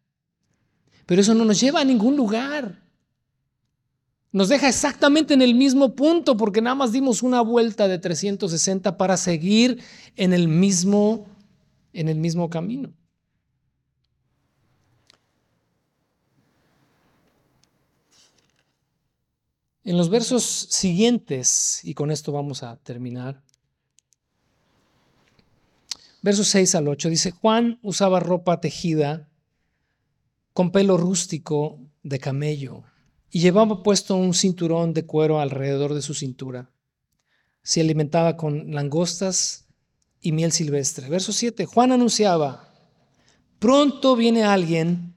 Pero 1.05 1.21
eso 1.21 1.35
no 1.35 1.45
nos 1.45 1.61
lleva 1.61 1.81
a 1.81 1.85
ningún 1.85 2.17
lugar. 2.17 2.83
Nos 4.33 4.49
deja 4.49 4.69
exactamente 4.69 5.35
en 5.35 5.43
el 5.43 5.55
mismo 5.55 5.95
punto 5.95 6.37
porque 6.37 6.61
nada 6.61 6.75
más 6.75 6.93
dimos 6.93 7.23
una 7.23 7.41
vuelta 7.41 7.89
de 7.89 7.99
360 7.99 8.99
para 8.99 9.17
seguir 9.17 9.81
en 10.17 10.33
el 10.33 10.49
mismo 10.49 11.27
en 11.93 12.09
el 12.09 12.19
mismo 12.19 12.51
camino. 12.51 12.93
En 19.87 19.97
los 19.97 20.11
versos 20.11 20.43
siguientes, 20.43 21.81
y 21.85 21.95
con 21.95 22.11
esto 22.11 22.33
vamos 22.33 22.65
a 22.65 22.77
terminar, 22.79 23.45
versos 26.23 26.49
6 26.49 26.75
al 26.75 26.89
8, 26.89 27.09
dice, 27.09 27.31
Juan 27.31 27.79
usaba 27.83 28.19
ropa 28.19 28.61
tejida 28.61 29.29
con 30.53 30.73
pelo 30.73 30.97
rústico 30.97 31.79
de 32.03 32.19
camello 32.19 32.83
y 33.31 33.39
llevaba 33.39 33.85
puesto 33.85 34.17
un 34.17 34.35
cinturón 34.35 34.93
de 34.93 35.07
cuero 35.07 35.39
alrededor 35.39 35.95
de 35.95 36.03
su 36.03 36.15
cintura. 36.15 36.73
Se 37.63 37.81
alimentaba 37.81 38.37
con 38.37 38.73
langostas 38.75 39.69
y 40.21 40.33
miel 40.33 40.51
silvestre. 40.51 41.09
Verso 41.09 41.33
7, 41.33 41.65
Juan 41.65 41.93
anunciaba, 41.93 42.75
pronto 43.61 44.17
viene 44.17 44.43
alguien 44.43 45.15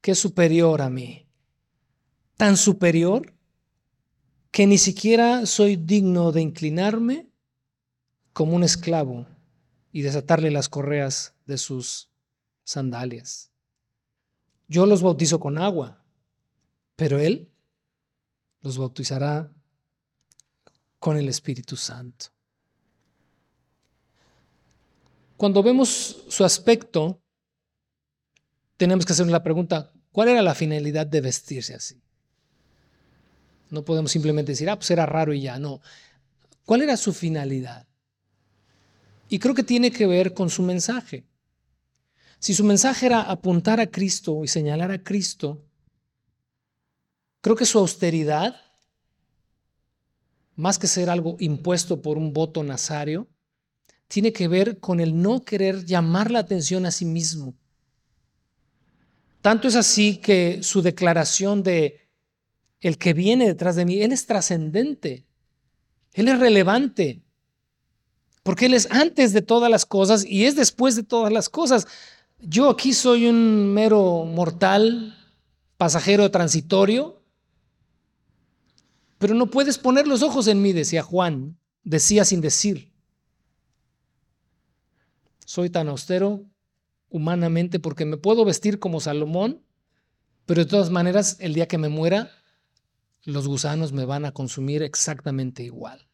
que 0.00 0.12
es 0.12 0.18
superior 0.18 0.80
a 0.80 0.88
mí, 0.88 1.26
tan 2.38 2.56
superior 2.56 3.33
que 4.54 4.68
ni 4.68 4.78
siquiera 4.78 5.46
soy 5.46 5.74
digno 5.74 6.30
de 6.30 6.40
inclinarme 6.40 7.28
como 8.32 8.54
un 8.54 8.62
esclavo 8.62 9.26
y 9.90 10.02
desatarle 10.02 10.52
las 10.52 10.68
correas 10.68 11.34
de 11.44 11.58
sus 11.58 12.08
sandalias. 12.62 13.50
Yo 14.68 14.86
los 14.86 15.02
bautizo 15.02 15.40
con 15.40 15.58
agua, 15.58 16.04
pero 16.94 17.18
Él 17.18 17.50
los 18.60 18.78
bautizará 18.78 19.52
con 21.00 21.16
el 21.16 21.28
Espíritu 21.28 21.76
Santo. 21.76 22.26
Cuando 25.36 25.64
vemos 25.64 26.22
su 26.28 26.44
aspecto, 26.44 27.20
tenemos 28.76 29.04
que 29.04 29.14
hacernos 29.14 29.32
la 29.32 29.42
pregunta, 29.42 29.92
¿cuál 30.12 30.28
era 30.28 30.42
la 30.42 30.54
finalidad 30.54 31.08
de 31.08 31.22
vestirse 31.22 31.74
así? 31.74 32.03
No 33.70 33.84
podemos 33.84 34.10
simplemente 34.10 34.52
decir, 34.52 34.68
ah, 34.70 34.76
pues 34.76 34.90
era 34.90 35.06
raro 35.06 35.32
y 35.32 35.42
ya. 35.42 35.58
No. 35.58 35.80
¿Cuál 36.64 36.82
era 36.82 36.96
su 36.96 37.12
finalidad? 37.12 37.86
Y 39.28 39.38
creo 39.38 39.54
que 39.54 39.62
tiene 39.62 39.90
que 39.90 40.06
ver 40.06 40.34
con 40.34 40.50
su 40.50 40.62
mensaje. 40.62 41.24
Si 42.38 42.54
su 42.54 42.64
mensaje 42.64 43.06
era 43.06 43.22
apuntar 43.22 43.80
a 43.80 43.86
Cristo 43.86 44.44
y 44.44 44.48
señalar 44.48 44.90
a 44.90 45.02
Cristo, 45.02 45.64
creo 47.40 47.56
que 47.56 47.64
su 47.64 47.78
austeridad, 47.78 48.54
más 50.56 50.78
que 50.78 50.86
ser 50.86 51.08
algo 51.08 51.36
impuesto 51.40 52.02
por 52.02 52.18
un 52.18 52.32
voto 52.32 52.62
nazario, 52.62 53.28
tiene 54.08 54.32
que 54.32 54.46
ver 54.46 54.78
con 54.78 55.00
el 55.00 55.20
no 55.20 55.42
querer 55.44 55.84
llamar 55.84 56.30
la 56.30 56.40
atención 56.40 56.86
a 56.86 56.90
sí 56.90 57.04
mismo. 57.04 57.54
Tanto 59.40 59.68
es 59.68 59.76
así 59.76 60.18
que 60.18 60.62
su 60.62 60.82
declaración 60.82 61.62
de 61.62 62.03
el 62.84 62.98
que 62.98 63.14
viene 63.14 63.46
detrás 63.46 63.76
de 63.76 63.86
mí, 63.86 64.02
Él 64.02 64.12
es 64.12 64.26
trascendente, 64.26 65.24
Él 66.12 66.28
es 66.28 66.38
relevante, 66.38 67.22
porque 68.42 68.66
Él 68.66 68.74
es 68.74 68.90
antes 68.90 69.32
de 69.32 69.40
todas 69.40 69.70
las 69.70 69.86
cosas 69.86 70.22
y 70.26 70.44
es 70.44 70.54
después 70.54 70.94
de 70.94 71.02
todas 71.02 71.32
las 71.32 71.48
cosas. 71.48 71.86
Yo 72.38 72.68
aquí 72.68 72.92
soy 72.92 73.26
un 73.26 73.72
mero 73.72 74.26
mortal, 74.26 75.16
pasajero 75.78 76.30
transitorio, 76.30 77.22
pero 79.16 79.32
no 79.34 79.46
puedes 79.46 79.78
poner 79.78 80.06
los 80.06 80.20
ojos 80.22 80.46
en 80.46 80.60
mí, 80.60 80.74
decía 80.74 81.02
Juan, 81.02 81.56
decía 81.84 82.26
sin 82.26 82.42
decir. 82.42 82.92
Soy 85.46 85.70
tan 85.70 85.88
austero 85.88 86.44
humanamente 87.08 87.80
porque 87.80 88.04
me 88.04 88.18
puedo 88.18 88.44
vestir 88.44 88.78
como 88.78 89.00
Salomón, 89.00 89.62
pero 90.44 90.62
de 90.64 90.70
todas 90.70 90.90
maneras, 90.90 91.38
el 91.40 91.54
día 91.54 91.66
que 91.66 91.78
me 91.78 91.88
muera, 91.88 92.30
los 93.24 93.48
gusanos 93.48 93.92
me 93.92 94.04
van 94.04 94.24
a 94.24 94.32
consumir 94.32 94.82
exactamente 94.82 95.62
igual. 95.62 96.06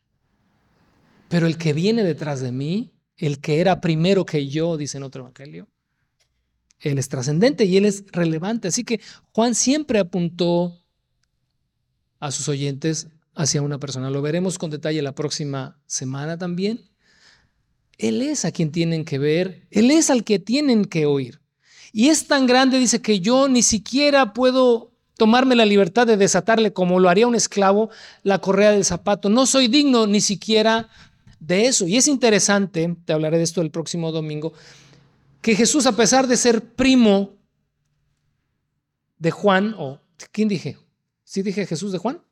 Pero 1.28 1.46
el 1.46 1.56
que 1.58 1.72
viene 1.72 2.02
detrás 2.02 2.40
de 2.40 2.52
mí, 2.52 2.92
el 3.16 3.40
que 3.40 3.60
era 3.60 3.80
primero 3.80 4.24
que 4.24 4.48
yo, 4.48 4.76
dice 4.76 4.98
en 4.98 5.04
otro 5.04 5.22
evangelio, 5.22 5.68
él 6.80 6.98
es 6.98 7.08
trascendente 7.08 7.64
y 7.64 7.76
él 7.76 7.84
es 7.84 8.04
relevante. 8.10 8.68
Así 8.68 8.84
que 8.84 9.00
Juan 9.32 9.54
siempre 9.54 9.98
apuntó 9.98 10.82
a 12.18 12.30
sus 12.30 12.48
oyentes 12.48 13.08
hacia 13.34 13.62
una 13.62 13.78
persona. 13.78 14.10
Lo 14.10 14.22
veremos 14.22 14.58
con 14.58 14.70
detalle 14.70 15.02
la 15.02 15.14
próxima 15.14 15.78
semana 15.86 16.38
también. 16.38 16.90
Él 17.98 18.22
es 18.22 18.44
a 18.44 18.52
quien 18.52 18.72
tienen 18.72 19.04
que 19.04 19.18
ver, 19.18 19.66
Él 19.70 19.90
es 19.90 20.08
al 20.08 20.24
que 20.24 20.38
tienen 20.38 20.86
que 20.86 21.04
oír. 21.04 21.40
Y 21.92 22.08
es 22.08 22.26
tan 22.26 22.46
grande, 22.46 22.78
dice, 22.78 23.02
que 23.02 23.20
yo 23.20 23.48
ni 23.48 23.62
siquiera 23.62 24.32
puedo 24.32 24.89
tomarme 25.20 25.54
la 25.54 25.66
libertad 25.66 26.06
de 26.06 26.16
desatarle 26.16 26.72
como 26.72 26.98
lo 26.98 27.10
haría 27.10 27.26
un 27.26 27.34
esclavo 27.34 27.90
la 28.22 28.38
correa 28.38 28.70
del 28.70 28.86
zapato. 28.86 29.28
No 29.28 29.44
soy 29.44 29.68
digno 29.68 30.06
ni 30.06 30.22
siquiera 30.22 30.88
de 31.40 31.66
eso. 31.66 31.86
Y 31.86 31.98
es 31.98 32.08
interesante, 32.08 32.96
te 33.04 33.12
hablaré 33.12 33.36
de 33.36 33.44
esto 33.44 33.60
el 33.60 33.70
próximo 33.70 34.12
domingo, 34.12 34.54
que 35.42 35.54
Jesús, 35.54 35.84
a 35.84 35.92
pesar 35.94 36.26
de 36.26 36.38
ser 36.38 36.64
primo 36.72 37.34
de 39.18 39.30
Juan, 39.30 39.74
o 39.76 40.00
¿quién 40.32 40.48
dije? 40.48 40.78
¿Sí 41.22 41.42
dije 41.42 41.66
Jesús 41.66 41.92
de 41.92 41.98
Juan? 41.98 42.22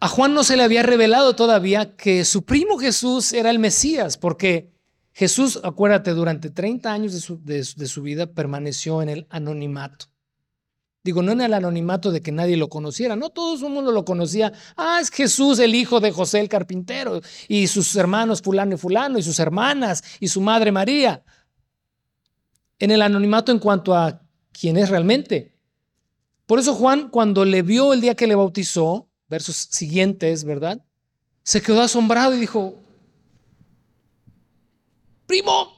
A 0.00 0.08
Juan 0.08 0.34
no 0.34 0.42
se 0.42 0.56
le 0.56 0.64
había 0.64 0.82
revelado 0.82 1.36
todavía 1.36 1.94
que 1.94 2.24
su 2.24 2.44
primo 2.44 2.76
Jesús 2.76 3.32
era 3.32 3.50
el 3.50 3.60
Mesías, 3.60 4.18
porque 4.18 4.72
Jesús, 5.12 5.60
acuérdate, 5.62 6.10
durante 6.10 6.50
30 6.50 6.92
años 6.92 7.12
de 7.12 7.20
su, 7.20 7.40
de 7.44 7.86
su, 7.86 8.02
vida 8.02 8.26
permaneció 8.26 9.00
en 9.00 9.10
el 9.10 9.26
anonimato. 9.30 10.06
Digo, 11.04 11.22
no 11.22 11.32
en 11.32 11.42
el 11.42 11.52
anonimato 11.52 12.10
de 12.10 12.22
que 12.22 12.32
nadie 12.32 12.56
lo 12.56 12.70
conociera, 12.70 13.14
no 13.14 13.28
todo 13.28 13.54
el 13.54 13.72
mundo 13.72 13.92
lo 13.92 14.06
conocía. 14.06 14.54
Ah, 14.74 14.98
es 15.02 15.10
Jesús, 15.10 15.58
el 15.58 15.74
hijo 15.74 16.00
de 16.00 16.10
José 16.10 16.40
el 16.40 16.48
carpintero, 16.48 17.20
y 17.46 17.66
sus 17.66 17.94
hermanos 17.94 18.40
fulano 18.40 18.74
y 18.74 18.78
fulano, 18.78 19.18
y 19.18 19.22
sus 19.22 19.38
hermanas, 19.38 20.02
y 20.18 20.28
su 20.28 20.40
madre 20.40 20.72
María. 20.72 21.22
En 22.78 22.90
el 22.90 23.02
anonimato 23.02 23.52
en 23.52 23.58
cuanto 23.58 23.94
a 23.94 24.22
quién 24.50 24.78
es 24.78 24.88
realmente. 24.88 25.54
Por 26.46 26.58
eso 26.58 26.74
Juan, 26.74 27.10
cuando 27.10 27.44
le 27.44 27.60
vio 27.60 27.92
el 27.92 28.00
día 28.00 28.14
que 28.14 28.26
le 28.26 28.34
bautizó, 28.34 29.10
versos 29.28 29.56
siguientes, 29.56 30.44
¿verdad? 30.44 30.82
Se 31.42 31.60
quedó 31.60 31.82
asombrado 31.82 32.34
y 32.34 32.40
dijo, 32.40 32.76
primo. 35.26 35.74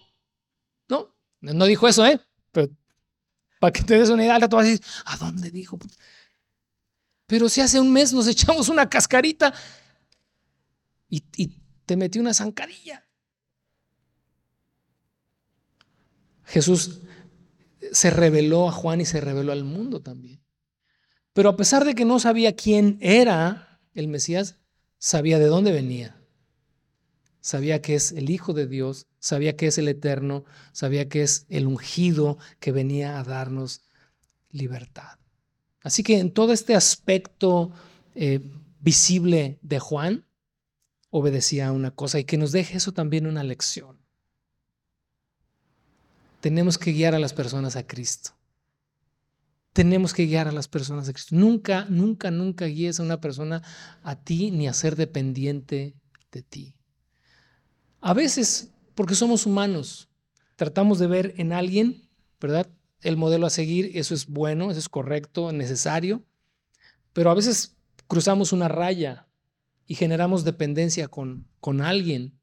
No, 0.88 1.12
no 1.40 1.64
dijo 1.64 1.88
eso, 1.88 2.06
¿eh? 2.06 2.20
Para 3.66 3.72
que 3.72 3.82
te 3.82 3.98
des 3.98 4.10
una 4.10 4.24
idea, 4.24 4.48
tú 4.48 4.54
vas 4.54 4.64
a 4.64 4.68
decir, 4.68 4.86
¿a 5.06 5.16
dónde 5.16 5.50
dijo? 5.50 5.76
Pero 7.26 7.48
si 7.48 7.60
hace 7.60 7.80
un 7.80 7.92
mes 7.92 8.12
nos 8.12 8.28
echamos 8.28 8.68
una 8.68 8.88
cascarita 8.88 9.52
y, 11.08 11.24
y 11.36 11.50
te 11.84 11.96
metí 11.96 12.20
una 12.20 12.32
zancadilla. 12.32 13.04
Jesús 16.44 17.00
se 17.90 18.10
reveló 18.10 18.68
a 18.68 18.72
Juan 18.72 19.00
y 19.00 19.04
se 19.04 19.20
reveló 19.20 19.50
al 19.50 19.64
mundo 19.64 20.00
también. 20.00 20.40
Pero 21.32 21.48
a 21.48 21.56
pesar 21.56 21.84
de 21.84 21.96
que 21.96 22.04
no 22.04 22.20
sabía 22.20 22.54
quién 22.54 22.98
era 23.00 23.80
el 23.94 24.06
Mesías, 24.06 24.58
sabía 24.96 25.40
de 25.40 25.46
dónde 25.46 25.72
venía 25.72 26.15
sabía 27.46 27.80
que 27.80 27.94
es 27.94 28.10
el 28.10 28.28
Hijo 28.28 28.54
de 28.54 28.66
Dios, 28.66 29.06
sabía 29.20 29.56
que 29.56 29.68
es 29.68 29.78
el 29.78 29.86
Eterno, 29.86 30.44
sabía 30.72 31.08
que 31.08 31.22
es 31.22 31.46
el 31.48 31.68
ungido 31.68 32.38
que 32.58 32.72
venía 32.72 33.20
a 33.20 33.22
darnos 33.22 33.82
libertad. 34.50 35.20
Así 35.80 36.02
que 36.02 36.18
en 36.18 36.32
todo 36.32 36.52
este 36.52 36.74
aspecto 36.74 37.70
eh, 38.16 38.40
visible 38.80 39.60
de 39.62 39.78
Juan, 39.78 40.26
obedecía 41.10 41.68
a 41.68 41.72
una 41.72 41.92
cosa 41.92 42.18
y 42.18 42.24
que 42.24 42.36
nos 42.36 42.50
deje 42.50 42.78
eso 42.78 42.90
también 42.90 43.28
una 43.28 43.44
lección. 43.44 43.96
Tenemos 46.40 46.78
que 46.78 46.90
guiar 46.92 47.14
a 47.14 47.20
las 47.20 47.32
personas 47.32 47.76
a 47.76 47.86
Cristo. 47.86 48.32
Tenemos 49.72 50.12
que 50.12 50.26
guiar 50.26 50.48
a 50.48 50.52
las 50.52 50.66
personas 50.66 51.08
a 51.08 51.12
Cristo. 51.12 51.36
Nunca, 51.36 51.86
nunca, 51.88 52.32
nunca 52.32 52.64
guíes 52.64 52.98
a 52.98 53.04
una 53.04 53.20
persona 53.20 53.62
a 54.02 54.16
ti 54.16 54.50
ni 54.50 54.66
a 54.66 54.72
ser 54.72 54.96
dependiente 54.96 55.94
de 56.32 56.42
ti. 56.42 56.75
A 58.06 58.14
veces, 58.14 58.72
porque 58.94 59.16
somos 59.16 59.46
humanos, 59.46 60.08
tratamos 60.54 61.00
de 61.00 61.08
ver 61.08 61.34
en 61.38 61.52
alguien, 61.52 62.08
¿verdad? 62.40 62.70
El 63.00 63.16
modelo 63.16 63.46
a 63.46 63.50
seguir, 63.50 63.90
eso 63.98 64.14
es 64.14 64.28
bueno, 64.28 64.70
eso 64.70 64.78
es 64.78 64.88
correcto, 64.88 65.50
necesario, 65.50 66.22
pero 67.12 67.32
a 67.32 67.34
veces 67.34 67.74
cruzamos 68.06 68.52
una 68.52 68.68
raya 68.68 69.26
y 69.88 69.96
generamos 69.96 70.44
dependencia 70.44 71.08
con, 71.08 71.48
con 71.58 71.80
alguien. 71.80 72.38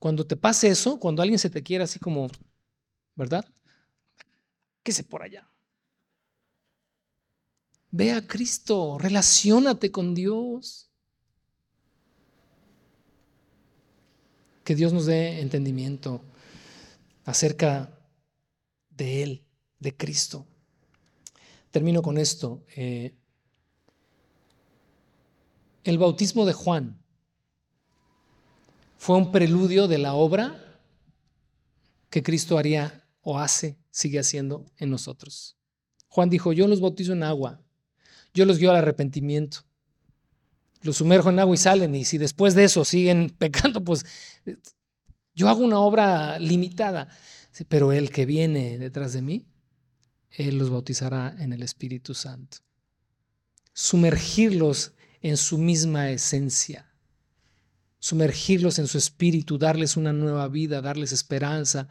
Cuando 0.00 0.26
te 0.26 0.34
pase 0.36 0.66
eso, 0.66 0.98
cuando 0.98 1.22
alguien 1.22 1.38
se 1.38 1.48
te 1.48 1.62
quiere 1.62 1.84
así 1.84 2.00
como, 2.00 2.26
¿verdad? 3.14 3.44
¿Qué 4.82 4.90
sé 4.90 5.04
por 5.04 5.22
allá? 5.22 5.48
Ve 7.92 8.10
a 8.10 8.26
Cristo, 8.26 8.98
relaciónate 8.98 9.92
con 9.92 10.12
Dios. 10.12 10.90
Que 14.64 14.74
Dios 14.74 14.92
nos 14.92 15.06
dé 15.06 15.40
entendimiento 15.40 16.22
acerca 17.24 17.90
de 18.90 19.22
Él, 19.22 19.44
de 19.78 19.94
Cristo. 19.94 20.46
Termino 21.70 22.02
con 22.02 22.18
esto. 22.18 22.64
Eh, 22.74 23.14
el 25.84 25.98
bautismo 25.98 26.46
de 26.46 26.54
Juan 26.54 26.98
fue 28.96 29.16
un 29.16 29.32
preludio 29.32 29.86
de 29.86 29.98
la 29.98 30.14
obra 30.14 30.80
que 32.08 32.22
Cristo 32.22 32.56
haría 32.56 33.06
o 33.20 33.38
hace, 33.38 33.76
sigue 33.90 34.18
haciendo 34.18 34.64
en 34.78 34.88
nosotros. 34.88 35.58
Juan 36.08 36.30
dijo, 36.30 36.52
yo 36.52 36.68
los 36.68 36.80
bautizo 36.80 37.12
en 37.12 37.22
agua, 37.22 37.60
yo 38.32 38.46
los 38.46 38.58
guío 38.58 38.70
al 38.70 38.76
arrepentimiento 38.76 39.64
los 40.84 40.98
sumerjo 40.98 41.30
en 41.30 41.40
agua 41.40 41.54
y 41.54 41.58
salen, 41.58 41.94
y 41.94 42.04
si 42.04 42.18
después 42.18 42.54
de 42.54 42.64
eso 42.64 42.84
siguen 42.84 43.30
pecando, 43.38 43.82
pues 43.82 44.04
yo 45.34 45.48
hago 45.48 45.64
una 45.64 45.80
obra 45.80 46.38
limitada. 46.38 47.08
Pero 47.68 47.92
el 47.92 48.10
que 48.10 48.26
viene 48.26 48.78
detrás 48.78 49.12
de 49.12 49.22
mí, 49.22 49.46
Él 50.30 50.58
los 50.58 50.70
bautizará 50.70 51.36
en 51.38 51.52
el 51.52 51.62
Espíritu 51.62 52.14
Santo. 52.14 52.58
Sumergirlos 53.72 54.92
en 55.20 55.36
su 55.36 55.58
misma 55.58 56.10
esencia, 56.10 56.92
sumergirlos 57.98 58.78
en 58.78 58.86
su 58.86 58.98
espíritu, 58.98 59.56
darles 59.56 59.96
una 59.96 60.12
nueva 60.12 60.48
vida, 60.48 60.82
darles 60.82 61.12
esperanza, 61.12 61.88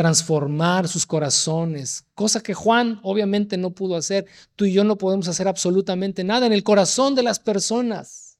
transformar 0.00 0.88
sus 0.88 1.04
corazones, 1.04 2.06
cosa 2.14 2.42
que 2.42 2.54
Juan 2.54 3.00
obviamente 3.02 3.58
no 3.58 3.72
pudo 3.72 3.96
hacer. 3.96 4.24
Tú 4.56 4.64
y 4.64 4.72
yo 4.72 4.82
no 4.82 4.96
podemos 4.96 5.28
hacer 5.28 5.46
absolutamente 5.46 6.24
nada 6.24 6.46
en 6.46 6.54
el 6.54 6.64
corazón 6.64 7.14
de 7.14 7.22
las 7.22 7.38
personas. 7.38 8.38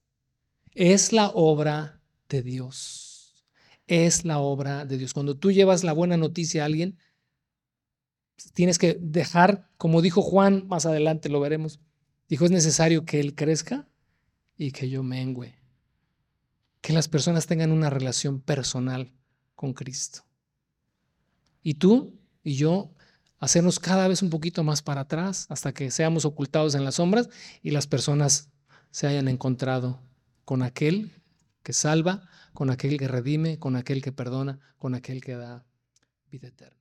Es 0.72 1.12
la 1.12 1.28
obra 1.34 2.00
de 2.30 2.42
Dios. 2.42 3.44
Es 3.86 4.24
la 4.24 4.38
obra 4.38 4.86
de 4.86 4.96
Dios. 4.96 5.12
Cuando 5.12 5.36
tú 5.36 5.52
llevas 5.52 5.84
la 5.84 5.92
buena 5.92 6.16
noticia 6.16 6.62
a 6.62 6.64
alguien, 6.64 6.96
tienes 8.54 8.78
que 8.78 8.96
dejar, 8.98 9.68
como 9.76 10.00
dijo 10.00 10.22
Juan, 10.22 10.66
más 10.66 10.86
adelante 10.86 11.28
lo 11.28 11.40
veremos, 11.40 11.78
dijo, 12.30 12.46
es 12.46 12.52
necesario 12.52 13.04
que 13.04 13.20
Él 13.20 13.34
crezca 13.34 13.86
y 14.56 14.72
que 14.72 14.88
yo 14.88 15.02
mengüe. 15.02 15.58
Que 16.80 16.94
las 16.94 17.08
personas 17.08 17.46
tengan 17.46 17.70
una 17.70 17.90
relación 17.90 18.40
personal 18.40 19.12
con 19.54 19.74
Cristo. 19.74 20.22
Y 21.62 21.74
tú 21.74 22.18
y 22.42 22.54
yo 22.54 22.94
hacernos 23.38 23.78
cada 23.78 24.08
vez 24.08 24.22
un 24.22 24.30
poquito 24.30 24.64
más 24.64 24.82
para 24.82 25.02
atrás 25.02 25.46
hasta 25.48 25.72
que 25.72 25.90
seamos 25.90 26.24
ocultados 26.24 26.74
en 26.74 26.84
las 26.84 26.96
sombras 26.96 27.28
y 27.62 27.70
las 27.70 27.86
personas 27.86 28.50
se 28.90 29.06
hayan 29.06 29.28
encontrado 29.28 30.00
con 30.44 30.62
aquel 30.62 31.12
que 31.62 31.72
salva, 31.72 32.28
con 32.52 32.70
aquel 32.70 32.98
que 32.98 33.08
redime, 33.08 33.58
con 33.58 33.76
aquel 33.76 34.02
que 34.02 34.12
perdona, 34.12 34.58
con 34.78 34.94
aquel 34.94 35.20
que 35.20 35.36
da 35.36 35.64
vida 36.30 36.48
eterna. 36.48 36.79